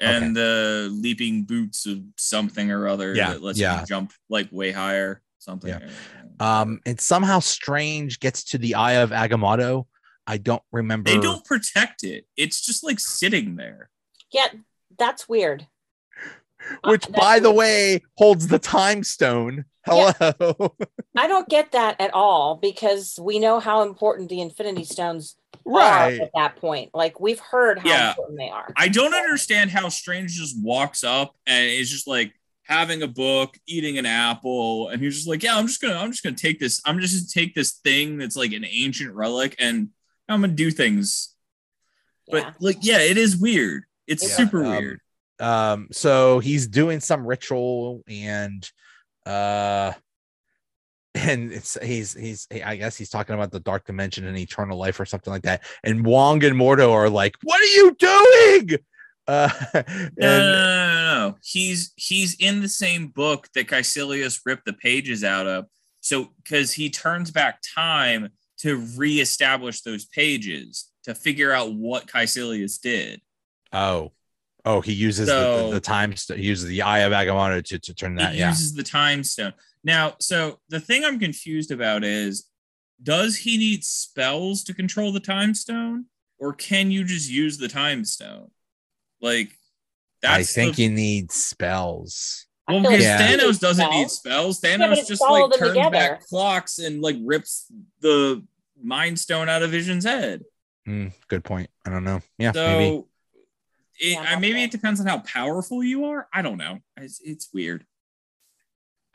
and 0.00 0.36
the 0.36 0.88
leaping 0.92 1.42
boots 1.44 1.86
of 1.86 2.02
something 2.16 2.70
or 2.70 2.88
other 2.88 3.14
Yeah, 3.14 3.32
that 3.32 3.42
lets 3.42 3.58
yeah. 3.58 3.80
you 3.80 3.86
jump 3.86 4.12
like 4.28 4.48
way 4.52 4.70
higher. 4.72 5.22
Something. 5.40 5.80
um 6.40 6.80
and 6.84 7.00
somehow 7.00 7.38
strange 7.38 8.20
gets 8.20 8.44
to 8.44 8.58
the 8.58 8.74
eye 8.74 8.94
of 8.94 9.10
agamotto 9.10 9.86
i 10.26 10.36
don't 10.36 10.62
remember 10.72 11.10
they 11.10 11.18
don't 11.18 11.44
protect 11.44 12.04
it. 12.04 12.26
It's 12.36 12.60
just 12.60 12.84
like 12.84 13.00
sitting 13.00 13.56
there. 13.56 13.88
Yeah, 14.30 14.48
that's 14.98 15.28
weird. 15.28 15.66
which 16.84 17.06
Uh, 17.06 17.12
by 17.12 17.18
that's 17.38 17.42
the 17.44 17.52
way 17.52 18.02
holds 18.18 18.48
the 18.48 18.58
time 18.58 19.02
stone 19.04 19.64
hello 19.86 20.74
I 21.16 21.26
don't 21.26 21.48
get 21.48 21.72
that 21.72 22.00
at 22.00 22.12
all 22.12 22.56
because 22.56 23.18
we 23.20 23.38
know 23.38 23.58
how 23.58 23.82
important 23.82 24.28
the 24.28 24.40
Infinity 24.42 24.84
Stones 24.84 25.36
right 25.68 26.18
are 26.20 26.24
at 26.24 26.30
that 26.34 26.56
point. 26.56 26.90
Like 26.94 27.20
we've 27.20 27.40
heard 27.40 27.78
how 27.78 27.88
Yeah. 27.88 28.08
important 28.10 28.38
they 28.38 28.48
are. 28.48 28.72
I 28.76 28.88
don't 28.88 29.14
understand 29.14 29.70
how 29.70 29.88
Strange 29.88 30.32
just 30.32 30.60
walks 30.62 31.04
up 31.04 31.36
and 31.46 31.66
is 31.70 31.90
just 31.90 32.06
like 32.06 32.32
having 32.62 33.02
a 33.02 33.06
book, 33.08 33.56
eating 33.66 33.96
an 33.98 34.06
apple, 34.06 34.88
and 34.88 35.00
he's 35.02 35.14
just 35.16 35.28
like, 35.28 35.42
"Yeah, 35.42 35.56
I'm 35.56 35.66
just 35.66 35.80
gonna, 35.80 35.94
I'm 35.96 36.10
just 36.10 36.22
gonna 36.22 36.36
take 36.36 36.58
this. 36.60 36.80
I'm 36.84 36.98
just 37.00 37.14
gonna 37.14 37.46
take 37.46 37.54
this 37.54 37.72
thing 37.72 38.18
that's 38.18 38.36
like 38.36 38.52
an 38.52 38.64
ancient 38.68 39.14
relic, 39.14 39.56
and 39.58 39.88
I'm 40.28 40.40
gonna 40.42 40.52
do 40.52 40.70
things." 40.70 41.34
But 42.30 42.42
Yeah. 42.42 42.52
like, 42.60 42.76
yeah, 42.82 42.98
it 42.98 43.16
is 43.16 43.36
weird. 43.36 43.84
It's 44.06 44.22
Yeah. 44.22 44.36
super 44.36 44.64
Um, 44.64 44.70
weird. 44.78 45.00
um 45.40 45.88
so 45.92 46.40
he's 46.40 46.66
doing 46.66 46.98
some 47.00 47.24
ritual 47.26 48.02
and 48.08 48.68
uh 49.24 49.92
and 51.18 51.52
it's 51.52 51.76
he's 51.82 52.14
he's 52.14 52.46
i 52.64 52.76
guess 52.76 52.96
he's 52.96 53.10
talking 53.10 53.34
about 53.34 53.50
the 53.50 53.60
dark 53.60 53.84
dimension 53.86 54.26
and 54.26 54.36
eternal 54.38 54.78
life 54.78 54.98
or 55.00 55.04
something 55.04 55.32
like 55.32 55.42
that 55.42 55.62
and 55.84 56.04
wong 56.04 56.42
and 56.44 56.56
mordo 56.56 56.90
are 56.92 57.08
like 57.10 57.34
what 57.42 57.60
are 57.60 57.64
you 57.64 57.94
doing 57.98 58.78
uh 59.28 59.48
No, 59.74 59.80
and 59.82 60.16
no, 60.16 60.38
no, 60.48 60.86
no, 60.86 61.28
no. 61.28 61.36
He's 61.42 61.92
he's 61.96 62.34
in 62.36 62.60
the 62.62 62.68
same 62.68 63.08
book 63.08 63.48
that 63.54 63.66
Kaecilius 63.68 64.40
ripped 64.46 64.64
the 64.64 64.72
pages 64.72 65.22
out 65.24 65.46
of. 65.46 65.66
So 66.00 66.28
because 66.42 66.72
he 66.72 66.88
turns 66.88 67.30
back 67.30 67.60
time 67.74 68.30
to 68.60 68.76
reestablish 68.96 69.82
those 69.82 70.06
pages 70.06 70.90
to 71.04 71.14
figure 71.14 71.52
out 71.52 71.74
what 71.74 72.06
Kaecilius 72.06 72.80
did. 72.80 73.20
oh 73.72 74.12
oh 74.64 74.80
he 74.80 74.92
uses 74.92 75.26
the, 75.26 75.32
So- 75.32 75.66
the, 75.68 75.74
the 75.74 75.80
time 75.80 76.16
st- 76.16 76.38
he 76.40 76.46
uses 76.46 76.66
the 76.68 76.82
eye 76.82 77.00
of 77.00 77.12
agamotto 77.12 77.62
to, 77.64 77.78
to 77.78 77.94
turn 77.94 78.14
that 78.16 78.34
it 78.34 78.38
yeah 78.38 78.48
uses 78.48 78.72
the 78.74 78.82
time 78.82 79.22
stone. 79.24 79.52
Now, 79.84 80.14
so 80.20 80.58
the 80.68 80.80
thing 80.80 81.04
I'm 81.04 81.18
confused 81.18 81.70
about 81.70 82.04
is 82.04 82.48
does 83.02 83.36
he 83.36 83.56
need 83.56 83.84
spells 83.84 84.64
to 84.64 84.74
control 84.74 85.12
the 85.12 85.20
time 85.20 85.54
stone? 85.54 86.06
Or 86.38 86.52
can 86.52 86.90
you 86.90 87.04
just 87.04 87.30
use 87.30 87.58
the 87.58 87.68
time 87.68 88.04
stone? 88.04 88.50
Like 89.20 89.50
i 90.24 90.42
think 90.42 90.74
the, 90.74 90.82
you 90.82 90.90
need 90.90 91.30
spells 91.30 92.46
I 92.66 92.72
Well, 92.72 92.82
because 92.82 93.02
Yeah. 93.02 93.18
Thanos 93.36 93.60
doesn't 93.60 93.90
need 93.90 94.10
spells. 94.10 94.58
spells. 94.58 94.60
Thanos 94.60 94.98
it's 94.98 95.08
just 95.08 95.22
like 95.22 95.52
turns 95.52 95.74
together. 95.74 95.90
back 95.90 96.26
clocks 96.26 96.78
and 96.80 97.00
like 97.00 97.16
rips 97.22 97.70
the 98.00 98.44
mind 98.82 99.18
stone 99.18 99.48
out 99.48 99.62
of 99.62 99.70
Vision's 99.70 100.04
head. 100.04 100.42
Hmm, 100.84 101.08
good 101.28 101.44
point 101.44 101.70
i 101.86 101.90
don't 101.90 102.04
know 102.04 102.20
yeah 102.38 102.52
maybe 102.54 102.96
So 102.96 103.08
it, 104.00 104.12
Yeah, 104.12 104.38
maybe 104.38 104.62
it 104.62 104.70
depends 104.70 105.00
on 105.00 105.06
how 105.06 105.18
powerful 105.20 105.82
you 105.82 106.04
are. 106.06 106.28
I 106.32 106.42
don't 106.42 106.56
know. 106.56 106.78
It's, 106.96 107.20
it's 107.20 107.48
weird. 107.52 107.84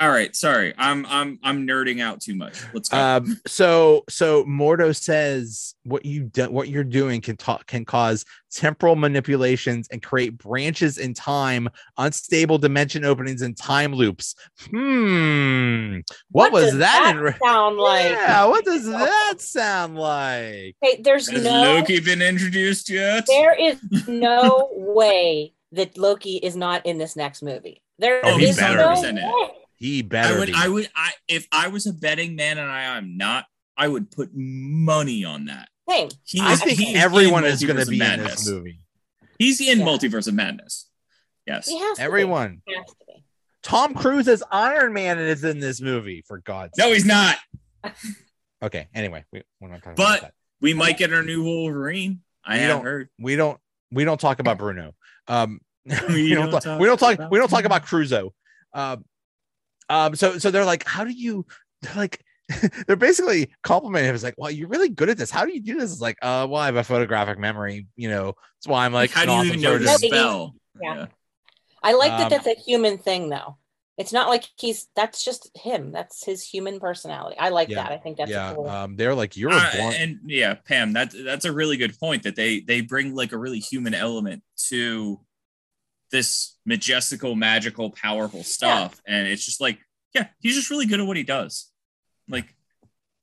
All 0.03 0.09
right, 0.09 0.35
sorry. 0.35 0.73
I'm 0.77 1.05
I'm 1.05 1.39
I'm 1.43 1.65
nerding 1.65 2.01
out 2.01 2.19
too 2.19 2.35
much. 2.35 2.59
Let's 2.73 2.89
go. 2.89 2.97
Um, 2.99 3.39
so 3.47 4.03
so 4.09 4.43
Mordo 4.43 4.93
says 4.93 5.75
what 5.83 6.03
you 6.05 6.23
do, 6.23 6.49
what 6.51 6.67
you're 6.67 6.83
doing 6.83 7.21
can 7.21 7.37
talk 7.37 7.65
can 7.67 7.85
cause 7.85 8.25
temporal 8.51 8.97
manipulations 8.97 9.87
and 9.91 10.03
create 10.03 10.37
branches 10.37 10.97
in 10.97 11.13
time, 11.13 11.69
unstable 11.97 12.57
dimension 12.57 13.05
openings 13.05 13.41
and 13.41 13.55
time 13.55 13.93
loops. 13.93 14.35
Hmm. 14.71 15.99
What, 16.31 16.51
was 16.51 16.71
does 16.71 16.79
that? 16.79 17.13
in 17.15 17.21
re- 17.21 17.35
sound 17.41 17.77
like? 17.77 18.11
yeah, 18.11 18.43
what 18.45 18.65
does 18.65 18.85
that 18.85 19.35
sound 19.37 19.97
like? 19.97 20.75
Hey, 20.81 20.99
there's 21.01 21.29
Has 21.29 21.45
no 21.45 21.61
Loki 21.75 22.01
been 22.01 22.21
introduced 22.21 22.89
yet? 22.89 23.23
there 23.27 23.55
is 23.57 23.77
no 24.09 24.69
way 24.73 25.53
that 25.71 25.97
Loki 25.97 26.35
is 26.37 26.57
not 26.57 26.85
in 26.85 26.97
this 26.97 27.15
next 27.15 27.41
movie. 27.41 27.81
There 27.99 28.19
Oh, 28.25 28.37
is 28.37 28.57
he 28.57 28.61
better 28.61 28.77
no 28.79 29.01
be 29.01 29.07
in 29.07 29.17
it. 29.17 29.23
way. 29.23 29.49
He 29.77 29.99
I 29.99 30.01
better 30.03 30.39
would 30.39 30.47
be. 30.47 30.53
I 30.55 30.67
would 30.67 30.89
I 30.95 31.11
if 31.27 31.47
I 31.51 31.67
was 31.67 31.85
a 31.87 31.93
betting 31.93 32.35
man 32.35 32.57
and 32.57 32.69
I 32.69 32.97
am 32.97 33.17
not, 33.17 33.45
I 33.77 33.87
would 33.87 34.11
put 34.11 34.29
money 34.33 35.25
on 35.25 35.45
that. 35.45 35.69
Same. 35.89 36.09
He 36.25 36.39
I 36.39 36.53
is- 36.53 36.61
think 36.63 36.79
he 36.79 36.95
everyone 36.95 37.43
is 37.45 37.63
going 37.63 37.79
to 37.79 37.85
be 37.85 37.95
in 37.95 37.99
Madness. 37.99 38.35
this 38.45 38.49
movie. 38.49 38.79
He's 39.39 39.59
in 39.59 39.79
Yeah. 39.79 39.85
Multiverse 39.85 40.27
of 40.27 40.33
Madness. 40.35 40.87
Yes. 41.45 41.67
He 41.67 41.77
has 41.77 41.97
to 41.97 42.01
be. 42.01 42.05
Everyone. 42.05 42.61
He 42.65 42.75
has 42.75 42.85
to 42.85 42.95
be. 43.07 43.23
Tom 43.63 43.93
Cruise 43.93 44.27
as 44.27 44.43
Iron 44.51 44.93
Man 44.93 45.19
is 45.19 45.43
in 45.43 45.59
this 45.59 45.81
movie. 45.81 46.23
For 46.27 46.37
God's 46.39 46.77
No, 46.77 46.85
sake. 46.85 46.93
he's 46.95 47.05
not. 47.05 47.37
Okay. 48.61 48.87
Anyway, 48.93 49.25
we, 49.33 49.43
we're 49.59 49.67
not 49.69 49.79
talking 49.79 49.95
But- 49.95 50.19
about 50.19 50.21
that. 50.21 50.33
We 50.61 50.73
might 50.73 50.97
get 50.97 51.11
our 51.11 51.23
new 51.23 51.43
Wolverine. 51.43 52.21
I 52.45 52.53
We 52.55 52.59
have 52.61 52.69
don't- 52.69 52.83
heard. 52.85 53.09
we 53.19 53.35
don't 53.35 53.59
we 53.91 54.05
don't 54.05 54.19
talk 54.19 54.39
about 54.39 54.57
Bruno. 54.57 54.93
Um, 55.27 55.59
We 55.85 55.93
we, 56.23 56.29
don't 56.33 56.43
don't 56.45 56.51
talk, 56.51 56.63
talk 56.63 56.79
we 56.79 56.87
don't 56.87 56.97
talk 56.97 57.15
about 57.15 57.31
we 57.31 57.37
don't 57.39 57.49
talk 57.49 57.65
about 57.65 57.85
Cruzo. 57.85 58.31
Um, 58.73 59.03
um, 59.93 60.15
so 60.15 60.37
so 60.37 60.51
they're 60.51 60.65
like, 60.65 60.83
how 60.85 61.03
do 61.03 61.11
you? 61.11 61.45
They're 61.81 61.95
like, 61.95 62.21
they're 62.87 62.95
basically 62.95 63.51
complimenting 63.61 64.09
him. 64.09 64.15
It's 64.15 64.23
like, 64.23 64.35
well, 64.37 64.51
you're 64.51 64.67
really 64.69 64.89
good 64.89 65.09
at 65.09 65.17
this. 65.17 65.29
How 65.31 65.45
do 65.45 65.53
you 65.53 65.61
do 65.61 65.79
this? 65.79 65.91
It's 65.91 66.01
like, 66.01 66.17
uh, 66.21 66.47
well, 66.49 66.61
I 66.61 66.65
have 66.67 66.75
a 66.77 66.83
photographic 66.83 67.37
memory. 67.39 67.87
You 67.95 68.09
know, 68.09 68.25
that's 68.57 68.67
why 68.67 68.85
I'm 68.85 68.93
like, 68.93 69.11
how 69.11 69.25
do 69.25 69.31
you 69.33 69.43
even 69.53 69.61
know 69.61 69.77
the 69.77 69.87
spell? 69.97 70.55
Yeah. 70.81 71.07
I 71.81 71.93
like 71.93 72.11
Um, 72.11 72.19
that 72.19 72.29
that's 72.29 72.47
a 72.47 72.55
human 72.61 72.97
thing 72.97 73.29
though. 73.29 73.57
It's 73.97 74.13
not 74.13 74.27
like 74.27 74.45
he's 74.57 74.87
that's 74.95 75.23
just 75.23 75.51
him. 75.55 75.91
That's 75.91 76.25
his 76.25 76.41
human 76.43 76.79
personality. 76.79 77.37
I 77.37 77.49
like 77.49 77.69
Yeah. 77.69 77.83
that. 77.83 77.91
I 77.91 77.97
think 77.97 78.17
that's 78.17 78.31
yeah, 78.31 78.53
cool. 78.55 78.67
um, 78.69 78.95
they're 78.95 79.13
like, 79.13 79.37
you're 79.37 79.51
a 79.51 79.55
Uh, 79.55 79.77
born. 79.77 79.93
and 79.93 80.19
yeah, 80.25 80.55
Pam, 80.55 80.93
that 80.93 81.13
that's 81.25 81.45
a 81.45 81.51
really 81.51 81.77
good 81.77 81.99
point 81.99 82.23
that 82.23 82.35
they 82.35 82.61
they 82.61 82.81
bring 82.81 83.13
like 83.13 83.33
a 83.33 83.37
really 83.37 83.59
human 83.59 83.93
element 83.93 84.41
to 84.69 85.19
this 86.13 86.55
majestical, 86.65 87.35
magical, 87.35 87.89
powerful 87.89 88.43
stuff, 88.43 89.01
and 89.05 89.27
it's 89.27 89.43
just 89.43 89.59
like, 89.59 89.79
yeah, 90.13 90.27
he's 90.39 90.55
just 90.55 90.69
really 90.69 90.85
good 90.85 91.01
at 91.01 91.07
what 91.07 91.17
he 91.17 91.23
does. 91.23 91.69
Like, 92.29 92.55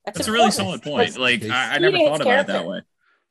That's 0.05 0.27
a 0.27 0.31
really 0.31 0.51
solid 0.51 0.83
point. 0.83 1.17
Like 1.17 1.43
I, 1.45 1.75
I 1.75 1.77
never 1.79 1.97
thought 1.97 2.15
its 2.17 2.21
about 2.21 2.39
it 2.41 2.47
that 2.47 2.67
way. 2.67 2.81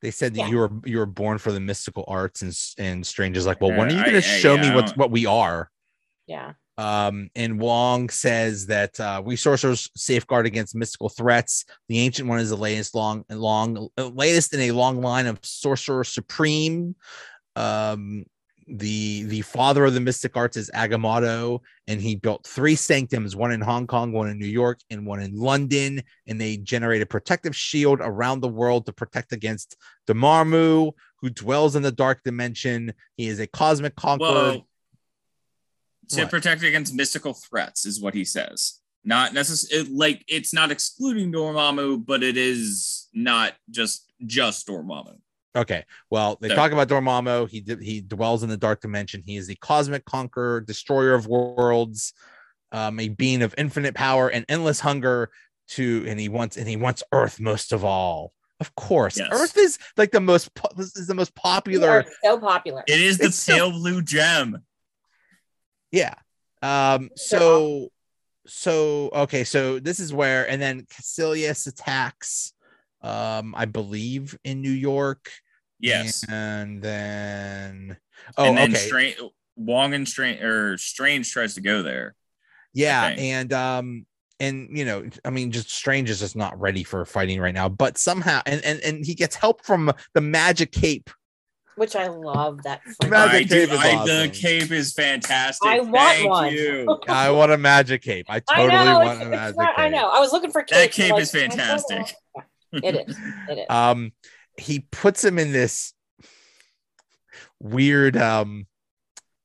They 0.03 0.11
said 0.11 0.33
that 0.35 0.41
Yeah. 0.41 0.49
you 0.49 0.57
were 0.57 0.71
you 0.87 0.99
were 0.99 1.07
born 1.07 1.37
for 1.39 1.53
the 1.53 1.61
mystical 1.61 2.05
arts, 2.09 2.43
and 2.43 2.57
and 2.79 3.07
Strange 3.07 3.37
is 3.37 3.47
like, 3.47 3.61
well, 3.61 3.71
when 3.71 3.89
are 3.89 3.95
you 3.95 4.01
going 4.01 4.15
to 4.15 4.23
show 4.23 4.55
yeah, 4.55 4.63
me 4.63 4.69
I 4.71 4.75
what 4.75 4.97
what 4.97 5.11
we 5.11 5.27
are? 5.27 5.71
Yeah. 6.27 6.55
Um, 6.79 7.29
and 7.35 7.61
Wong 7.61 8.09
says 8.09 8.67
that 8.69 8.99
uh, 8.99 9.21
we 9.23 9.37
sorcerers 9.37 9.91
safeguard 9.95 10.47
against 10.47 10.75
mystical 10.75 11.11
threats. 11.11 11.67
The 11.91 11.99
ancient 11.99 12.27
one 12.27 12.41
is 12.41 12.49
the 12.49 12.57
latest 12.57 12.95
long 12.95 13.27
long 13.29 13.91
uh, 13.99 14.07
latest 14.07 14.55
in 14.55 14.61
a 14.61 14.71
long 14.73 15.03
line 15.03 15.27
of 15.27 15.39
sorcerer 15.43 16.05
supreme. 16.05 16.97
Um, 17.55 18.25
the 18.71 19.25
the 19.25 19.43
father 19.43 19.85
of 19.85 19.95
the 19.95 20.01
mystic 20.01 20.37
arts 20.37 20.57
is 20.57 20.71
Agamotto, 20.75 21.61
and 21.89 22.01
he 22.01 22.15
built 22.17 22.47
three 22.47 22.77
sanctums: 22.77 23.35
one 23.35 23.53
in 23.53 23.61
Hong 23.61 23.87
Kong, 23.87 24.13
one 24.13 24.29
in 24.29 24.39
New 24.39 24.47
York, 24.47 24.81
and 24.91 25.07
one 25.07 25.21
in 25.21 25.37
London. 25.37 26.03
And 26.27 26.41
they 26.41 26.57
generate 26.57 27.03
a 27.03 27.07
protective 27.07 27.57
shield 27.57 28.01
around 28.01 28.41
the 28.41 28.49
world 28.49 28.87
to 28.87 28.93
protect 28.93 29.33
against 29.33 29.77
Dormammu, 30.07 30.93
who 31.21 31.31
dwells 31.31 31.77
in 31.77 31.83
the 31.83 31.93
dark 31.93 32.23
dimension. 32.23 32.93
He 33.17 33.27
is 33.27 33.41
a 33.41 33.47
cosmic 33.47 33.97
conqueror. 33.97 34.33
Well, 34.33 34.69
to 36.11 36.23
What? 36.23 36.31
protect 36.31 36.63
against 36.63 36.95
mystical 36.95 37.35
threats 37.35 37.87
is 37.87 38.01
what 38.01 38.15
he 38.15 38.25
says. 38.25 38.81
Not 39.05 39.33
necessarily 39.33 39.91
like 39.91 40.25
it's 40.29 40.53
not 40.53 40.71
excluding 40.71 41.33
Dormammu, 41.33 42.05
but 42.05 42.23
it 42.23 42.37
is 42.37 43.09
not 43.15 43.55
just 43.71 44.13
just 44.27 44.67
Dormammu. 44.67 45.19
Okay. 45.57 45.85
Well, 46.11 46.39
they 46.41 46.49
So- 46.49 46.55
talk 46.55 46.73
about 46.73 46.89
Dormammu. 46.89 47.49
He 47.49 47.61
d- 47.61 47.85
he 47.85 48.01
dwells 48.01 48.43
in 48.43 48.49
the 48.49 48.57
dark 48.57 48.81
dimension. 48.81 49.23
He 49.25 49.37
is 49.37 49.47
the 49.49 49.57
cosmic 49.57 50.05
conqueror, 50.05 50.61
destroyer 50.61 51.15
of 51.15 51.27
worlds, 51.27 52.13
um, 52.73 53.01
a 53.01 53.09
being 53.09 53.43
of 53.43 53.55
infinite 53.59 53.95
power 53.95 54.29
and 54.29 54.45
endless 54.49 54.81
hunger. 54.81 55.31
To 55.75 56.05
and 56.09 56.19
he 56.19 56.29
wants 56.29 56.57
and 56.57 56.69
he 56.69 56.75
wants 56.77 57.03
Earth 57.13 57.39
most 57.39 57.73
of 57.73 57.85
all. 57.85 58.33
Of 58.59 58.75
course, 58.75 59.19
Yes. 59.19 59.29
Earth 59.33 59.57
is 59.57 59.79
like 59.97 60.11
the 60.11 60.21
most 60.21 60.53
po- 60.55 60.69
this 60.77 60.97
is 60.97 61.07
the 61.07 61.15
most 61.15 61.33
popular. 61.37 62.05
so 62.25 62.39
popular. 62.41 62.83
It 62.89 63.01
is 63.01 63.19
the 63.19 63.27
It's 63.27 63.37
so- 63.37 63.55
pale 63.55 63.71
blue 63.71 64.03
gem. 64.03 64.65
Yeah. 65.93 66.15
Um. 66.63 67.11
So 67.17 67.91
so 68.47 69.11
okay. 69.15 69.45
So 69.45 69.79
this 69.79 70.01
is 70.01 70.13
where 70.13 70.49
and 70.51 70.61
then 70.61 70.83
Kaecilius 70.87 71.67
attacks. 71.69 72.53
Um, 73.03 73.55
I 73.57 73.65
believe 73.65 74.37
in 74.45 74.61
New 74.63 74.71
York. 74.71 75.31
Yes. 75.79 76.25
And 76.29 76.83
then 76.83 77.97
oh 78.37 78.45
and 78.45 78.59
then 78.59 78.71
okay. 78.73 78.79
Strange 78.87 79.17
Wong 79.57 79.95
and 79.95 80.07
Strange 80.09 80.43
or 80.43 80.77
Strange 80.79 81.31
tries 81.33 81.55
to 81.55 81.61
go 81.63 81.83
there. 81.83 82.15
Yeah, 82.75 83.07
and 83.07 83.53
um 83.53 84.07
and 84.39 84.69
you 84.77 84.85
know, 84.85 85.09
I 85.25 85.31
mean 85.31 85.51
just 85.53 85.71
Strange 85.71 86.11
is 86.11 86.21
just 86.21 86.37
not 86.37 86.59
ready 86.61 86.85
for 86.85 87.05
fighting 87.07 87.41
right 87.41 87.55
now, 87.55 87.69
but 87.71 87.97
somehow 87.97 88.43
and 88.45 88.63
and, 88.65 88.81
and 88.81 89.05
he 89.07 89.15
gets 89.15 89.35
help 89.37 89.65
from 89.65 89.91
the 90.15 90.21
magic 90.21 90.71
cape. 90.73 91.09
which 91.77 91.97
I 91.97 92.09
love 92.09 92.63
that. 92.65 92.83
Magic 93.09 93.35
I 93.35 93.43
do, 93.45 93.67
cape 93.67 93.73
is 93.73 93.79
I, 93.81 93.95
awesome. 93.95 94.07
The 94.07 94.29
cape 94.29 94.71
is 94.71 94.93
fantastic. 94.93 95.67
I 95.67 95.81
want 95.81 95.95
Thank 95.95 96.29
one. 96.29 96.53
you. 96.53 96.99
I 97.09 97.31
want 97.31 97.53
a 97.53 97.59
magic 97.59 98.03
cape. 98.03 98.27
I 98.29 98.37
I 98.37 98.41
totally 98.41 98.85
know. 98.85 98.99
want 99.01 99.23
a 99.23 99.25
magic 99.25 99.57
not- 99.57 99.77
cape. 99.77 99.79
I 99.79 99.89
know. 99.89 100.11
I 100.11 100.21
was 100.21 100.31
looking 100.33 100.51
for 100.53 100.63
That 100.69 100.93
cape 100.93 101.13
like, 101.13 101.23
is 101.23 101.35
I 101.35 101.39
fantastic. 101.39 102.15
Know. 102.73 102.81
It 102.89 103.09
is. 103.09 103.19
It 103.49 103.59
is. 103.59 103.67
Um 103.71 104.13
he 104.57 104.81
puts 104.91 105.25
him 105.25 105.39
in 105.39 105.53
this 105.53 105.95
weird 107.61 108.17
um 108.17 108.67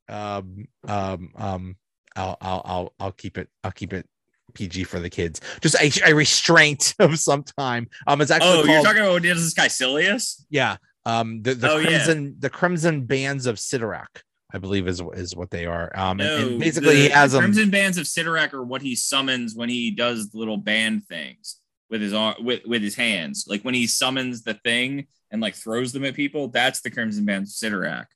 um 0.10 0.68
um 0.88 1.30
um 1.36 1.76
I'll 2.16 2.38
I'll 2.42 2.62
I'll 2.66 2.94
I'll 3.00 3.12
keep 3.12 3.38
it 3.38 3.50
I'll 3.64 3.72
keep 3.72 3.94
it 3.94 4.08
PG 4.54 4.86
for 4.86 5.00
the 5.00 5.10
kids. 5.10 5.42
Just 5.62 5.76
a, 5.76 6.10
a 6.10 6.14
restraint 6.14 6.96
of 7.00 7.20
some 7.20 7.44
time. 7.44 7.88
Um 8.08 8.22
it's 8.22 8.32
actually 8.32 8.50
Oh, 8.50 8.64
you're 8.64 8.84
talking 8.84 9.02
about 9.02 9.14
what 9.14 9.26
is 9.26 9.44
this 9.44 9.54
guy 9.54 9.68
Silius? 9.68 10.46
Yeah. 10.50 10.78
Um 11.06 11.42
the, 11.42 11.54
the 11.56 11.72
Oh, 11.72 11.78
yeah. 11.78 11.88
crimson 11.88 12.36
the 12.40 12.50
crimson 12.50 13.06
bands 13.06 13.46
of 13.48 13.58
Cyttorak, 13.58 14.22
I 14.54 14.58
believe 14.60 14.88
is 14.88 15.02
is 15.14 15.36
what 15.36 15.50
they 15.52 15.66
are. 15.66 15.92
Um 15.96 16.20
and, 16.22 16.44
and 16.52 16.60
basically 16.60 16.96
the, 16.96 17.02
he 17.02 17.10
has 17.10 17.32
the 17.34 17.40
them 17.40 17.52
Crimson 17.52 17.70
Bands 17.70 17.98
of 17.98 18.06
Cyttorak 18.06 18.54
are 18.54 18.64
what 18.64 18.82
he 18.82 18.96
summons 18.96 19.56
when 19.56 19.70
he 19.70 19.92
does 19.92 20.30
the 20.30 20.38
little 20.38 20.58
band 20.58 21.06
things 21.08 21.58
with 21.96 22.02
his 22.02 22.14
arm 22.14 22.36
with, 22.42 22.66
with 22.66 22.82
his 22.82 22.96
hands. 22.96 23.46
Like 23.48 23.62
when 23.62 23.74
he 23.74 23.88
summons 23.88 24.44
the 24.44 24.56
thing 24.56 25.08
and 25.32 25.42
like 25.42 25.56
throws 25.56 25.94
them 25.94 26.04
at 26.04 26.14
people, 26.14 26.50
that's 26.50 26.82
the 26.82 26.92
Crimson 26.92 27.24
Bands 27.24 27.64
of 27.64 27.72
Cyttorak. 27.72 28.08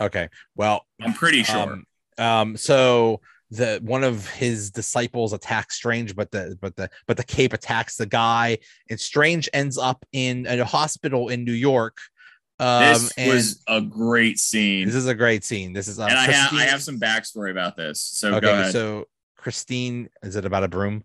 okay. 0.00 0.28
Well 0.56 0.86
I'm 1.00 1.12
pretty 1.12 1.42
sure. 1.42 1.58
um, 1.58 1.86
um 2.18 2.56
so 2.56 3.20
the 3.50 3.80
one 3.82 4.02
of 4.02 4.26
his 4.30 4.70
disciples 4.70 5.34
attacks 5.34 5.76
Strange, 5.76 6.16
but 6.16 6.30
the 6.30 6.56
but 6.58 6.74
the 6.74 6.88
but 7.06 7.18
the 7.18 7.24
cape 7.24 7.52
attacks 7.52 7.96
the 7.96 8.06
guy, 8.06 8.58
and 8.88 8.98
Strange 8.98 9.46
ends 9.52 9.76
up 9.76 10.06
in 10.12 10.46
a 10.46 10.64
hospital 10.64 11.28
in 11.28 11.44
New 11.44 11.52
York. 11.52 11.98
Um 12.58 12.94
this 12.94 13.12
was 13.18 13.62
a 13.68 13.82
great 13.82 14.38
scene. 14.38 14.86
this 14.86 14.94
is 14.94 15.06
a 15.06 15.14
great 15.14 15.44
scene. 15.44 15.74
This 15.74 15.86
is 15.86 16.00
um, 16.00 16.08
and 16.08 16.18
I 16.18 16.30
have 16.30 16.54
I 16.54 16.64
have 16.64 16.82
some 16.82 16.98
backstory 16.98 17.50
about 17.50 17.76
this. 17.76 18.00
So 18.00 18.36
okay, 18.36 18.40
go 18.40 18.52
ahead. 18.54 18.72
so 18.72 19.04
Christine, 19.36 20.08
is 20.22 20.36
it 20.36 20.46
about 20.46 20.64
a 20.64 20.68
broom? 20.68 21.04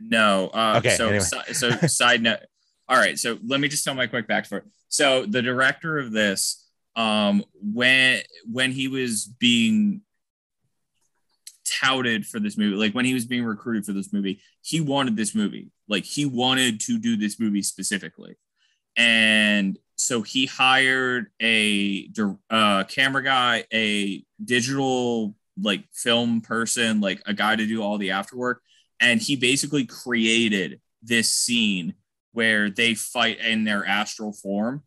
No. 0.00 0.48
Uh, 0.52 0.74
Okay, 0.78 0.96
So, 0.96 1.08
anyway. 1.08 1.24
si- 1.24 1.54
so 1.54 1.70
side 1.86 2.22
note. 2.22 2.40
All 2.88 2.96
right. 2.96 3.18
So 3.18 3.38
let 3.44 3.60
me 3.60 3.68
just 3.68 3.84
tell 3.84 3.94
my 3.94 4.06
quick 4.06 4.28
backstory. 4.28 4.62
So 4.88 5.26
the 5.26 5.42
director 5.42 5.98
of 5.98 6.12
this, 6.12 6.64
um, 6.94 7.44
when 7.60 8.20
when 8.50 8.72
he 8.72 8.88
was 8.88 9.24
being 9.26 10.02
touted 11.64 12.26
for 12.26 12.38
this 12.38 12.56
movie, 12.56 12.76
like 12.76 12.92
when 12.94 13.04
he 13.04 13.14
was 13.14 13.24
being 13.26 13.44
recruited 13.44 13.84
for 13.84 13.92
this 13.92 14.12
movie, 14.12 14.40
he 14.62 14.80
wanted 14.80 15.16
this 15.16 15.34
movie. 15.34 15.70
Like 15.88 16.04
he 16.04 16.24
wanted 16.24 16.80
to 16.82 16.98
do 16.98 17.16
this 17.16 17.38
movie 17.40 17.62
specifically, 17.62 18.36
and 18.96 19.78
so 19.96 20.22
he 20.22 20.46
hired 20.46 21.26
a 21.42 22.08
uh, 22.50 22.84
camera 22.84 23.22
guy, 23.22 23.64
a 23.72 24.24
digital 24.44 25.34
like 25.60 25.84
film 25.92 26.40
person, 26.40 27.00
like 27.00 27.20
a 27.26 27.34
guy 27.34 27.56
to 27.56 27.66
do 27.66 27.82
all 27.82 27.98
the 27.98 28.10
afterwork 28.10 28.56
and 29.00 29.20
he 29.20 29.36
basically 29.36 29.84
created 29.84 30.80
this 31.02 31.28
scene 31.28 31.94
where 32.32 32.70
they 32.70 32.94
fight 32.94 33.40
in 33.40 33.64
their 33.64 33.86
astral 33.86 34.32
form 34.32 34.82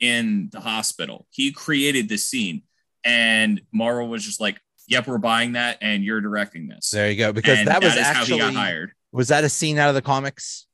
in 0.00 0.48
the 0.52 0.60
hospital. 0.60 1.26
He 1.30 1.52
created 1.52 2.08
this 2.08 2.24
scene, 2.24 2.62
and 3.04 3.60
Marvel 3.72 4.08
was 4.08 4.24
just 4.24 4.40
like, 4.40 4.60
"Yep, 4.88 5.06
we're 5.06 5.18
buying 5.18 5.52
that, 5.52 5.78
and 5.80 6.04
you're 6.04 6.20
directing 6.20 6.68
this." 6.68 6.90
There 6.90 7.10
you 7.10 7.16
go. 7.16 7.32
Because 7.32 7.58
And 7.58 7.68
that 7.68 7.82
was 7.82 7.96
actually 7.96 8.38
how 8.40 8.48
he 8.48 8.54
got 8.54 8.60
hired. 8.60 8.92
was 9.12 9.28
that 9.28 9.44
a 9.44 9.48
scene 9.48 9.78
out 9.78 9.88
of 9.88 9.94
the 9.94 10.02
comics? 10.02 10.66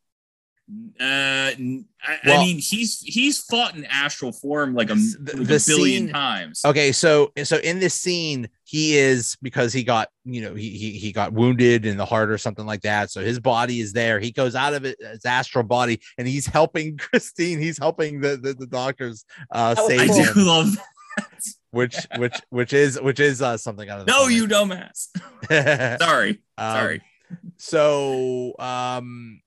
Uh, 1.01 1.51
n- 1.59 1.87
I, 2.03 2.13
I 2.13 2.19
Well- 2.27 2.43
mean, 2.43 2.59
he's 2.59 3.01
he's 3.01 3.39
fought 3.41 3.75
in 3.75 3.85
astral 3.87 4.33
form 4.33 4.75
like 4.75 4.91
a, 4.91 4.95
The- 4.95 5.37
like 5.39 5.47
the 5.49 5.57
a 5.57 5.61
billion 5.67 6.05
scene- 6.05 6.09
times. 6.13 6.61
Okay, 6.65 6.93
so 6.93 7.33
so 7.43 7.57
in 7.59 7.79
this 7.81 7.95
scene, 7.95 8.49
he 8.65 8.97
is 8.97 9.37
because 9.43 9.73
he 9.73 9.83
got 9.83 10.09
you 10.25 10.43
know 10.43 10.55
he 10.55 10.71
he, 10.71 10.91
he 10.93 11.13
got 11.13 11.33
wounded 11.33 11.87
in 11.87 11.97
the 11.97 12.05
heart 12.05 12.31
or 12.31 12.39
something 12.39 12.67
like 12.67 12.83
that. 12.83 13.11
So 13.11 13.21
his 13.23 13.41
body 13.41 13.81
is 13.81 13.93
there. 13.93 14.21
He 14.21 14.31
goes 14.31 14.55
out 14.55 14.75
of 14.75 14.85
it, 14.85 14.97
his 15.01 15.25
astral 15.25 15.65
body, 15.65 16.01
and 16.19 16.29
he's 16.29 16.47
helping 16.47 16.97
Christine. 16.99 17.59
He's 17.59 17.79
helping 17.79 18.21
the 18.21 18.37
the, 18.37 18.55
the 18.55 18.67
doctors 18.67 19.25
uh, 19.51 19.75
That 19.75 19.87
save 19.87 20.01
I 20.01 20.07
cool. 20.09 20.17
him, 20.17 20.35
do 20.35 20.41
love. 20.43 20.77
which 21.73 21.97
which 22.17 22.37
which 22.51 22.73
is 22.73 23.01
which 23.01 23.21
is 23.21 23.41
uh, 23.43 23.57
something 23.57 23.89
out 23.89 24.01
of 24.01 24.07
the 24.07 24.13
No, 24.13 24.27
you 24.29 24.47
comics. 24.47 25.09
dumbass. 25.49 25.99
Sorry, 26.01 26.31
Um, 26.59 26.75
sorry. 26.77 27.03
So 27.57 28.55
um 28.59 29.41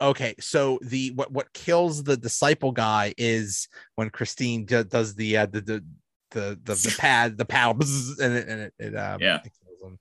okay, 0.00 0.34
so 0.40 0.78
the 0.82 1.10
what 1.14 1.32
what 1.32 1.52
kills 1.52 2.02
the 2.04 2.16
disciple 2.16 2.72
guy 2.72 3.14
is 3.16 3.68
when 3.94 4.10
Christine 4.10 4.64
d- 4.64 4.84
does 4.84 5.14
the 5.14 5.36
uh, 5.38 5.46
the 5.46 5.60
the 5.60 5.84
the 6.30 6.60
the, 6.64 6.74
the 6.74 6.94
pad 6.98 7.38
the 7.38 7.44
bzzz, 7.44 8.20
and 8.20 8.34
it 8.34 8.48
and 8.48 8.60
it, 8.62 8.74
it 8.78 8.96
um 8.96 9.20
Yeah. 9.22 9.40
it 9.44 9.52
kills 9.64 9.92
him. 9.92 9.98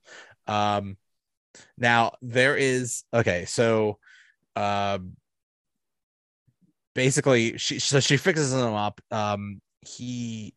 Um 0.54 0.98
now 1.78 2.14
there 2.22 2.56
is 2.58 3.04
okay, 3.14 3.46
so 3.46 4.00
um 4.56 5.16
basically 6.94 7.58
she 7.58 7.80
so 7.80 8.00
she 8.00 8.18
fixes 8.18 8.54
him 8.54 8.74
up. 8.74 9.02
Um 9.12 9.62
he 9.82 10.54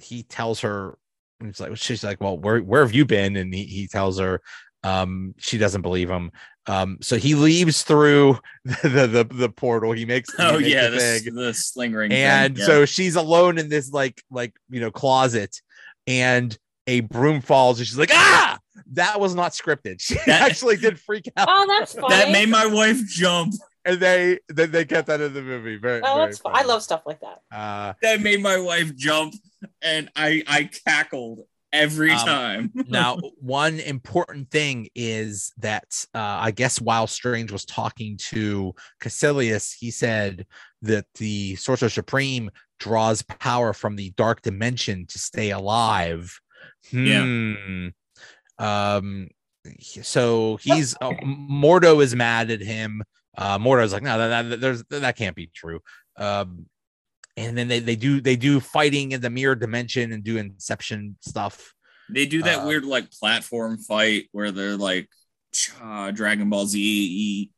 he 0.00 0.22
tells 0.22 0.60
her 0.60 0.98
it's 1.40 1.60
like 1.60 1.76
she's 1.76 2.04
like, 2.04 2.20
Well, 2.20 2.38
where 2.38 2.60
where 2.60 2.82
have 2.82 2.94
you 2.94 3.04
been? 3.04 3.36
And 3.36 3.52
he, 3.54 3.64
he 3.64 3.88
tells 3.88 4.18
her 4.18 4.40
um 4.84 5.34
she 5.38 5.58
doesn't 5.58 5.82
believe 5.82 6.10
him 6.10 6.30
um 6.66 6.98
so 7.00 7.16
he 7.16 7.34
leaves 7.34 7.82
through 7.82 8.38
the 8.64 8.88
the, 8.88 9.06
the, 9.24 9.24
the 9.34 9.48
portal 9.48 9.92
he 9.92 10.04
makes 10.04 10.32
he 10.34 10.42
Oh 10.42 10.58
makes 10.58 10.68
yeah, 10.68 10.88
the 10.88 10.96
the, 10.96 10.98
thing. 11.20 11.34
the 11.34 11.54
sling 11.54 11.92
ring. 11.92 12.10
thing, 12.10 12.18
and 12.22 12.58
yeah. 12.58 12.64
so 12.66 12.84
she's 12.84 13.16
alone 13.16 13.58
in 13.58 13.68
this 13.68 13.90
like 13.92 14.22
like 14.30 14.54
you 14.70 14.80
know 14.80 14.90
closet 14.90 15.60
and 16.06 16.56
a 16.86 17.00
broom 17.00 17.40
falls 17.40 17.78
and 17.78 17.86
she's 17.86 17.98
like 17.98 18.10
ah 18.12 18.58
that 18.92 19.20
was 19.20 19.34
not 19.34 19.52
scripted 19.52 19.96
she 20.00 20.14
That- 20.26 20.42
actually 20.50 20.76
did 20.76 20.98
freak 20.98 21.30
out 21.36 21.48
Oh, 21.50 21.64
that's 21.68 21.94
funny. 21.94 22.08
that 22.14 22.30
made 22.32 22.48
my 22.48 22.66
wife 22.66 23.04
jump. 23.06 23.54
and 23.84 23.98
they 24.00 24.38
they, 24.52 24.66
they 24.66 24.84
kept 24.84 25.06
that 25.08 25.20
in 25.20 25.32
the 25.34 25.42
movie 25.42 25.76
very, 25.76 26.00
Oh, 26.04 26.14
very 26.14 26.26
that's 26.26 26.38
fun. 26.38 26.52
I 26.56 26.62
love 26.62 26.82
stuff 26.82 27.02
like 27.06 27.20
that. 27.20 27.40
uh 27.52 27.94
That 28.02 28.20
made 28.20 28.40
my 28.42 28.58
wife 28.58 28.94
jump, 28.96 29.34
and 29.80 30.08
I 30.16 30.42
I 30.46 30.70
cackled 30.86 31.40
every 31.72 32.10
Um, 32.12 32.26
time. 32.26 32.72
now 32.88 33.16
one 33.40 33.80
important 33.80 34.50
thing 34.50 34.88
is 34.94 35.52
that 35.58 36.04
uh, 36.14 36.18
i 36.40 36.50
guess 36.50 36.80
while 36.80 37.06
strange 37.06 37.50
was 37.50 37.64
talking 37.64 38.16
to 38.18 38.74
kaecilius 39.00 39.74
he 39.78 39.90
said 39.90 40.46
that 40.82 41.06
the 41.16 41.56
sorcerer 41.56 41.88
supreme 41.88 42.50
draws 42.78 43.22
power 43.22 43.72
from 43.72 43.96
the 43.96 44.10
dark 44.16 44.42
dimension 44.42 45.06
to 45.06 45.18
stay 45.18 45.50
alive 45.50 46.38
Yeah. 46.90 47.22
Hmm. 47.24 47.88
um 48.58 49.28
so 50.02 50.56
he's 50.56 50.94
uh, 51.00 51.12
mordo 51.24 52.02
is 52.02 52.14
mad 52.14 52.50
at 52.50 52.60
him 52.60 53.02
uh 53.38 53.58
mordo's 53.58 53.92
like 53.92 54.02
no 54.02 54.18
that, 54.18 54.42
that 54.50 54.60
there's 54.60 54.84
that 54.90 55.16
can't 55.16 55.36
be 55.36 55.46
true 55.54 55.80
um 56.16 56.66
and 57.36 57.56
then 57.56 57.68
they, 57.68 57.78
they 57.80 57.96
do 57.96 58.20
they 58.20 58.36
do 58.36 58.60
fighting 58.60 59.12
in 59.12 59.20
the 59.20 59.30
mirror 59.30 59.54
dimension 59.54 60.12
and 60.12 60.22
do 60.24 60.36
inception 60.36 61.16
stuff 61.20 61.72
They 62.10 62.26
do 62.26 62.42
that 62.42 62.60
Uh, 62.60 62.66
weird 62.66 62.84
like 62.84 63.10
platform 63.10 63.78
fight 63.78 64.28
where 64.32 64.50
they're 64.50 64.76
like 64.76 65.08
uh, 65.82 66.10
Dragon 66.10 66.48
Ball 66.50 66.66
Z. 66.66 67.50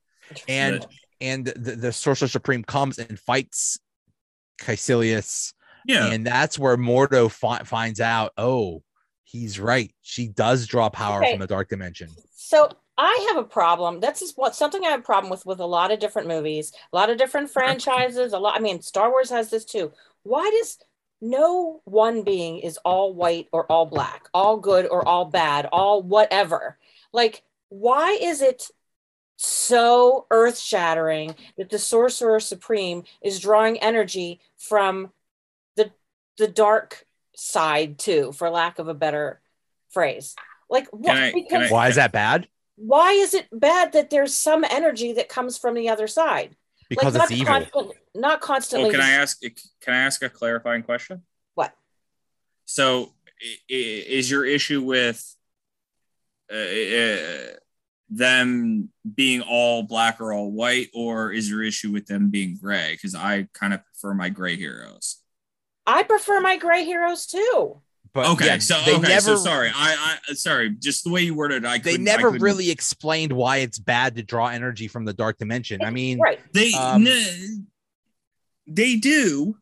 and 0.48 0.80
But- 0.80 0.90
and 1.20 1.46
the, 1.46 1.76
the 1.76 1.92
sorcerer 1.92 2.28
supreme 2.28 2.62
comes 2.64 2.98
and 2.98 3.18
fights 3.18 3.78
kaecilius 4.60 5.52
Yeah. 5.86 6.06
and 6.12 6.26
that's 6.26 6.58
where 6.58 6.76
mordo 6.76 7.30
fi- 7.30 7.62
finds 7.64 8.00
out 8.00 8.32
oh 8.36 8.82
he's 9.24 9.58
right 9.60 9.92
she 10.02 10.28
does 10.28 10.66
draw 10.66 10.88
power 10.90 11.20
Okay. 11.22 11.32
from 11.32 11.40
the 11.40 11.46
dark 11.46 11.68
dimension 11.68 12.08
So 12.34 12.68
I 12.96 13.26
have 13.28 13.36
a 13.44 13.48
problem. 13.48 14.00
That's 14.00 14.20
just 14.20 14.38
what 14.38 14.54
something 14.54 14.84
I 14.84 14.90
have 14.90 15.00
a 15.00 15.02
problem 15.04 15.30
with 15.30 15.44
with 15.44 15.58
a 15.60 15.66
lot 15.66 15.90
of 15.90 15.98
different 15.98 16.28
movies, 16.28 16.72
a 16.92 16.96
lot 16.96 17.10
of 17.10 17.18
different 17.18 17.50
franchises. 17.50 18.32
A 18.32 18.38
lot. 18.38 18.56
I 18.56 18.60
mean, 18.60 18.82
Star 18.82 19.10
Wars 19.10 19.30
has 19.30 19.50
this 19.50 19.64
too. 19.64 19.92
Why 20.22 20.48
does 20.60 20.78
no 21.20 21.80
one 21.84 22.22
being 22.22 22.58
is 22.58 22.78
all 22.84 23.12
white 23.14 23.48
or 23.52 23.66
all 23.70 23.86
black, 23.86 24.28
all 24.32 24.58
good 24.58 24.86
or 24.86 25.06
all 25.06 25.24
bad, 25.24 25.66
all 25.72 26.02
whatever? 26.02 26.78
Like, 27.12 27.42
why 27.68 28.12
is 28.20 28.40
it 28.40 28.70
so 29.36 30.26
earth 30.30 30.58
shattering 30.58 31.34
that 31.58 31.70
the 31.70 31.78
Sorcerer 31.78 32.38
Supreme 32.40 33.02
is 33.22 33.40
drawing 33.40 33.78
energy 33.78 34.40
from 34.56 35.10
the 35.76 35.90
the 36.38 36.46
dark 36.48 37.06
side 37.34 37.98
too, 37.98 38.30
for 38.32 38.48
lack 38.50 38.78
of 38.78 38.86
a 38.86 38.94
better 38.94 39.40
phrase? 39.90 40.36
Like, 40.70 40.86
what? 40.92 41.16
I- 41.16 41.32
because 41.32 41.70
I- 41.70 41.72
why 41.72 41.88
is 41.88 41.96
that 41.96 42.12
bad 42.12 42.46
why 42.76 43.12
is 43.12 43.34
it 43.34 43.46
bad 43.52 43.92
that 43.92 44.10
there's 44.10 44.34
some 44.34 44.64
energy 44.64 45.12
that 45.14 45.28
comes 45.28 45.56
from 45.58 45.74
the 45.74 45.88
other 45.88 46.06
side? 46.06 46.56
because 46.90 47.14
like, 47.14 47.22
it's 47.22 47.30
not 47.30 47.38
evil 47.38 47.52
constant- 47.54 47.98
not 48.14 48.40
constantly. 48.40 48.88
Oh, 48.90 48.92
can 48.92 49.00
I 49.00 49.10
ask? 49.12 49.40
Can 49.40 49.94
I 49.94 49.98
ask 49.98 50.22
a 50.22 50.28
clarifying 50.28 50.82
question? 50.82 51.22
What? 51.54 51.74
So, 52.66 53.14
i- 53.42 53.58
i- 53.70 54.04
is 54.18 54.30
your 54.30 54.44
issue 54.44 54.82
with 54.82 55.34
uh, 56.52 56.56
uh, 56.56 57.56
them 58.10 58.90
being 59.14 59.40
all 59.40 59.82
black 59.82 60.20
or 60.20 60.32
all 60.32 60.52
white, 60.52 60.90
or 60.94 61.32
is 61.32 61.48
your 61.48 61.62
issue 61.62 61.90
with 61.90 62.06
them 62.06 62.28
being 62.30 62.56
gray? 62.56 62.92
Because 62.92 63.14
I 63.14 63.48
kind 63.54 63.72
of 63.72 63.84
prefer 63.84 64.12
my 64.14 64.28
gray 64.28 64.56
heroes. 64.56 65.22
I 65.86 66.02
prefer 66.02 66.40
my 66.40 66.56
gray 66.58 66.84
heroes 66.84 67.26
too. 67.26 67.80
But 68.14 68.26
Okay, 68.30 68.46
yeah, 68.46 68.58
so 68.58 68.80
they 68.86 68.94
okay, 68.94 69.08
never 69.08 69.20
so 69.20 69.36
sorry, 69.36 69.70
I, 69.74 70.16
I 70.30 70.34
sorry, 70.34 70.70
just 70.70 71.02
the 71.04 71.10
way 71.10 71.22
you 71.22 71.34
worded, 71.34 71.64
it, 71.64 71.66
I 71.66 71.78
they 71.78 71.92
couldn't- 71.92 72.08
I 72.08 72.16
never 72.16 72.30
really 72.30 72.70
explained 72.70 73.32
why 73.32 73.58
it's 73.58 73.78
bad 73.78 74.14
to 74.16 74.22
draw 74.22 74.46
energy 74.48 74.86
from 74.88 75.04
the 75.04 75.12
dark 75.12 75.36
dimension 75.38 75.82
i 75.84 75.90
mean 75.90 76.20
Right. 76.20 76.38
They 76.52 76.72
Um, 76.72 77.06
n- 77.06 77.66
they 78.66 78.96
do 78.96 79.56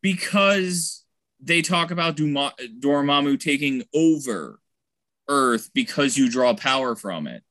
because 0.00 1.04
they 1.40 1.60
talk 1.62 1.90
about 1.90 2.16
Duma- 2.16 2.54
Dormammu 2.80 3.38
taking 3.40 3.82
over 3.94 4.60
Earth 5.28 5.70
because 5.74 6.16
you 6.16 6.30
draw 6.30 6.54
power 6.54 6.94
from 6.94 7.26
it. 7.26 7.42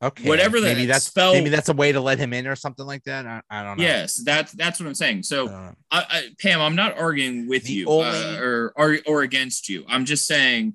Okay 0.00 0.28
whatever 0.28 0.60
that 0.60 0.74
maybe 0.76 0.86
that's 0.86 1.06
spell- 1.06 1.32
maybe 1.34 1.48
that's 1.50 1.68
a 1.68 1.72
way 1.72 1.90
to 1.92 2.00
let 2.00 2.18
him 2.18 2.32
in 2.32 2.46
or 2.46 2.54
something 2.54 2.86
like 2.86 3.02
that 3.04 3.26
i, 3.26 3.40
I 3.50 3.62
don't 3.64 3.78
know 3.78 3.82
Yes, 3.84 4.16
that's 4.24 4.52
that's 4.52 4.78
what 4.80 4.86
I'm 4.86 4.94
saying. 4.94 5.24
So, 5.24 5.48
don't. 5.48 5.76
I, 5.90 6.04
I, 6.08 6.22
Pam, 6.40 6.60
I'm 6.60 6.76
not 6.76 6.96
arguing 6.98 7.48
with 7.48 7.64
The 7.64 7.72
you 7.72 7.86
only- 7.88 8.06
uh, 8.06 8.38
or, 8.40 8.72
or 8.76 8.98
or 9.06 9.22
against 9.22 9.68
you. 9.68 9.84
I'm 9.88 10.04
just 10.04 10.26
saying 10.26 10.74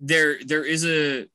there 0.00 0.38
there 0.44 0.64
is 0.64 0.84
a 0.84 1.26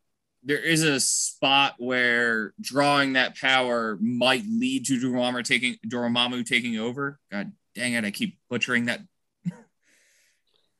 there 0.44 0.62
is 0.62 0.84
a 0.84 1.00
spot 1.00 1.76
where 1.80 2.54
drawing 2.62 3.14
that 3.14 3.36
power 3.38 3.98
might 4.02 4.44
lead 4.50 4.86
to 4.86 5.00
Dormammu 5.00 5.44
taking 5.44 5.76
Dormammu 5.88 6.46
taking 6.46 6.78
over. 6.78 7.20
God 7.32 7.52
dang 7.76 7.94
it, 7.94 8.06
I 8.06 8.12
keep 8.12 8.38
butchering 8.50 8.86
that. 8.86 9.02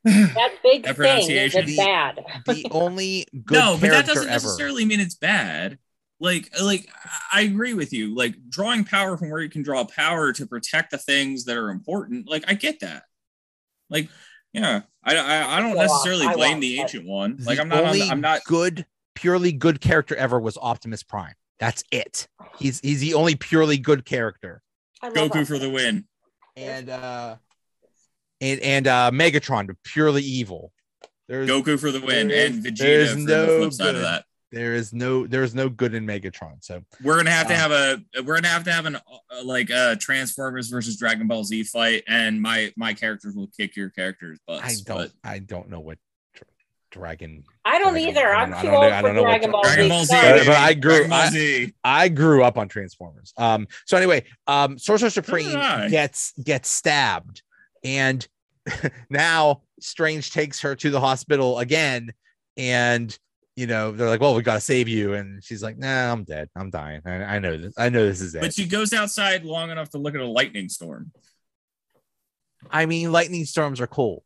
That 0.04 0.52
big 0.62 0.84
That 0.84 0.96
thing 0.96 1.30
is 1.30 1.76
bad. 1.76 2.24
the 2.46 2.66
only 2.70 3.26
good 3.44 3.58
no, 3.58 3.76
but 3.80 3.90
that 3.90 4.06
doesn't 4.06 4.22
ever 4.24 4.30
necessarily 4.32 4.84
mean 4.84 5.00
it's 5.00 5.14
bad. 5.14 5.78
Like, 6.20 6.50
like 6.60 6.88
I 7.32 7.42
agree 7.42 7.74
with 7.74 7.92
you. 7.92 8.14
Like 8.14 8.34
drawing 8.48 8.84
power 8.84 9.16
from 9.16 9.30
where 9.30 9.40
you 9.40 9.48
can 9.50 9.62
draw 9.62 9.84
power 9.84 10.32
to 10.34 10.46
protect 10.46 10.90
the 10.90 10.98
things 10.98 11.44
that 11.44 11.56
are 11.56 11.70
important. 11.70 12.28
Like 12.28 12.44
I 12.48 12.54
get 12.54 12.80
that. 12.80 13.04
Like, 13.90 14.08
yeah, 14.52 14.82
I 15.04 15.16
I, 15.16 15.56
I 15.56 15.60
don't 15.60 15.74
Well, 15.76 15.82
necessarily 15.88 16.26
I 16.26 16.34
blame 16.34 16.60
the 16.60 16.76
but- 16.76 16.82
ancient 16.82 17.06
one. 17.06 17.38
Like 17.40 17.56
the 17.56 17.62
I'm 17.62 17.68
not. 17.68 17.84
only 17.84 18.02
I'm, 18.02 18.10
I'm 18.12 18.20
not. 18.20 18.44
good, 18.44 18.86
purely 19.14 19.52
good 19.52 19.80
character 19.80 20.14
ever 20.16 20.38
was 20.40 20.56
Optimus 20.56 21.02
Prime. 21.02 21.34
That's 21.58 21.84
it. 21.90 22.26
He's 22.58 22.80
he's 22.80 23.00
the 23.00 23.14
only 23.14 23.34
purely 23.34 23.76
good 23.78 24.04
character. 24.06 24.62
Goku 25.02 25.46
for 25.46 25.58
the 25.58 25.68
win. 25.70 26.04
And 26.56 26.88
uh 26.90 27.36
and 28.40 28.60
and 28.60 28.86
uh 28.86 29.10
Megatron 29.12 29.74
purely 29.84 30.22
evil. 30.22 30.72
There's 31.28 31.48
Goku 31.48 31.78
for 31.78 31.90
the 31.92 32.00
win, 32.00 32.30
and 32.30 32.62
Vegeta 32.64 32.78
there's 32.78 33.12
for 33.12 33.18
no 33.20 33.46
the 33.46 33.58
flip 33.58 33.72
side 33.72 33.88
of 33.88 33.94
good. 33.96 34.04
that. 34.04 34.24
there 34.50 34.74
is 34.74 34.92
no 34.92 35.26
there's 35.28 35.54
no 35.54 35.68
good 35.68 35.94
in 35.94 36.04
Megatron. 36.06 36.56
So 36.60 36.82
We're 37.04 37.16
gonna 37.16 37.30
have 37.30 37.46
to 37.48 37.54
Uh, 37.54 37.56
have 37.56 37.70
a 37.70 38.22
we're 38.22 38.34
gonna 38.34 38.48
have 38.48 38.64
to 38.64 38.72
have 38.72 38.86
an 38.86 38.96
uh, 38.96 39.44
like 39.44 39.70
a 39.70 39.94
Transformers 39.96 40.68
versus 40.68 40.96
Dragon 40.98 41.28
Ball 41.28 41.44
Z 41.44 41.62
fight, 41.64 42.02
and 42.08 42.42
my 42.42 42.72
my 42.76 42.94
characters 42.94 43.36
will 43.36 43.50
kick 43.56 43.76
your 43.76 43.90
characters' 43.90 44.38
butts. 44.46 44.64
I 44.64 44.74
don't 44.84 44.96
but- 44.98 45.12
I 45.22 45.38
don't 45.38 45.68
know 45.70 45.80
what 45.80 45.98
dragon 46.90 47.44
I 47.64 47.78
don't 47.78 47.92
Dragon- 47.92 48.08
either. 48.08 48.34
I 48.34 48.42
I'm 48.42 48.50
too 48.62 48.68
old 48.70 48.92
for 48.92 49.02
don't 49.02 49.14
know 49.14 49.22
what 49.22 49.28
Dragon 49.28 49.50
Ball 49.52 49.62
Z. 49.64 49.70
Dragon 49.74 49.88
Ball 49.88 50.04
Z. 50.04 50.16
But- 50.20 50.46
but 50.46 50.56
I 50.56 50.74
grew- 50.74 50.90
Dragon 50.90 51.10
Ball 51.10 51.20
I- 51.20 51.30
Z. 51.30 51.74
I 51.84 52.08
grew 52.08 52.42
up 52.42 52.58
on 52.58 52.68
Transformers. 52.68 53.32
Um, 53.36 53.68
so 53.86 53.96
anyway, 53.96 54.24
um, 54.48 54.76
Sorcerer 54.78 55.10
Supreme 55.10 55.52
gets 55.88 56.32
gets 56.42 56.68
stabbed, 56.68 57.42
and 57.84 58.26
now 59.10 59.62
Strange 59.80 60.30
takes 60.30 60.60
her 60.60 60.74
to 60.76 60.90
the 60.90 61.00
hospital 61.00 61.58
again, 61.58 62.12
and 62.56 63.16
you 63.56 63.66
know 63.66 63.92
they're 63.92 64.08
like, 64.08 64.20
"Well, 64.20 64.34
we 64.34 64.42
gotta 64.42 64.60
save 64.60 64.88
you," 64.88 65.14
and 65.14 65.42
she's 65.42 65.62
like, 65.62 65.78
"Nah, 65.78 66.12
I'm 66.12 66.24
dead. 66.24 66.48
I'm 66.56 66.70
dying. 66.70 67.02
I, 67.04 67.36
I 67.36 67.38
know 67.38 67.56
this. 67.56 67.74
I 67.78 67.88
know 67.88 68.04
this 68.06 68.20
is 68.20 68.34
it." 68.34 68.40
But 68.40 68.54
she 68.54 68.66
goes 68.66 68.92
outside 68.92 69.44
long 69.44 69.70
enough 69.70 69.90
to 69.90 69.98
look 69.98 70.14
at 70.14 70.20
a 70.20 70.26
lightning 70.26 70.68
storm. 70.68 71.12
I 72.70 72.86
mean, 72.86 73.12
lightning 73.12 73.44
storms 73.44 73.80
are 73.80 73.86
cool. 73.86 74.24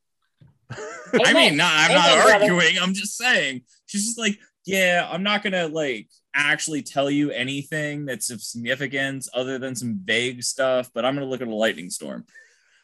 I 0.71 1.33
mean, 1.33 1.57
not, 1.57 1.73
I'm 1.73 1.95
not 1.95 2.31
arguing. 2.33 2.79
I'm 2.81 2.95
just 2.95 3.17
saying. 3.17 3.63
She's 3.87 4.05
just 4.05 4.19
like, 4.19 4.39
yeah, 4.67 5.09
I'm 5.11 5.23
not 5.23 5.43
gonna 5.43 5.69
like 5.69 6.09
actually 6.35 6.83
tell 6.83 7.11
you 7.11 7.31
anything 7.31 8.07
that's 8.07 8.31
of 8.31 8.43
significance 8.43 9.29
other 9.33 9.59
than 9.59 9.77
some 9.77 10.01
vague 10.03 10.43
stuff, 10.43 10.91
but 10.93 11.05
I'm 11.05 11.15
gonna 11.15 11.27
look 11.27 11.43
at 11.43 11.49
a 11.49 11.55
lightning 11.55 11.91
storm. 11.91 12.25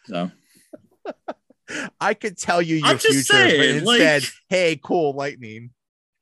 So 0.06 0.30
I 2.00 2.14
could 2.14 2.36
tell 2.36 2.61
you 2.61 2.76
your 2.76 2.86
I'm 2.86 2.98
just 2.98 3.28
future, 3.30 3.48
saying, 3.48 3.78
but 3.80 3.86
like- 3.86 4.00
instead, 4.00 4.32
hey, 4.48 4.80
cool 4.82 5.12
lightning. 5.14 5.70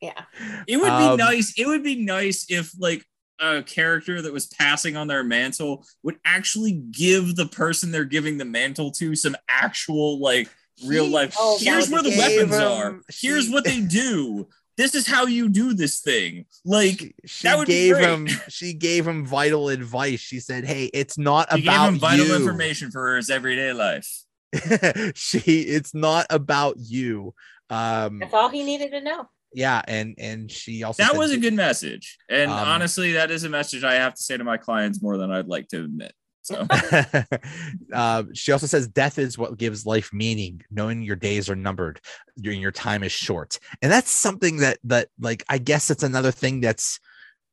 Yeah. 0.01 0.23
it 0.69 0.77
would 0.77 0.89
Um, 0.91 1.17
be 1.17 1.25
nice. 1.25 1.55
It 1.59 1.67
would 1.67 1.83
be 1.83 1.97
nice 1.97 2.47
if 2.49 2.71
like 2.79 3.05
a 3.41 3.63
character 3.63 4.21
that 4.23 4.33
was 4.33 4.47
passing 4.47 4.97
on 4.97 5.09
their 5.09 5.25
mantle 5.25 5.85
would 6.03 6.17
actually 6.25 6.73
give 6.73 7.35
the 7.37 7.47
person 7.47 7.91
they're 7.91 8.05
giving 8.05 8.37
the 8.39 8.45
mantle 8.45 8.91
to 8.93 9.15
some 9.17 9.37
actual 9.49 10.21
like 10.21 10.49
real 10.87 11.07
She- 11.07 11.11
life. 11.11 11.35
Oh, 11.39 11.59
Here's 11.61 11.89
where 11.91 12.03
the 12.03 12.17
weapons 12.17 12.55
him- 12.55 12.63
are. 12.63 13.01
Here's 13.09 13.47
she- 13.47 13.53
what 13.53 13.65
they 13.65 13.81
do. 13.81 14.49
This 14.77 14.95
is 14.95 15.09
how 15.09 15.27
you 15.27 15.49
do 15.49 15.75
this 15.75 15.99
thing. 16.01 16.45
Like 16.65 16.99
she, 17.01 17.15
she 17.27 17.49
that 17.49 17.59
would 17.59 17.67
gave 17.67 17.95
great. 17.95 18.05
him 18.07 18.29
she 18.49 18.75
gave 18.75 19.05
him 19.09 19.27
vital 19.27 19.69
advice. 19.71 20.21
She 20.21 20.39
said, 20.39 20.65
"Hey, 20.65 20.85
it's 20.95 21.19
not 21.19 21.49
she 21.51 21.63
gave 21.63 21.65
about 21.67 21.89
him 21.89 21.99
vital 21.99 22.27
you. 22.27 22.37
information 22.37 22.93
for 22.93 23.17
his 23.17 23.31
everyday 23.31 23.73
life. 23.73 24.09
she 25.15 25.61
it's 25.61 25.95
not 25.95 26.27
about 26.31 26.77
you." 26.79 27.35
Um 27.71 28.21
That's 28.21 28.35
all 28.35 28.49
he 28.49 28.65
needed 28.65 28.91
to 28.93 29.01
know. 29.01 29.29
yeah, 29.55 29.83
and 29.87 30.15
and 30.19 30.51
she 30.51 30.83
also 30.83 31.03
That 31.03 31.17
was 31.17 31.33
a 31.33 31.39
good 31.39 31.55
message. 31.55 32.17
And 32.29 32.51
Um, 32.51 32.59
honestly, 32.59 33.13
that 33.13 33.31
is 33.31 33.45
a 33.45 33.49
message 33.49 33.85
I 33.85 33.95
have 33.95 34.15
to 34.15 34.23
say 34.23 34.37
to 34.37 34.45
my 34.45 34.57
clients 34.57 35.03
more 35.03 35.17
than 35.17 35.31
I'd 35.31 35.49
like 35.49 35.69
to 35.69 35.85
admit. 35.85 36.13
So 36.43 36.67
uh, 37.93 38.23
she 38.33 38.53
also 38.53 38.67
says 38.67 38.89
death 38.89 39.19
is 39.19 39.37
what 39.37 39.59
gives 39.59 39.85
life 39.85 40.11
meaning 40.15 40.63
knowing 40.71 41.03
your 41.03 41.17
days 41.17 41.51
are 41.51 41.57
numbered 41.57 42.01
your, 42.37 42.55
your 42.55 42.73
time 42.73 43.03
is 43.03 43.13
short 43.13 43.59
and 43.83 43.93
that's 43.93 44.11
something 44.11 44.59
that 44.59 44.79
that 44.85 45.09
like 45.21 45.45
i 45.51 45.59
guess 45.59 45.91
it's 45.91 46.03
another 46.03 46.31
thing 46.31 46.63
that's 46.63 47.01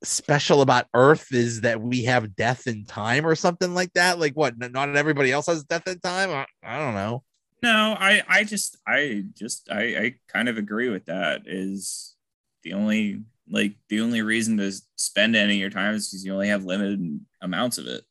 special 0.02 0.60
about 0.60 0.86
earth 0.94 1.32
is 1.32 1.62
that 1.62 1.80
we 1.80 2.04
have 2.04 2.36
death 2.36 2.66
in 2.66 2.84
time 2.84 3.26
or 3.26 3.34
something 3.34 3.74
like 3.74 3.92
that 3.94 4.18
like 4.18 4.34
what 4.34 4.54
not 4.58 4.94
everybody 4.94 5.32
else 5.32 5.46
has 5.46 5.64
death 5.64 5.88
in 5.88 5.98
time 6.00 6.30
i, 6.30 6.46
I 6.62 6.78
don't 6.78 6.94
know 6.94 7.24
No, 7.62 7.96
I 7.98 8.22
I 8.28 8.44
just 8.44 8.76
I 8.86 9.24
just 9.34 9.70
I 9.70 9.82
I 9.96 10.14
kind 10.28 10.48
of 10.48 10.58
agree 10.58 10.90
with 10.90 11.06
that. 11.06 11.42
Is 11.46 12.14
the 12.62 12.74
only 12.74 13.22
like 13.48 13.76
the 13.88 14.00
only 14.00 14.22
reason 14.22 14.58
to 14.58 14.70
spend 14.96 15.34
any 15.34 15.54
of 15.54 15.60
your 15.60 15.70
time 15.70 15.94
is 15.94 16.08
because 16.08 16.24
you 16.24 16.34
only 16.34 16.48
have 16.48 16.64
limited 16.64 17.20
amounts 17.40 17.78
of 17.78 17.86
it. 17.86 18.04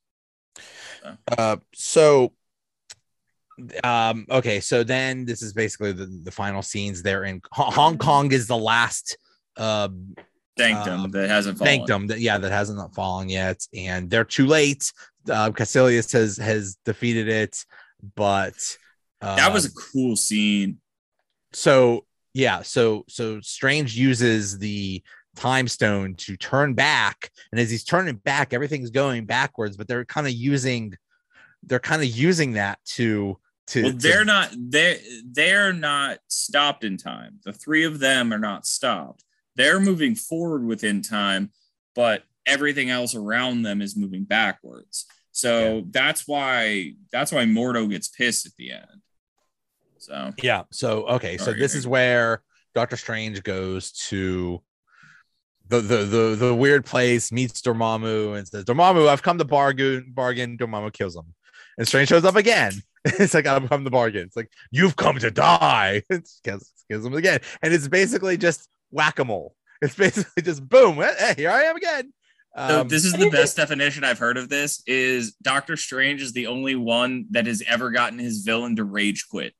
Uh, 1.38 1.58
so, 1.74 2.34
um, 3.84 4.26
okay, 4.30 4.60
so 4.60 4.84
then 4.84 5.26
this 5.26 5.42
is 5.42 5.54
basically 5.54 5.92
the, 5.92 6.08
the 6.24 6.32
final 6.32 6.64
scenes. 6.64 7.04
They're 7.04 7.26
in 7.26 7.42
Hong 7.52 7.98
Kong 7.98 8.32
is 8.32 8.48
the 8.48 8.58
last 8.58 9.18
uh 9.58 9.90
Sanctum 10.58 11.02
Um, 11.06 11.12
that 11.12 11.30
hasn't 11.30 11.58
fallen. 11.58 11.74
sanctum 11.80 12.08
that 12.08 12.20
yeah 12.20 12.38
that 12.38 12.52
hasn't 12.52 12.94
fallen 12.96 13.30
yet, 13.30 13.66
and 13.76 14.10
they're 14.10 14.24
too 14.24 14.46
late. 14.48 14.92
Uh, 15.30 15.50
Kaecilius 15.52 16.12
has 16.14 16.38
has 16.38 16.78
defeated 16.86 17.28
it, 17.28 17.66
but 18.16 18.54
uh, 19.22 19.36
That 19.36 19.52
was 19.54 19.66
a 19.66 19.72
cool 19.74 20.16
scene. 20.16 20.78
so 21.54 22.06
yeah 22.34 22.62
so 22.62 23.04
so 23.08 23.40
strange 23.42 23.96
uses 23.98 24.58
the 24.60 25.02
time 25.36 25.68
stone 25.68 26.16
to 26.16 26.38
turn 26.38 26.74
back 26.74 27.30
and 27.52 27.60
as 27.60 27.70
he's 27.70 27.84
turning 27.84 28.16
back 28.16 28.54
everything's 28.54 28.90
going 28.90 29.26
backwards 29.26 29.76
but 29.78 29.86
they're 29.88 30.06
kind 30.06 30.28
of 30.28 30.34
using 30.34 30.94
they're 31.64 31.80
kind 31.80 32.02
of 32.02 32.08
using 32.08 32.54
that 32.54 32.80
to 32.86 33.38
to, 33.68 33.84
Well, 33.84 33.92
to- 33.94 33.98
they're 33.98 34.24
not 34.26 34.50
they 34.58 35.02
they're 35.26 35.74
not 35.74 36.20
stopped 36.28 36.84
in 36.86 36.96
time. 36.98 37.40
The 37.44 37.52
three 37.52 37.84
of 37.84 38.00
them 38.00 38.32
are 38.32 38.38
not 38.40 38.66
stopped. 38.66 39.25
They're 39.56 39.80
moving 39.80 40.16
forward 40.16 40.66
within 40.66 41.02
time, 41.02 41.52
but 41.96 42.24
everything 42.46 42.90
else 42.90 43.16
around 43.16 43.64
them 43.64 43.82
is 43.82 43.96
moving 43.96 44.24
backwards. 44.24 45.06
So 45.32 45.84
that's 45.90 46.28
why 46.28 46.94
that's 47.12 47.32
why 47.32 47.46
Mordo 47.46 47.90
gets 47.90 48.08
pissed 48.08 48.46
at 48.46 48.54
the 48.58 48.72
end. 48.72 49.02
So. 49.98 50.32
Yeah. 50.42 50.64
So 50.72 51.06
okay. 51.08 51.38
So 51.38 51.52
this 51.52 51.76
is 51.76 51.88
where 51.88 52.42
dr 52.74 52.96
strange 52.98 53.42
goes 53.42 53.94
to 53.94 54.62
the, 55.68 55.80
the 55.80 55.98
the 55.98 56.36
the 56.36 56.56
weird 56.56 56.86
place 56.86 57.32
meets 57.32 57.62
Dormammu 57.62 58.38
and 58.38 58.48
says 58.48 58.66
Dormammu 58.66 59.08
I've 59.08 59.24
come 59.24 59.38
to 59.38 59.46
bargain 59.46 60.12
bargain. 60.14 60.58
Dormammu 60.58 60.94
kills 60.94 61.16
him. 61.16 61.34
And 61.78 61.88
Strange 61.88 62.10
shows 62.10 62.26
up 62.26 62.36
again. 62.36 62.74
It's 63.08 63.36
like 63.36 63.46
I've 63.46 63.70
come 63.70 63.84
to 63.84 63.92
bargain. 63.92 64.24
It's 64.24 64.36
like 64.36 64.52
you've 64.72 64.96
come 64.96 65.20
to 65.20 65.30
die. 65.30 66.02
Kills, 66.44 66.72
kills 66.90 67.06
him 67.06 67.14
again. 67.14 67.40
And 67.62 67.72
it's 67.72 67.88
basically 67.88 68.36
just 68.36 68.68
whack-a-mole 68.92 69.56
it's 69.82 69.96
basically 69.96 70.42
just 70.44 70.68
boom 70.68 70.96
hey 70.96 71.34
here 71.38 71.50
I 71.52 71.64
am 71.64 71.76
again 71.76 72.14
So 72.58 72.82
um, 72.82 72.88
this 72.88 73.04
is 73.06 73.14
the 73.14 73.30
best 73.30 73.58
definition 73.58 74.04
I've 74.04 74.20
heard 74.20 74.38
of 74.38 74.48
this 74.50 74.82
is 74.88 75.34
Doctor 75.42 75.76
Strange 75.78 76.22
is 76.22 76.32
the 76.34 76.48
only 76.48 76.76
one 76.76 77.26
that 77.32 77.46
has 77.48 77.62
ever 77.68 77.92
gotten 77.92 78.18
his 78.20 78.40
villain 78.44 78.76
to 78.78 78.84
rage 78.86 79.26
quit. 79.30 79.54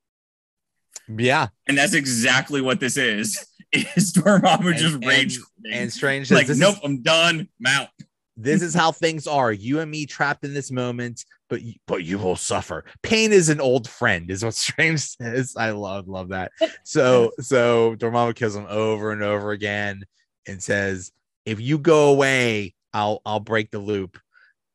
yeah 1.10 1.48
And 1.68 1.78
that's 1.78 1.94
exactly 1.94 2.62
what 2.62 2.80
this 2.80 2.98
is. 2.98 3.46
Is 3.74 4.14
Dormammu 4.14 4.70
And- 4.70 4.78
just 4.78 4.94
and- 4.96 5.06
rage 5.06 5.40
quitting. 5.42 5.78
and 5.82 5.92
Strange 5.92 6.28
says 6.30 6.38
like, 6.38 6.48
this 6.48 6.56
is- 6.56 6.62
nope, 6.62 6.78
I'm 6.84 7.02
done. 7.02 7.50
I'm 7.60 7.66
out. 7.68 7.90
This 8.38 8.62
is 8.62 8.74
how 8.74 8.92
things 8.92 9.28
are 9.28 9.52
you 9.52 9.80
and 9.80 9.90
me 9.90 10.06
trapped 10.06 10.44
in 10.44 10.54
this 10.54 10.70
moment 10.72 11.24
but 11.50 11.62
you, 11.62 11.74
but 11.88 12.04
you 12.04 12.18
will 12.18 12.36
suffer 12.36 12.84
pain 13.02 13.32
is 13.32 13.50
an 13.50 13.62
old 13.62 13.88
friend 13.88 14.30
is 14.30 14.44
what 14.44 14.54
strange 14.68 15.00
says 15.02 15.56
i 15.58 15.70
love 15.72 16.08
love 16.08 16.30
that 16.30 16.52
so 16.84 17.32
so 17.40 17.96
dormammu 17.98 18.36
kills 18.36 18.56
him 18.56 18.66
over 18.70 19.12
and 19.12 19.24
over 19.24 19.52
again 19.52 20.04
and 20.48 20.62
says 20.62 21.12
if 21.46 21.62
you 21.62 21.78
go 21.78 22.10
away 22.12 22.74
i'll 22.94 23.22
i'll 23.26 23.40
break 23.40 23.72
the 23.72 23.80
loop 23.80 24.20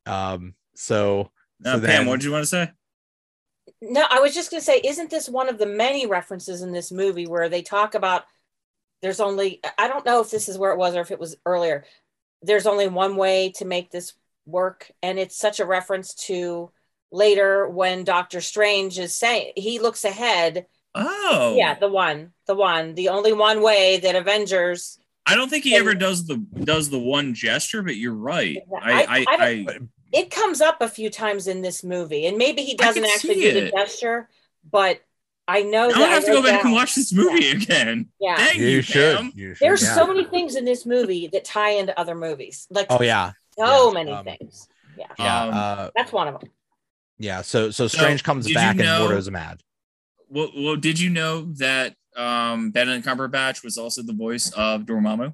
um 0.06 0.54
so 0.74 1.30
Uh, 1.64 1.72
So 1.74 1.80
Pam, 1.80 1.80
then- 1.82 2.06
what 2.06 2.20
did 2.20 2.24
you 2.24 2.32
want 2.32 2.42
to 2.44 2.46
say? 2.46 2.70
No, 3.82 4.04
I 4.10 4.20
was 4.20 4.34
just 4.34 4.50
going 4.50 4.60
to 4.60 4.64
say, 4.64 4.80
isn't 4.84 5.08
this 5.10 5.26
one 5.28 5.48
of 5.48 5.56
the 5.58 5.64
many 5.66 6.06
references 6.06 6.60
in 6.60 6.70
this 6.70 6.92
movie 6.92 7.26
where 7.26 7.48
they 7.48 7.62
talk 7.62 7.94
about 7.94 8.24
there's 9.00 9.20
only, 9.20 9.60
I 9.78 9.88
don't 9.88 10.04
know 10.04 10.20
if 10.20 10.30
this 10.30 10.48
is 10.50 10.58
where 10.58 10.72
it 10.72 10.76
was 10.78 10.94
or 10.94 11.00
if 11.00 11.10
it 11.10 11.18
was 11.18 11.36
earlier. 11.46 11.84
There's 12.42 12.66
only 12.66 12.88
one 12.88 13.16
way 13.16 13.52
to 13.56 13.64
make 13.64 13.90
this 13.90 14.14
work. 14.46 14.90
And 15.02 15.18
it's 15.18 15.36
such 15.36 15.60
a 15.60 15.66
reference 15.66 16.14
to 16.26 16.70
later 17.12 17.68
when 17.68 18.04
Doctor 18.04 18.40
Strange 18.40 18.98
is 18.98 19.14
saying, 19.14 19.52
he 19.56 19.78
looks 19.78 20.04
ahead. 20.04 20.66
Oh, 20.94 21.54
Yeah, 21.56 21.78
the 21.78 21.88
one, 21.88 22.32
the 22.46 22.54
one, 22.54 22.94
the 22.94 23.08
only 23.10 23.32
one 23.32 23.62
way 23.62 23.98
that 23.98 24.16
Avengers. 24.16 24.98
I 25.26 25.36
don't 25.36 25.48
think 25.48 25.64
he 25.64 25.76
ever 25.76 25.94
does 25.94 26.26
the 26.26 26.36
does 26.64 26.90
the 26.90 26.98
one 26.98 27.34
gesture, 27.34 27.82
but 27.82 27.94
you're 27.96 28.14
right. 28.14 28.58
I 28.82 28.92
I- 28.92 29.04
I, 29.04 29.26
I 29.28 29.46
I, 29.68 29.78
It 30.12 30.30
comes 30.30 30.60
up 30.60 30.80
a 30.80 30.88
few 30.88 31.08
times 31.10 31.46
in 31.46 31.62
this 31.62 31.84
movie, 31.84 32.26
and 32.26 32.36
maybe 32.36 32.62
he 32.62 32.74
doesn't 32.74 33.04
actually 33.04 33.34
do 33.34 33.52
the 33.60 33.70
gesture, 33.70 34.28
but 34.68 35.00
I 35.50 35.62
know 35.62 35.84
I'm 35.84 35.88
that 35.90 35.94
gonna 35.98 36.06
have 36.06 36.22
I 36.22 36.26
to 36.26 36.32
go 36.32 36.36
wrote 36.36 36.44
back 36.46 36.64
and 36.64 36.72
watch 36.72 36.94
this 36.94 37.12
movie 37.12 37.50
again. 37.50 38.06
Yeah. 38.20 38.36
Thank 38.36 38.58
you, 38.58 38.66
you, 38.68 38.82
should 38.82 39.34
you 39.34 39.54
should 39.54 39.64
There's 39.66 39.82
yeah. 39.82 39.94
so 39.96 40.06
many 40.06 40.24
things 40.24 40.54
in 40.54 40.64
this 40.64 40.86
movie 40.86 41.26
that 41.32 41.44
tie 41.44 41.70
into 41.70 41.98
other 41.98 42.14
movies. 42.14 42.66
Like 42.70 42.86
oh 42.90 43.02
yeah 43.02 43.32
so 43.58 43.88
yeah, 43.88 43.92
many 43.94 44.12
um, 44.12 44.24
things. 44.24 44.68
Yeah. 44.96 45.06
yeah 45.18 45.42
Um, 45.44 45.50
uh 45.54 45.90
That's 45.96 46.12
one 46.12 46.28
of 46.28 46.40
them. 46.40 46.50
yeah 47.18 47.42
so 47.42 47.70
so 47.70 47.88
So, 47.88 47.98
strange 47.98 48.22
comes 48.22 48.44
did 48.46 48.50
you 48.50 48.54
back 48.56 48.76
know- 48.76 49.06
and 49.06 49.12
mordo's 49.14 49.30
mad 49.30 49.60
Well, 50.28 50.50
well, 50.56 50.76
did 50.76 51.00
you 51.00 51.10
know 51.10 51.42
that 51.58 51.94
um, 52.16 52.70
Benedict 52.70 53.06
Cumberbatch 53.06 53.64
was 53.64 53.76
also 53.78 54.02
the 54.02 54.12
voice 54.12 54.50
of 54.52 54.82
Dormammu? 54.82 55.32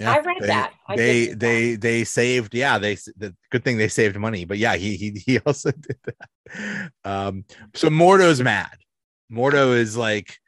I 0.00 0.18
read 0.20 0.36
they, 0.40 0.46
that. 0.48 0.72
I 0.88 0.96
they 0.96 1.26
did 1.26 1.28
read 1.30 1.40
they 1.40 1.76
they 1.76 2.04
saved 2.04 2.54
yeah 2.54 2.78
they 2.78 2.96
the 3.16 3.34
good 3.50 3.62
thing 3.64 3.78
they 3.78 3.88
saved 3.88 4.16
money 4.18 4.44
but 4.44 4.58
yeah 4.58 4.74
he 4.76 4.96
he 4.96 5.10
he 5.24 5.38
also 5.46 5.70
did 5.70 5.98
that 6.04 6.90
um 7.04 7.44
so 7.74 7.88
mordo's 7.88 8.42
mad 8.42 8.76
mordo 9.32 9.76
is 9.76 9.96
like 9.96 10.38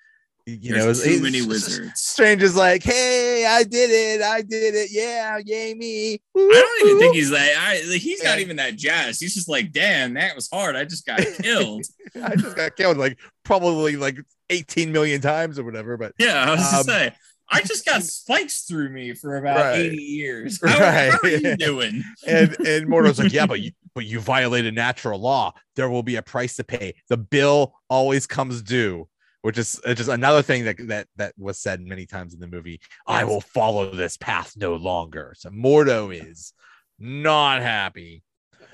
you 0.48 0.72
know 0.72 0.92
too 0.94 1.20
many 1.20 1.42
wizards. 1.44 2.00
strange 2.00 2.40
is 2.40 2.54
like 2.54 2.82
hey 2.84 3.44
i 3.48 3.64
did 3.64 3.90
it 3.90 4.22
i 4.22 4.42
did 4.42 4.76
it 4.76 4.90
yeah 4.92 5.38
yay 5.44 5.74
me 5.74 6.20
I 6.36 6.78
don't 6.80 6.88
even 6.88 7.00
think 7.00 7.16
he's 7.16 7.32
like 7.32 7.50
I, 7.58 7.82
like, 7.90 8.00
he's 8.00 8.22
not 8.22 8.38
even 8.38 8.56
that 8.56 8.76
jazzed. 8.76 9.20
He's 9.20 9.34
just 9.34 9.48
like, 9.48 9.72
damn, 9.72 10.14
that 10.14 10.36
was 10.36 10.48
hard. 10.52 10.76
I 10.76 10.84
just 10.84 11.04
got 11.04 11.18
killed. 11.42 11.84
i 12.22 12.36
just 12.36 12.54
got 12.56 12.76
killed 12.76 12.96
like 12.96 13.18
probably 13.42 13.96
like 13.96 14.18
18 14.50 14.92
million 14.92 15.20
times 15.20 15.58
or 15.58 15.64
whatever 15.64 15.96
but 15.96 16.12
yeah, 16.18 16.44
I 16.46 16.50
was 16.50 16.60
Um, 16.60 16.70
just 16.70 16.84
saying. 16.86 17.12
I 17.51 17.62
just 17.62 17.86
got 17.86 18.03
spikes 18.03 18.62
through 18.62 18.90
me 18.90 19.14
for 19.14 19.36
about 19.36 19.57
Right. 19.59 19.78
80 19.80 19.97
years. 19.97 20.61
How, 20.66 20.78
Right. 20.80 21.12
how 21.12 21.18
are 21.22 21.28
you 21.28 21.57
doing? 21.57 22.03
and 22.26 22.51
and 22.61 22.88
Mordo's 22.88 23.18
like, 23.18 23.32
yeah, 23.32 23.47
but 23.47 23.61
you 23.62 23.70
but 23.94 24.05
you 24.05 24.20
violated 24.20 24.74
natural 24.74 25.18
law. 25.20 25.53
There 25.76 25.88
will 25.88 26.03
be 26.03 26.16
a 26.16 26.22
price 26.22 26.57
to 26.57 26.64
pay. 26.64 26.94
The 27.09 27.16
bill 27.16 27.74
always 27.88 28.26
comes 28.26 28.62
due, 28.62 29.09
which 29.42 29.59
is 29.59 29.80
just 29.86 30.09
another 30.11 30.42
thing 30.42 30.64
that 30.64 30.76
that 30.88 31.07
that 31.16 31.34
was 31.38 31.59
said 31.59 31.80
many 31.80 32.05
times 32.05 32.34
in 32.34 32.40
the 32.40 32.49
movie. 32.49 32.80
I 33.07 33.24
will 33.24 33.40
follow 33.40 33.90
this 33.94 34.16
path 34.16 34.55
no 34.57 34.74
longer. 34.74 35.34
So 35.36 35.51
Mordo 35.51 36.12
is 36.12 36.53
not 36.99 37.62
happy. 37.62 38.22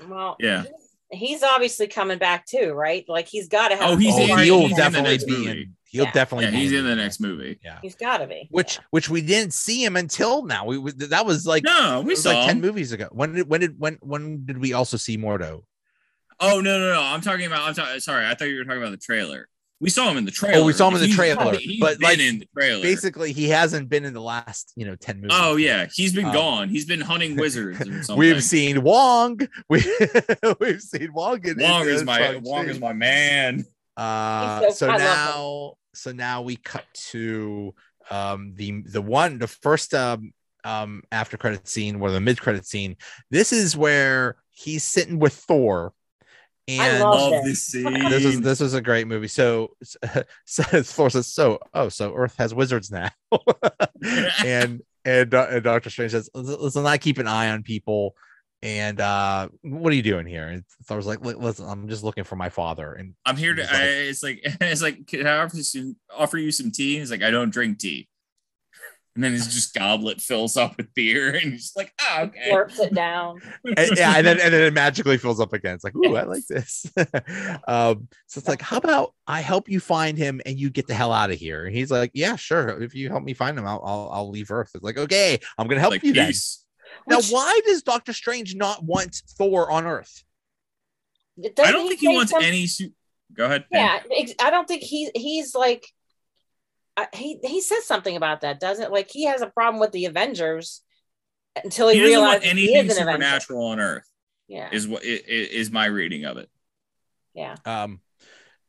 Well, 0.07 0.35
Yeah. 0.39 0.63
He's 1.11 1.43
obviously 1.43 1.85
coming 1.87 2.17
back 2.17 2.47
too, 2.47 2.71
right? 2.73 3.05
Like 3.07 3.27
he's 3.27 3.47
got 3.47 3.67
to 3.67 3.75
have. 3.75 3.91
Oh, 3.91 3.95
he's 3.97 4.15
oh, 4.15 4.21
in- 4.21 4.27
more- 4.29 4.37
he'll 4.39 4.61
he's 4.61 4.71
in 4.71 4.77
definitely 4.77 5.17
be 5.19 5.31
movie. 5.31 5.61
in. 5.61 5.75
He'll 5.93 6.03
Yeah. 6.05 6.11
definitely. 6.11 6.45
Yeah, 6.45 6.51
be 6.51 6.57
he's 6.57 6.71
in 6.73 6.83
the 6.85 6.95
next 6.95 7.19
movie. 7.21 7.59
Yeah. 7.63 7.77
He's 7.81 7.95
got 7.95 8.17
to 8.17 8.27
be. 8.27 8.47
Which 8.51 8.75
Yeah. 8.77 8.83
which 8.89 9.09
we 9.09 9.21
didn't 9.21 9.53
see 9.53 9.83
him 9.85 9.95
until 9.95 10.43
now. 10.43 10.65
We, 10.65 10.77
we 10.77 10.91
that 10.93 11.25
was 11.25 11.45
like 11.47 11.63
No, 11.63 12.03
we 12.05 12.15
saw 12.15 12.31
like 12.31 12.47
ten 12.47 12.59
movies 12.59 12.91
ago. 12.91 13.07
When 13.11 13.33
did 13.33 13.47
when 13.47 13.61
did 13.61 13.79
when 13.79 13.97
when 14.01 14.45
did 14.45 14.57
we 14.57 14.73
also 14.73 14.97
see 14.97 15.17
Mordo? 15.17 15.63
Oh 16.39 16.59
no, 16.59 16.79
no, 16.79 16.93
no! 16.93 17.01
I'm 17.01 17.21
talking 17.21 17.45
about. 17.45 17.61
I'm 17.61 17.73
talking. 17.73 17.99
Sorry, 18.01 18.25
I 18.25 18.33
thought 18.33 18.49
you 18.49 18.57
were 18.57 18.65
talking 18.65 18.81
about 18.81 18.91
the 18.91 18.97
trailer. 18.97 19.47
We 19.79 19.89
saw 19.89 20.09
him 20.09 20.17
in 20.17 20.23
the 20.25 20.31
trailer. 20.31 20.59
Oh, 20.61 20.65
we 20.65 20.71
saw 20.73 20.87
him 20.87 20.95
in 20.95 21.01
the 21.01 21.07
He's- 21.07 21.15
trailer, 21.17 21.55
he's 21.57 21.79
but, 21.79 21.99
been 21.99 22.09
like, 22.09 22.19
in 22.19 22.39
the 22.39 22.47
trailer. 22.57 22.81
Basically, 22.81 23.33
he 23.33 23.49
hasn't 23.49 23.89
been 23.89 24.05
in 24.05 24.13
the 24.13 24.21
last 24.21 24.71
you 24.75 24.85
know 24.85 24.95
ten 24.95 25.17
movies. 25.17 25.37
Oh 25.39 25.57
yeah, 25.57 25.87
he's 25.93 26.13
been 26.13 26.25
Um, 26.25 26.33
gone. 26.33 26.69
He's 26.69 26.85
been 26.85 27.01
hunting 27.01 27.35
wizards 27.35 27.81
or 27.81 27.83
something. 28.03 28.17
We've 28.17 28.43
seen 28.43 28.81
Wong. 28.81 29.39
We 29.69 29.83
we've 30.59 30.81
seen 30.81 31.13
Wong. 31.13 31.45
In, 31.45 31.57
Wong 31.59 31.85
is 31.87 32.03
my 32.03 32.19
fucking 32.19 32.43
Wong 32.43 32.67
is 32.67 32.79
my 32.79 32.93
man. 32.93 33.65
Uh, 33.95 34.61
so- 34.61 34.69
so 34.71 34.87
I 34.87 34.91
love 34.91 34.99
him. 35.01 35.05
now, 35.07 35.73
so 35.93 36.11
now 36.11 36.41
we 36.41 36.55
cut 36.55 36.85
to 36.93 37.73
um 38.11 38.53
the 38.55 38.81
the 38.81 39.01
one 39.01 39.39
the 39.39 39.47
first 39.47 39.93
um 39.93 40.33
um 40.63 41.03
after 41.11 41.37
credit 41.37 41.67
scene 41.67 41.99
or 41.99 42.11
the 42.11 42.21
mid 42.21 42.39
credit 42.39 42.65
scene. 42.65 42.97
This 43.29 43.53
is 43.53 43.77
where 43.77 44.37
he's 44.51 44.83
sitting 44.83 45.19
with 45.19 45.33
Thor, 45.33 45.93
and 46.67 47.01
love 47.01 47.31
Love 47.31 47.43
this. 47.43 47.71
this 47.71 47.83
scene. 47.83 48.09
this 48.09 48.25
is 48.25 48.41
this 48.41 48.59
was 48.59 48.73
a 48.73 48.81
great 48.81 49.07
movie. 49.07 49.27
So, 49.27 49.75
so 50.45 50.63
Thor 50.83 51.09
says, 51.09 51.27
"So, 51.27 51.59
oh, 51.73 51.89
so 51.89 52.13
Earth 52.13 52.35
has 52.37 52.53
wizards 52.53 52.91
now," 52.91 53.09
and 54.45 54.81
and, 55.05 55.33
uh, 55.33 55.47
and 55.49 55.63
Doctor 55.63 55.89
Strange 55.89 56.11
says, 56.11 56.29
"Listen, 56.33 56.61
"Listen, 56.61 56.85
I 56.85 56.97
keep 56.97 57.17
an 57.17 57.27
eye 57.27 57.49
on 57.49 57.63
people." 57.63 58.15
And 58.63 59.01
uh, 59.01 59.49
what 59.61 59.91
are 59.91 59.95
you 59.95 60.01
doing 60.01 60.25
here? 60.25 60.47
And 60.47 60.63
was 60.89 61.05
like, 61.05 61.19
"Listen, 61.19 61.67
I'm 61.67 61.89
just 61.89 62.01
looking 62.01 62.23
for 62.23 62.37
my 62.37 62.47
father." 62.47 62.93
And 62.93 63.13
I'm 63.25 63.35
here 63.35 63.53
to. 63.53 63.61
Like- 63.61 63.71
I, 63.73 63.83
it's 63.83 64.23
like 64.23 64.39
it's 64.61 64.81
like. 64.81 65.05
Can 65.05 65.27
I 65.27 65.39
offer 65.39 65.57
you, 65.57 65.63
some, 65.63 65.97
offer 66.15 66.37
you 66.37 66.49
some 66.49 66.71
tea? 66.71 66.97
He's 66.97 67.11
like, 67.11 67.23
I 67.23 67.29
don't 67.29 67.49
drink 67.49 67.79
tea. 67.79 68.07
And 69.15 69.23
then 69.23 69.33
his 69.33 69.53
just 69.53 69.75
goblet 69.75 70.21
fills 70.21 70.55
up 70.57 70.77
with 70.77 70.91
beer, 70.95 71.35
and 71.35 71.51
he's 71.51 71.63
just 71.63 71.77
like, 71.77 71.93
oh, 72.01 72.23
okay. 72.23 72.51
Slurps 72.51 72.79
it 72.79 72.95
down. 72.95 73.41
and, 73.65 73.91
yeah, 73.97 74.13
and 74.15 74.25
then 74.25 74.39
and 74.39 74.53
then 74.53 74.61
it 74.61 74.73
magically 74.73 75.17
fills 75.17 75.41
up 75.41 75.51
again. 75.51 75.75
It's 75.75 75.83
like, 75.83 75.95
ooh, 75.95 76.15
I 76.15 76.23
like 76.23 76.47
this. 76.47 76.89
um, 77.67 78.07
so 78.27 78.39
it's 78.39 78.47
like, 78.47 78.61
how 78.61 78.77
about 78.77 79.13
I 79.27 79.41
help 79.41 79.67
you 79.67 79.81
find 79.81 80.17
him 80.17 80.41
and 80.45 80.57
you 80.57 80.69
get 80.69 80.87
the 80.87 80.95
hell 80.95 81.11
out 81.11 81.31
of 81.31 81.37
here? 81.37 81.65
And 81.65 81.75
he's 81.75 81.91
like, 81.91 82.11
yeah, 82.13 82.37
sure. 82.37 82.81
If 82.81 82.95
you 82.95 83.09
help 83.09 83.23
me 83.23 83.33
find 83.33 83.59
him, 83.59 83.67
I'll 83.67 83.83
I'll, 83.85 84.09
I'll 84.11 84.29
leave 84.29 84.49
Earth. 84.49 84.71
It's 84.73 84.83
like, 84.83 84.97
okay, 84.97 85.37
I'm 85.57 85.67
gonna 85.67 85.81
help 85.81 85.91
like, 85.91 86.03
you 86.03 86.13
then. 86.13 86.33
Peace. 86.93 87.03
Now, 87.07 87.17
Which- 87.17 87.29
why 87.31 87.59
does 87.65 87.83
Doctor 87.83 88.13
Strange 88.13 88.55
not 88.55 88.83
want 88.83 89.21
Thor 89.37 89.69
on 89.71 89.85
Earth? 89.85 90.23
I 91.37 91.71
don't 91.71 91.87
think 91.87 91.99
he 91.99 92.07
wants 92.09 92.31
some- 92.31 92.43
any. 92.43 92.67
Su- 92.67 92.93
Go 93.33 93.45
ahead. 93.45 93.65
Yeah, 93.71 93.99
ex- 94.15 94.35
I 94.39 94.51
don't 94.51 94.67
think 94.67 94.83
he 94.83 95.09
he's 95.15 95.55
like 95.55 95.87
I, 96.95 97.07
he 97.15 97.39
he 97.43 97.61
says 97.61 97.83
something 97.85 98.15
about 98.15 98.41
that, 98.41 98.59
doesn't 98.59 98.91
like 98.91 99.09
he 99.09 99.23
has 99.25 99.41
a 99.41 99.47
problem 99.47 99.79
with 99.79 99.91
the 99.91 100.05
Avengers 100.05 100.83
until 101.55 101.87
he, 101.89 101.95
He 101.95 102.01
doesn't 102.01 102.21
want 102.21 102.43
realizes 102.43 102.43
he 102.43 102.75
anything 102.75 102.91
is 102.91 102.97
an 102.97 103.03
Avenger. 103.07 103.23
supernatural 103.23 103.65
on 103.65 103.79
Earth. 103.79 104.07
Yeah, 104.47 104.69
Is 104.71 104.87
what 104.87 105.01
i- 105.03 105.07
i- 105.07 105.49
is 105.51 105.71
my 105.71 105.85
reading 105.87 106.25
of 106.25 106.37
it. 106.37 106.49
yeah. 107.33 107.55
Um, 107.65 108.01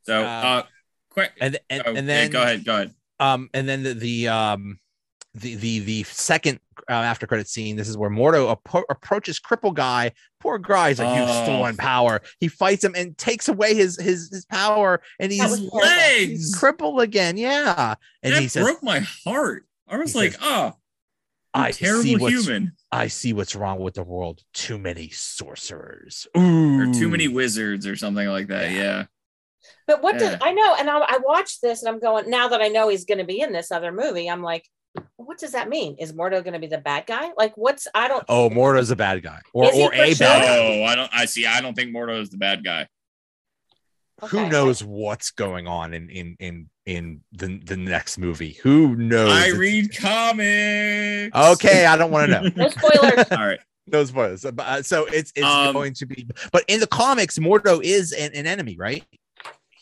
So, 0.07 0.23
Uh, 0.23 0.27
uh, 0.27 0.63
quick. 1.11 1.33
and 1.41 1.59
and, 1.69 1.83
oh, 1.85 1.89
and 1.91 1.97
yeah, 1.97 2.03
then 2.03 2.31
go 2.31 2.43
ahead. 2.43 2.65
Go 2.65 2.75
ahead. 2.75 2.95
um 3.21 3.51
and 3.53 3.69
then 3.69 3.83
the, 3.83 3.93
the 3.93 4.29
um 4.29 4.81
the 5.35 5.57
the 5.57 5.79
the 5.81 6.03
second 6.05 6.61
uh, 6.89 6.93
after 6.93 7.27
credit 7.27 7.49
scene 7.49 7.77
this 7.77 7.89
is 7.89 7.97
where 7.97 8.11
mordo 8.11 8.57
appro- 8.57 8.85
approaches 8.91 9.41
cripple 9.41 9.73
guy 9.75 10.11
poor 10.41 10.59
guy 10.59 10.89
he's 10.91 10.99
like 10.99 11.17
you've 11.19 11.29
Oh. 11.29 11.43
stolen 11.45 11.77
power 11.77 12.21
he 12.41 12.49
fights 12.49 12.85
him 12.85 12.95
and 12.97 13.17
takes 13.19 13.49
away 13.49 13.75
his 13.75 14.01
his 14.01 14.31
his 14.31 14.45
power 14.47 15.01
and 15.19 15.33
he's, 15.33 15.43
was 15.43 15.61
he's 16.19 16.55
crippled 16.55 17.01
again 17.01 17.37
yeah 17.37 17.95
and 18.23 18.33
that 18.35 18.43
he 18.43 18.49
says 18.49 18.65
broke 18.65 18.83
my 18.83 19.01
heart. 19.01 19.67
I 19.89 19.97
was 19.99 20.15
like, 20.15 20.33
says, 20.33 20.41
oh, 20.43 20.73
i 21.53 21.71
terrible 21.71 22.03
see 22.03 22.17
human. 22.17 22.73
i 22.91 23.07
see 23.07 23.33
what's 23.33 23.55
wrong 23.55 23.79
with 23.81 23.95
the 23.95 24.03
world 24.03 24.43
too 24.53 24.79
many 24.79 25.09
sorcerers 25.11 26.27
Or 26.35 26.87
too 26.93 27.09
many 27.09 27.29
wizards 27.29 27.87
or 27.87 27.97
something 27.97 28.27
like 28.29 28.49
that. 28.49 28.71
Yeah. 28.73 29.05
But 29.87 30.03
what 30.03 30.19
does 30.19 30.33
Yeah. 30.33 30.39
I 30.43 30.53
know? 30.53 30.75
And 30.79 30.91
I, 30.91 30.99
I 30.99 31.19
watched 31.25 31.63
this, 31.63 31.83
and 31.83 31.89
I'm 31.89 32.01
going 32.01 32.29
now 32.29 32.49
that 32.49 32.61
I 32.61 32.69
know 32.69 32.89
he's 32.89 33.05
going 33.07 33.19
to 33.19 33.25
be 33.25 33.41
in 33.41 33.53
this 33.53 33.71
other 33.71 33.93
movie. 33.93 34.29
I'm 34.29 34.43
like, 34.43 34.67
what 35.17 35.39
does 35.39 35.53
that 35.53 35.69
mean? 35.69 35.97
Is 35.99 36.13
Mordo 36.13 36.43
going 36.45 36.53
to 36.53 36.59
be 36.59 36.67
the 36.67 36.79
bad 36.79 37.07
guy? 37.07 37.31
Like, 37.37 37.57
what's 37.57 37.87
I 37.95 38.09
don't. 38.09 38.25
oh 38.29 38.49
mordo's 38.51 38.91
a 38.91 38.97
bad 38.97 39.23
guy 39.23 39.41
or, 39.53 39.65
or 39.67 39.71
a 39.71 39.73
sure? 39.75 39.91
bad 39.91 40.19
guy 40.19 40.57
Oh, 40.81 40.85
I 40.85 40.95
don't. 40.95 41.11
I 41.13 41.25
see. 41.25 41.47
I 41.47 41.61
don't 41.61 41.75
think 41.75 41.91
Mordo 41.95 42.21
is 42.21 42.31
the 42.31 42.37
bad 42.37 42.63
guy. 42.65 42.87
who 44.29 44.49
knows 44.49 44.83
what's 44.85 45.31
going 45.33 45.67
on 45.67 45.93
in 45.95 46.09
in 46.11 46.37
in 46.39 46.71
in 46.87 47.21
the 47.33 47.59
the 47.65 47.77
next 47.77 48.19
movie 48.19 48.53
who 48.63 48.95
knows 48.97 49.33
I 49.33 49.47
It's- 49.47 49.57
read 49.59 49.97
comics. 49.97 51.37
okay 51.37 51.87
i 51.87 51.97
don't 51.97 52.11
want 52.11 52.31
to 52.31 52.41
know 52.43 52.51
No 52.57 52.69
spoilers. 52.69 53.27
All 53.33 53.47
right. 53.47 53.61
no 53.87 54.05
spoilers. 54.05 54.43
So, 54.43 54.53
uh, 54.59 54.83
so 54.83 55.07
it's 55.07 55.33
it's 55.35 55.45
Um, 55.47 55.73
going 55.75 55.95
to 55.95 56.07
be, 56.07 56.27
but 56.53 56.65
in 56.69 56.81
the 56.81 56.87
comics, 56.87 57.39
Mordo 57.39 57.83
is 57.83 58.13
an, 58.13 58.31
an 58.35 58.47
enemy, 58.47 58.77
right? 58.79 59.05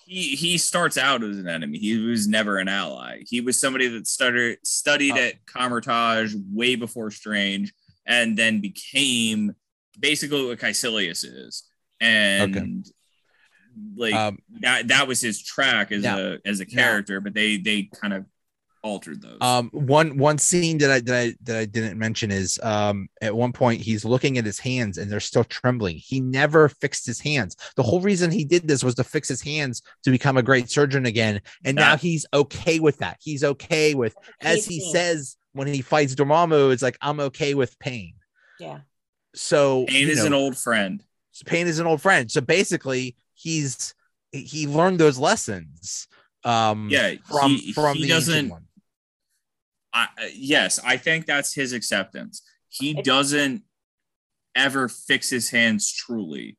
He 0.07 0.37
he 0.37 0.59
starts 0.59 0.99
out 0.99 1.23
as 1.23 1.39
an 1.39 1.49
enemy. 1.49 1.79
He 1.79 1.97
was 1.99 2.27
never 2.29 2.59
an 2.59 2.69
ally. 2.69 3.23
He 3.29 3.41
was 3.41 3.59
somebody 3.61 3.89
that 3.89 4.07
studied 4.07 4.59
studied 4.65 5.13
Oh. 5.13 5.21
at 5.21 5.47
Kamar-Taj 5.47 6.35
way 6.53 6.75
before 6.77 7.11
Strange, 7.11 7.73
and 8.07 8.37
then 8.37 8.61
became 8.61 9.55
basically 9.99 10.45
what 10.47 10.59
Kaecilius 10.59 11.25
is. 11.25 11.65
And 12.01 12.85
like 13.97 14.15
Um, 14.15 14.39
that 14.61 14.89
that 14.89 15.07
was 15.09 15.21
his 15.21 15.43
track 15.43 15.93
as 15.93 16.03
Now- 16.03 16.19
a 16.19 16.39
as 16.45 16.61
a 16.61 16.65
now- 16.65 16.71
character, 16.75 17.21
but 17.21 17.33
they 17.35 17.57
they 17.57 17.85
kind 18.01 18.13
of 18.13 18.27
altered 18.83 19.23
those. 19.23 19.39
um, 19.41 19.71
one 19.73 20.19
one 20.19 20.39
scene 20.39 20.79
that 20.79 20.91
I 20.91 21.01
that 21.01 21.15
I 21.15 21.35
that 21.45 21.57
I 21.57 21.65
didn't 21.65 21.99
mention 21.99 22.31
is 22.31 22.59
um 22.63 23.09
at 23.21 23.35
one 23.35 23.53
point 23.53 23.81
he's 23.81 24.05
looking 24.05 24.39
at 24.39 24.45
his 24.45 24.59
hands 24.59 24.99
and 24.99 25.11
they're 25.11 25.21
still 25.21 25.45
trembling. 25.45 25.97
He 25.97 26.21
never 26.21 26.69
fixed 26.69 27.07
his 27.07 27.21
hands. 27.21 27.57
The 27.77 27.83
whole 27.83 28.01
reason 28.01 28.31
he 28.31 28.45
did 28.45 28.67
this 28.67 28.83
was 28.83 28.95
to 28.97 29.05
fix 29.05 29.29
his 29.29 29.43
hands 29.43 29.83
to 30.05 30.11
become 30.11 30.37
a 30.37 30.43
great 30.43 30.71
surgeon 30.71 31.07
again, 31.07 31.41
and 31.65 31.77
now 31.77 31.97
he's 31.97 32.27
okay 32.35 32.81
with 32.81 32.99
that. 32.99 33.19
He's 33.21 33.45
okay 33.45 33.95
with 33.95 34.15
as 34.41 34.65
he 34.67 34.81
says 34.81 35.37
when 35.53 35.69
he 35.69 35.83
fights 35.83 36.15
Dormammu, 36.15 36.73
it's 36.73 36.83
like 36.83 36.99
I'm 37.01 37.21
okay 37.21 37.55
with 37.55 37.79
pain. 37.79 38.15
Yeah. 38.59 38.81
So 39.35 39.85
Pain 39.87 40.09
is 40.09 40.19
know, 40.19 40.27
an 40.27 40.33
old 40.35 40.57
friend. 40.59 41.03
pain 41.47 41.67
is 41.67 41.79
an 41.79 41.87
old 41.87 42.03
friend 42.03 42.31
so 42.31 42.41
basically 42.41 43.17
he's 43.35 43.95
he 44.33 44.67
learned 44.67 44.99
those 44.99 45.19
lessons 45.19 46.07
um 46.45 46.89
Yeah, 46.91 47.15
from 47.25 47.53
he, 47.53 47.73
from 47.73 47.97
he 47.97 48.03
the 48.03 48.09
doesn't. 48.09 48.53
I, 49.93 50.05
uh, 50.05 50.27
yes, 50.35 50.81
I 50.85 50.97
think 50.97 51.27
that's 51.27 51.55
his 51.55 51.73
acceptance. 51.73 52.43
He 52.69 52.95
doesn't 52.95 53.63
ever 54.55 54.89
fix 54.89 55.29
his 55.29 55.51
hands 55.51 55.93
truly. 55.93 56.57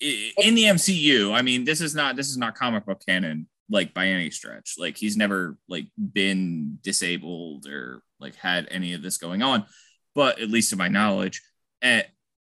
In 0.00 0.54
the 0.54 0.64
MCU, 0.64 1.32
I 1.32 1.42
mean, 1.42 1.64
this 1.64 1.80
is 1.80 1.94
not 1.94 2.14
this 2.14 2.28
is 2.28 2.36
not 2.36 2.54
comic 2.54 2.86
book 2.86 3.02
canon 3.04 3.48
like 3.70 3.92
by 3.94 4.06
any 4.06 4.30
stretch. 4.30 4.74
Like 4.78 4.96
he's 4.96 5.16
never 5.16 5.56
like 5.68 5.86
been 5.96 6.78
disabled 6.82 7.66
or 7.66 8.02
like 8.20 8.36
had 8.36 8.68
any 8.70 8.94
of 8.94 9.02
this 9.02 9.18
going 9.18 9.42
on, 9.42 9.66
but 10.14 10.40
at 10.40 10.50
least 10.50 10.70
to 10.70 10.76
my 10.76 10.88
knowledge, 10.88 11.42
uh, 11.82 12.02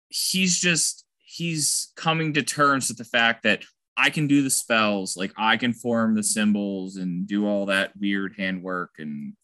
he's 0.09 0.59
just 0.59 1.05
he's 1.19 1.93
coming 1.97 2.35
to 2.35 2.43
terms 2.43 2.89
with 2.89 2.99
the 2.99 3.05
fact 3.05 3.45
that 3.45 3.65
I 3.97 4.11
can 4.11 4.27
do 4.27 4.43
the 4.43 4.51
spells, 4.51 5.17
like 5.17 5.33
I 5.37 5.57
can 5.57 5.73
form 5.73 6.15
the 6.15 6.23
symbols 6.23 6.97
and 6.97 7.27
do 7.27 7.47
all 7.47 7.67
that 7.67 7.93
weird 7.97 8.35
handwork 8.37 8.95
and 8.99 9.35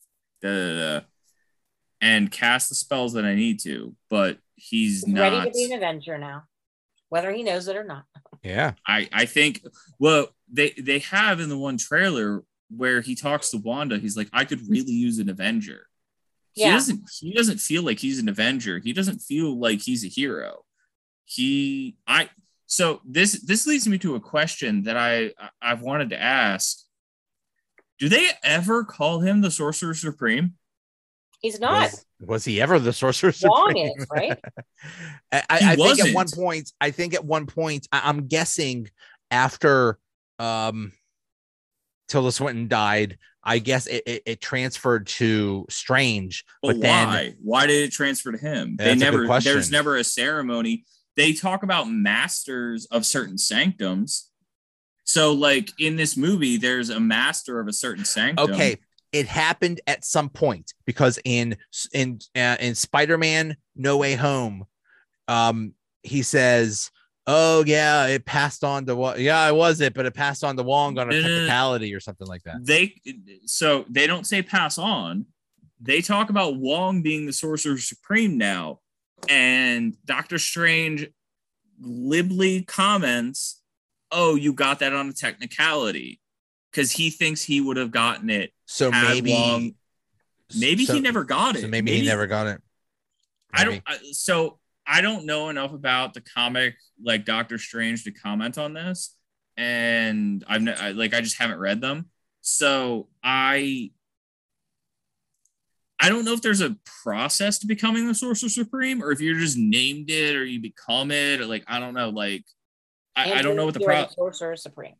da, 0.43 0.49
da, 0.49 0.99
da, 1.01 1.01
and 2.01 2.30
cast 2.30 2.68
the 2.68 2.74
spells 2.74 3.12
that 3.14 3.24
I 3.24 3.34
need 3.34 3.61
to, 3.61 3.95
but 4.09 4.38
he's 4.57 5.05
He's 5.05 5.07
not. 5.09 5.32
ready 5.32 5.51
to 5.51 5.55
be 5.55 5.64
an 5.64 5.72
Avenger 5.72 6.18
now, 6.18 6.45
whether 7.09 7.30
he 7.32 7.43
knows 7.43 7.68
it 7.68 7.76
or 7.76 7.84
not. 7.84 8.05
yeah 8.43 8.72
I 8.86 9.09
I 9.12 9.26
think 9.26 9.62
well 9.99 10.28
they 10.53 10.70
they 10.70 11.01
have 11.01 11.41
in 11.41 11.49
the 11.49 11.59
one 11.59 11.76
trailer 11.76 12.43
where 12.74 13.01
he 13.01 13.14
talks 13.14 13.51
to 13.51 13.59
Wanda. 13.59 13.99
He's 13.99 14.16
like, 14.16 14.28
I 14.32 14.45
could 14.45 14.61
really 14.68 14.93
use 14.93 15.18
an 15.18 15.28
Avenger. 15.28 15.86
Yeah. 16.55 16.66
He 16.66 16.72
doesn't 16.72 17.11
he 17.20 17.32
doesn't 17.32 17.59
feel 17.59 17.82
like 17.82 17.99
he's 17.99 18.18
an 18.18 18.28
Avenger. 18.28 18.78
He 18.78 18.93
doesn't 18.93 19.18
feel 19.20 19.59
like 19.59 19.80
he's 19.80 20.05
a 20.05 20.09
hero. 20.09 20.64
He 21.24 21.97
I 22.07 22.28
so 22.66 23.01
this 23.05 23.32
this 23.41 23.66
leads 23.66 23.86
me 23.88 23.99
to 23.99 24.14
a 24.14 24.20
question 24.20 24.84
that 24.84 24.97
I 24.97 25.32
I- 25.38 25.51
I've 25.62 25.82
wanted 25.82 26.11
to 26.11 26.20
ask. 26.20 26.78
Do 28.01 28.09
they 28.09 28.29
ever 28.43 28.83
call 28.83 29.21
him 29.21 29.41
the 29.43 29.51
Sorcerer 29.51 29.95
Supreme? 29.95 30.55
He's 31.41 31.59
not. 31.59 31.91
was, 31.91 32.07
was 32.21 32.45
he 32.45 32.61
ever 32.61 32.79
the 32.79 32.93
sorcerer 32.93 33.33
Wong 33.43 33.69
supreme 33.69 33.93
is, 33.99 34.07
right? 34.13 34.39
I, 35.33 35.43
I, 35.49 35.59
He 35.59 35.65
I 35.65 35.77
think 35.77 36.01
at 36.01 36.15
one 36.15 36.29
point 36.29 36.73
I 36.81 36.91
think 36.91 37.15
at 37.15 37.25
one 37.25 37.47
point 37.47 37.89
I, 37.91 38.03
I'm 38.05 38.27
guessing 38.27 38.91
after 39.31 39.99
um 40.39 40.93
Tilda 42.09 42.31
Swinton 42.33 42.69
died 42.69 43.19
I 43.43 43.59
guess 43.59 43.87
it, 43.87 44.03
it, 44.05 44.23
it 44.27 44.41
transferred 44.43 45.07
to 45.07 45.65
Strange 45.71 46.45
But, 46.61 46.73
but 46.73 46.81
then 46.83 47.09
why? 47.09 47.35
Why 47.43 47.67
did 47.67 47.85
it 47.85 47.93
transfer 47.93 48.33
to 48.33 48.39
him? 48.39 48.77
Yeah, 48.79 48.85
they 48.85 48.91
that's 48.91 49.03
a 49.03 49.05
good 49.07 49.13
never. 49.13 49.27
question. 49.27 49.53
There's 49.53 49.71
never 49.71 49.97
a 49.97 50.05
ceremony. 50.05 50.85
They 51.17 51.33
talk 51.33 51.63
about 51.63 51.89
masters 51.89 52.87
of 52.87 53.07
certain 53.07 53.39
sanctums. 53.39 54.30
So, 55.13 55.33
like 55.33 55.73
in 55.79 55.97
this 55.97 56.17
movie, 56.17 56.57
there's 56.57 56.91
a 56.91 57.01
master 57.01 57.59
of 57.61 57.69
a 57.69 57.73
certain 57.73 58.05
sanctum. 58.05 58.53
okay 58.53 58.77
it 59.13 59.27
happened 59.27 59.81
at 59.89 60.05
some 60.05 60.29
point 60.29 60.73
because 60.87 61.19
in 61.25 61.57
in 61.93 62.21
uh, 62.37 62.57
in 62.61 62.77
spider-man 62.77 63.57
no 63.75 63.97
way 63.97 64.15
home 64.15 64.65
um 65.27 65.75
he 66.05 66.23
says 66.23 66.91
oh 67.27 67.65
yeah 67.67 68.07
it 68.07 68.25
passed 68.25 68.63
on 68.63 68.87
to 68.87 68.95
what 68.95 69.19
yeah 69.19 69.41
i 69.41 69.51
was 69.51 69.81
it 69.81 69.95
but 69.95 70.07
it 70.07 70.15
passed 70.15 70.45
on 70.45 70.57
to 70.57 70.63
wong 70.63 70.97
on 70.97 71.11
a 71.11 71.23
technicality 71.23 71.93
or 71.93 71.99
something 71.99 72.29
like 72.29 72.43
that 72.45 72.65
They 72.65 72.95
so 73.47 73.85
they 73.91 74.07
don't 74.07 74.27
say 74.27 74.43
pass 74.43 74.79
on. 74.79 75.27
They 75.83 76.03
talk 76.03 76.31
about 76.31 76.57
Wong 76.57 77.03
being 77.03 77.25
the 77.27 77.33
sorcerer 77.33 77.79
supreme 77.79 78.37
now, 78.37 78.81
and 79.29 79.97
Doctor 80.05 80.39
Strange 80.39 81.09
glibly 81.81 82.63
comments, 82.63 83.60
"Oh, 84.11 84.35
you 84.35 84.53
got 84.53 84.81
that 84.81 84.93
on 84.93 85.09
a 85.09 85.13
technicality," 85.13 86.21
because 86.71 86.93
he 86.93 87.11
thinks 87.11 87.43
he 87.43 87.61
would 87.61 87.77
have 87.77 87.91
gotten 87.91 88.31
it 88.31 88.53
so 88.67 88.91
maybe 88.91 89.33
Wong- 89.33 89.75
Maybe 90.59 90.85
so- 90.85 90.95
he 90.95 91.01
never 91.01 91.23
got 91.25 91.57
it. 91.57 91.63
so 91.63 91.69
maybe, 91.69 91.93
he 91.93 92.07
never 92.07 92.27
got 92.27 92.47
it 92.49 92.61
I 93.53 93.65
don't. 93.65 93.83
I, 93.87 93.99
so 94.13 94.59
I 94.87 95.01
don't 95.01 95.27
know 95.27 95.49
enough 95.49 95.73
about 95.73 96.15
the 96.15 96.21
comic 96.21 96.77
like 97.03 97.25
Doctor 97.25 97.59
Strange 97.59 98.05
to 98.05 98.13
comment 98.13 98.59
on 98.59 98.73
this, 98.75 99.17
and 99.57 100.45
I've 100.49 100.63
ne- 100.63 100.75
I, 100.75 100.91
like 100.93 101.15
I 101.15 101.21
just 101.21 101.39
haven't 101.39 101.59
read 101.59 101.81
them. 101.81 102.11
So 102.41 103.09
I 103.23 103.91
I 106.01 106.09
don't 106.09 106.25
know 106.25 106.33
if 106.33 106.43
there's 106.43 106.61
a 106.63 106.77
process 107.03 107.59
to 107.59 107.67
becoming 107.67 108.07
the 108.07 108.15
Sorcerer 108.15 108.49
Supreme, 108.49 109.03
or 109.03 109.13
if 109.13 109.21
you're 109.21 109.39
just 109.39 109.59
named 109.59 110.11
it, 110.11 110.35
or 110.35 110.45
you 110.45 110.61
become 110.61 111.11
it, 111.11 111.41
or 111.41 111.47
like 111.47 111.65
I 111.67 111.79
don't 111.79 111.95
know. 111.95 112.11
Like 112.11 112.45
I, 113.17 113.35
I 113.35 113.43
don't 113.43 113.57
know 113.57 113.65
what 113.65 113.75
the 113.75 113.81
you 113.81 113.87
are 113.87 113.93
pro. 113.93 114.03
the 114.03 114.13
Sorcerer 114.13 114.57
Supreme. 114.57 114.95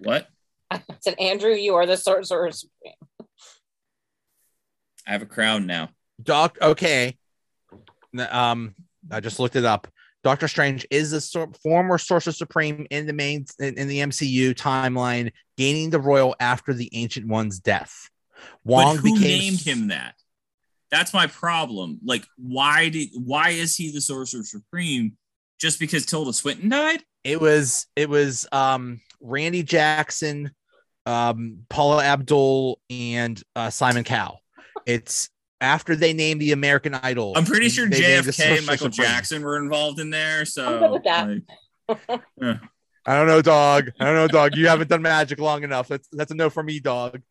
What 0.00 0.28
I 0.70 0.82
said, 1.00 1.16
Andrew, 1.18 1.52
you 1.52 1.74
are 1.74 1.86
the 1.86 1.96
Sorcerer 1.96 2.52
Supreme. 2.52 2.94
I 5.06 5.12
have 5.12 5.22
a 5.22 5.26
crown 5.26 5.66
now. 5.66 5.90
Doc. 6.22 6.58
Okay. 6.60 7.16
Um, 8.30 8.74
I 9.10 9.20
just 9.20 9.38
looked 9.38 9.56
it 9.56 9.64
up. 9.64 9.88
Doctor 10.24 10.48
Strange 10.48 10.86
is 10.90 11.12
the 11.12 11.20
sor- 11.20 11.52
former 11.62 11.96
Sorcerer 11.96 12.32
Supreme 12.32 12.86
in 12.90 13.06
the 13.06 13.12
main 13.12 13.46
in, 13.58 13.78
in 13.78 13.88
the 13.88 14.00
MCU 14.00 14.54
timeline, 14.54 15.32
gaining 15.56 15.90
the 15.90 16.00
royal 16.00 16.34
after 16.40 16.74
the 16.74 16.90
Ancient 16.92 17.26
One's 17.26 17.60
death. 17.60 18.10
Wong 18.64 18.96
but 18.96 19.02
who 19.02 19.14
became 19.14 19.38
named 19.40 19.60
him 19.60 19.88
that? 19.88 20.14
That's 20.90 21.14
my 21.14 21.26
problem. 21.26 22.00
Like, 22.04 22.26
why 22.36 22.88
did 22.88 23.10
why 23.14 23.50
is 23.50 23.76
he 23.76 23.90
the 23.90 24.00
Sorcerer 24.00 24.44
Supreme? 24.44 25.16
Just 25.58 25.80
because 25.80 26.06
Tilda 26.06 26.32
Swinton 26.32 26.68
died? 26.68 27.02
It 27.24 27.40
was 27.40 27.86
it 27.96 28.08
was 28.08 28.46
um 28.52 29.00
Randy 29.20 29.62
Jackson, 29.62 30.50
um 31.06 31.60
Paula 31.68 32.04
Abdul, 32.04 32.80
and 32.90 33.42
uh, 33.56 33.70
Simon 33.70 34.04
Cowell. 34.04 34.40
It's 34.86 35.30
after 35.60 35.96
they 35.96 36.12
named 36.12 36.40
the 36.40 36.52
American 36.52 36.94
Idol. 36.94 37.32
I'm 37.36 37.44
pretty 37.44 37.68
sure 37.68 37.88
they 37.88 38.00
named 38.00 38.24
the 38.24 38.32
JFK 38.32 38.58
and 38.58 38.66
Michael 38.66 38.92
Supreme. 38.92 39.08
Jackson 39.08 39.42
were 39.42 39.56
involved 39.56 40.00
in 40.00 40.10
there. 40.10 40.44
So 40.44 40.66
I'm 40.66 40.78
good 40.78 40.90
with 40.90 41.04
that. 41.04 41.28
like, 42.08 42.20
yeah. 42.40 42.58
I 43.06 43.14
don't 43.16 43.26
know, 43.26 43.40
dog. 43.40 43.90
I 43.98 44.04
don't 44.04 44.14
know, 44.14 44.28
dog. 44.28 44.54
You 44.54 44.68
haven't 44.68 44.88
done 44.88 45.02
magic 45.02 45.40
long 45.40 45.64
enough. 45.64 45.88
That's 45.88 46.08
that's 46.12 46.30
a 46.30 46.34
no 46.34 46.50
for 46.50 46.62
me, 46.62 46.78
dog. 46.78 47.22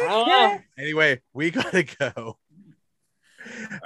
I. 0.00 0.64
Anyway, 0.78 1.20
we 1.32 1.50
gotta 1.50 1.82
go. 1.82 2.38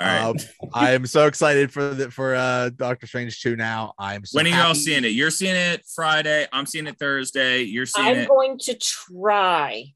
All 0.00 0.06
right. 0.06 0.22
Um, 0.24 0.36
I 0.74 0.92
am 0.92 1.06
so 1.06 1.26
excited 1.26 1.72
for 1.72 1.94
the 1.94 2.10
for 2.10 2.34
uh 2.34 2.70
Doctor 2.70 3.06
Strange 3.06 3.40
2 3.40 3.56
now. 3.56 3.94
I'm 3.98 4.24
so 4.24 4.36
when 4.38 4.46
are 4.46 4.50
you 4.50 4.56
all 4.56 4.74
seeing 4.74 5.04
it? 5.04 5.08
You're 5.08 5.30
seeing 5.30 5.56
it 5.56 5.84
Friday. 5.94 6.46
I'm 6.52 6.66
seeing 6.66 6.86
it 6.86 6.98
Thursday. 6.98 7.62
You're 7.62 7.86
seeing 7.86 8.06
I'm 8.08 8.16
it. 8.16 8.28
going 8.28 8.58
to 8.60 8.74
try 8.78 9.92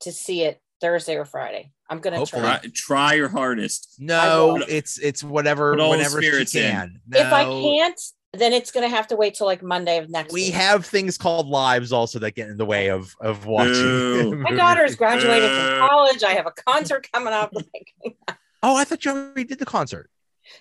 to 0.00 0.12
see 0.12 0.42
it 0.42 0.60
Thursday 0.80 1.16
or 1.16 1.24
Friday. 1.24 1.72
I'm 1.88 2.00
going 2.00 2.12
to 2.12 2.18
Hopefully. 2.18 2.42
try. 2.42 2.58
Try, 2.58 2.70
try 2.74 3.12
your 3.14 3.28
hardest. 3.28 3.94
No, 3.98 4.60
it's 4.68 4.98
it's 4.98 5.22
whatever 5.22 5.72
Put 5.72 5.80
all 5.80 5.90
whenever 5.90 6.20
she 6.20 6.28
spirits 6.28 6.54
in. 6.54 6.70
can. 6.70 7.00
If 7.12 7.32
I 7.32 7.44
can't, 7.44 8.00
then 8.32 8.52
it's 8.52 8.70
going 8.72 8.82
to 8.88 8.94
have 8.94 9.06
to 9.08 9.16
wait 9.16 9.34
till 9.34 9.46
like 9.46 9.62
Monday 9.62 9.98
of 9.98 10.10
next 10.10 10.32
we 10.32 10.46
week. 10.46 10.54
have 10.54 10.84
things 10.84 11.16
called 11.16 11.46
lives 11.46 11.92
also 11.92 12.18
that 12.18 12.34
get 12.34 12.48
in 12.48 12.56
the 12.56 12.66
way 12.66 12.90
of 12.90 13.14
of 13.20 13.46
watching. 13.46 14.42
My 14.42 14.50
daughter 14.50 14.84
is 14.84 14.96
graduating 14.96 15.48
Uh. 15.48 15.78
from 15.78 15.88
college. 15.88 16.22
I 16.24 16.32
have 16.32 16.46
a 16.46 16.50
concert 16.66 17.06
coming 17.12 17.32
up. 17.32 17.52
Like, 18.04 18.16
Oh, 18.62 18.76
I 18.76 18.84
thought 18.84 19.04
you 19.04 19.10
already 19.12 19.44
did 19.44 19.58
the 19.58 19.66
concert. 19.66 20.10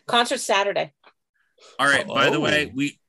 concert 0.07 0.39
Saturday. 0.39 0.93
All 1.79 1.87
right. 1.87 2.07
By 2.07 2.29
the 2.29 2.37
Oh. 2.37 2.41
way, 2.41 2.71
we. 2.73 2.99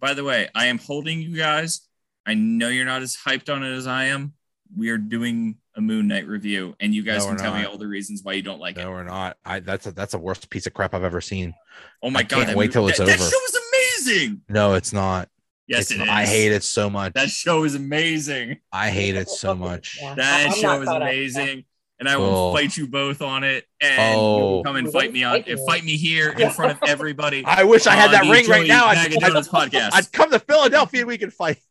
By 0.00 0.14
the 0.14 0.22
way, 0.24 0.48
I 0.54 0.66
am 0.66 0.78
holding 0.78 1.20
you 1.20 1.36
guys. 1.36 1.80
I 2.24 2.34
know 2.34 2.68
you're 2.68 2.84
not 2.84 3.02
as 3.02 3.16
hyped 3.16 3.52
on 3.52 3.64
it 3.64 3.72
as 3.74 3.86
I 3.86 4.04
am. 4.04 4.34
We 4.76 4.90
are 4.90 4.98
doing 4.98 5.56
a 5.74 5.80
Moon 5.80 6.06
Knight 6.08 6.26
review, 6.28 6.76
and 6.78 6.94
you 6.94 7.02
guys 7.02 7.20
No, 7.24 7.28
can 7.28 7.36
we're 7.36 7.42
tell 7.42 7.54
me 7.54 7.64
all 7.64 7.78
the 7.78 7.86
reasons 7.86 8.22
why 8.22 8.34
you 8.34 8.42
don't 8.42 8.60
like 8.60 8.76
No, 8.76 8.82
it. 8.82 8.84
No, 8.84 8.90
we're 8.92 9.02
not. 9.04 9.36
I 9.44 9.60
that's 9.60 9.86
a, 9.86 9.92
that's 9.92 10.12
the 10.12 10.18
worst 10.18 10.48
piece 10.50 10.66
of 10.66 10.74
crap 10.74 10.94
I've 10.94 11.02
ever 11.04 11.20
seen. 11.20 11.54
Oh 12.02 12.10
my 12.10 12.20
I 12.20 12.22
god! 12.24 12.44
can't 12.46 12.56
wait 12.56 12.66
movie- 12.66 12.72
till 12.74 12.88
it's 12.88 12.98
that, 12.98 13.06
That 13.06 13.20
over. 13.20 13.30
show 13.30 13.38
is 13.46 13.58
amazing. 14.06 14.42
No, 14.48 14.74
it's 14.74 14.92
not. 14.92 15.28
Yes, 15.66 15.82
It's 15.82 15.92
it 15.92 15.98
not- 15.98 16.04
is. 16.08 16.10
I 16.12 16.26
hate 16.26 16.52
it 16.52 16.62
so 16.62 16.88
much. 16.90 17.14
That 17.14 17.30
show 17.30 17.64
is 17.64 17.74
amazing. 17.74 18.58
I 18.72 18.90
hate 18.90 19.16
it 19.16 19.28
so 19.28 19.54
much. 19.54 19.98
Yeah. 20.00 20.14
That 20.14 20.46
I'm 20.50 20.54
show 20.54 20.62
not 20.68 20.80
is 20.82 20.86
caught 20.88 21.02
up. 21.02 21.08
amazing. 21.08 21.64
And 22.00 22.08
I 22.08 22.16
will 22.16 22.26
Oh. 22.50 22.52
fight 22.54 22.76
you 22.76 22.86
both 22.86 23.22
on 23.22 23.42
it. 23.44 23.64
And 23.80 24.14
you 24.14 24.20
Oh. 24.20 24.38
will 24.50 24.64
come 24.64 24.76
and 24.76 24.90
fight 24.92 25.12
me 25.12 25.24
on 25.24 25.32
Fight 25.42 25.48
you. 25.48 25.66
fight 25.66 25.84
me 25.84 25.96
here 25.96 26.30
in 26.30 26.50
front 26.50 26.72
of 26.72 26.78
everybody. 26.88 27.44
I 27.46 27.64
wish 27.64 27.86
I 27.86 27.94
had 27.94 28.12
that 28.12 28.24
the 28.24 28.30
ring 28.30 28.46
right 28.46 28.66
now. 28.68 28.86
I'd, 28.86 28.98
I'd, 28.98 29.12
podcast. 29.46 29.90
I'd 29.92 30.12
come 30.12 30.30
to 30.30 30.38
Philadelphia 30.38 31.00
and 31.00 31.08
we 31.08 31.18
could 31.18 31.32
fight. 31.34 31.58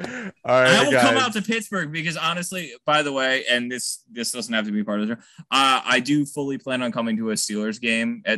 Yeah. 0.00 0.30
All 0.44 0.62
right, 0.62 0.70
I 0.70 0.84
will 0.84 0.92
guys. 0.92 1.02
come 1.02 1.16
out 1.16 1.32
to 1.32 1.42
Pittsburgh 1.42 1.90
because 1.90 2.16
honestly, 2.16 2.72
by 2.86 3.02
the 3.02 3.12
way, 3.12 3.44
and 3.50 3.70
this 3.70 4.04
this 4.08 4.30
doesn't 4.30 4.54
have 4.54 4.64
to 4.66 4.70
be 4.70 4.84
part 4.84 5.00
of 5.00 5.08
the 5.08 5.14
show. 5.16 5.20
Uh, 5.50 5.82
I 5.84 5.98
do 5.98 6.24
fully 6.24 6.58
plan 6.58 6.80
on 6.82 6.92
coming 6.92 7.16
to 7.16 7.30
a 7.30 7.34
Steelers 7.34 7.80
game 7.80 8.22
at 8.24 8.28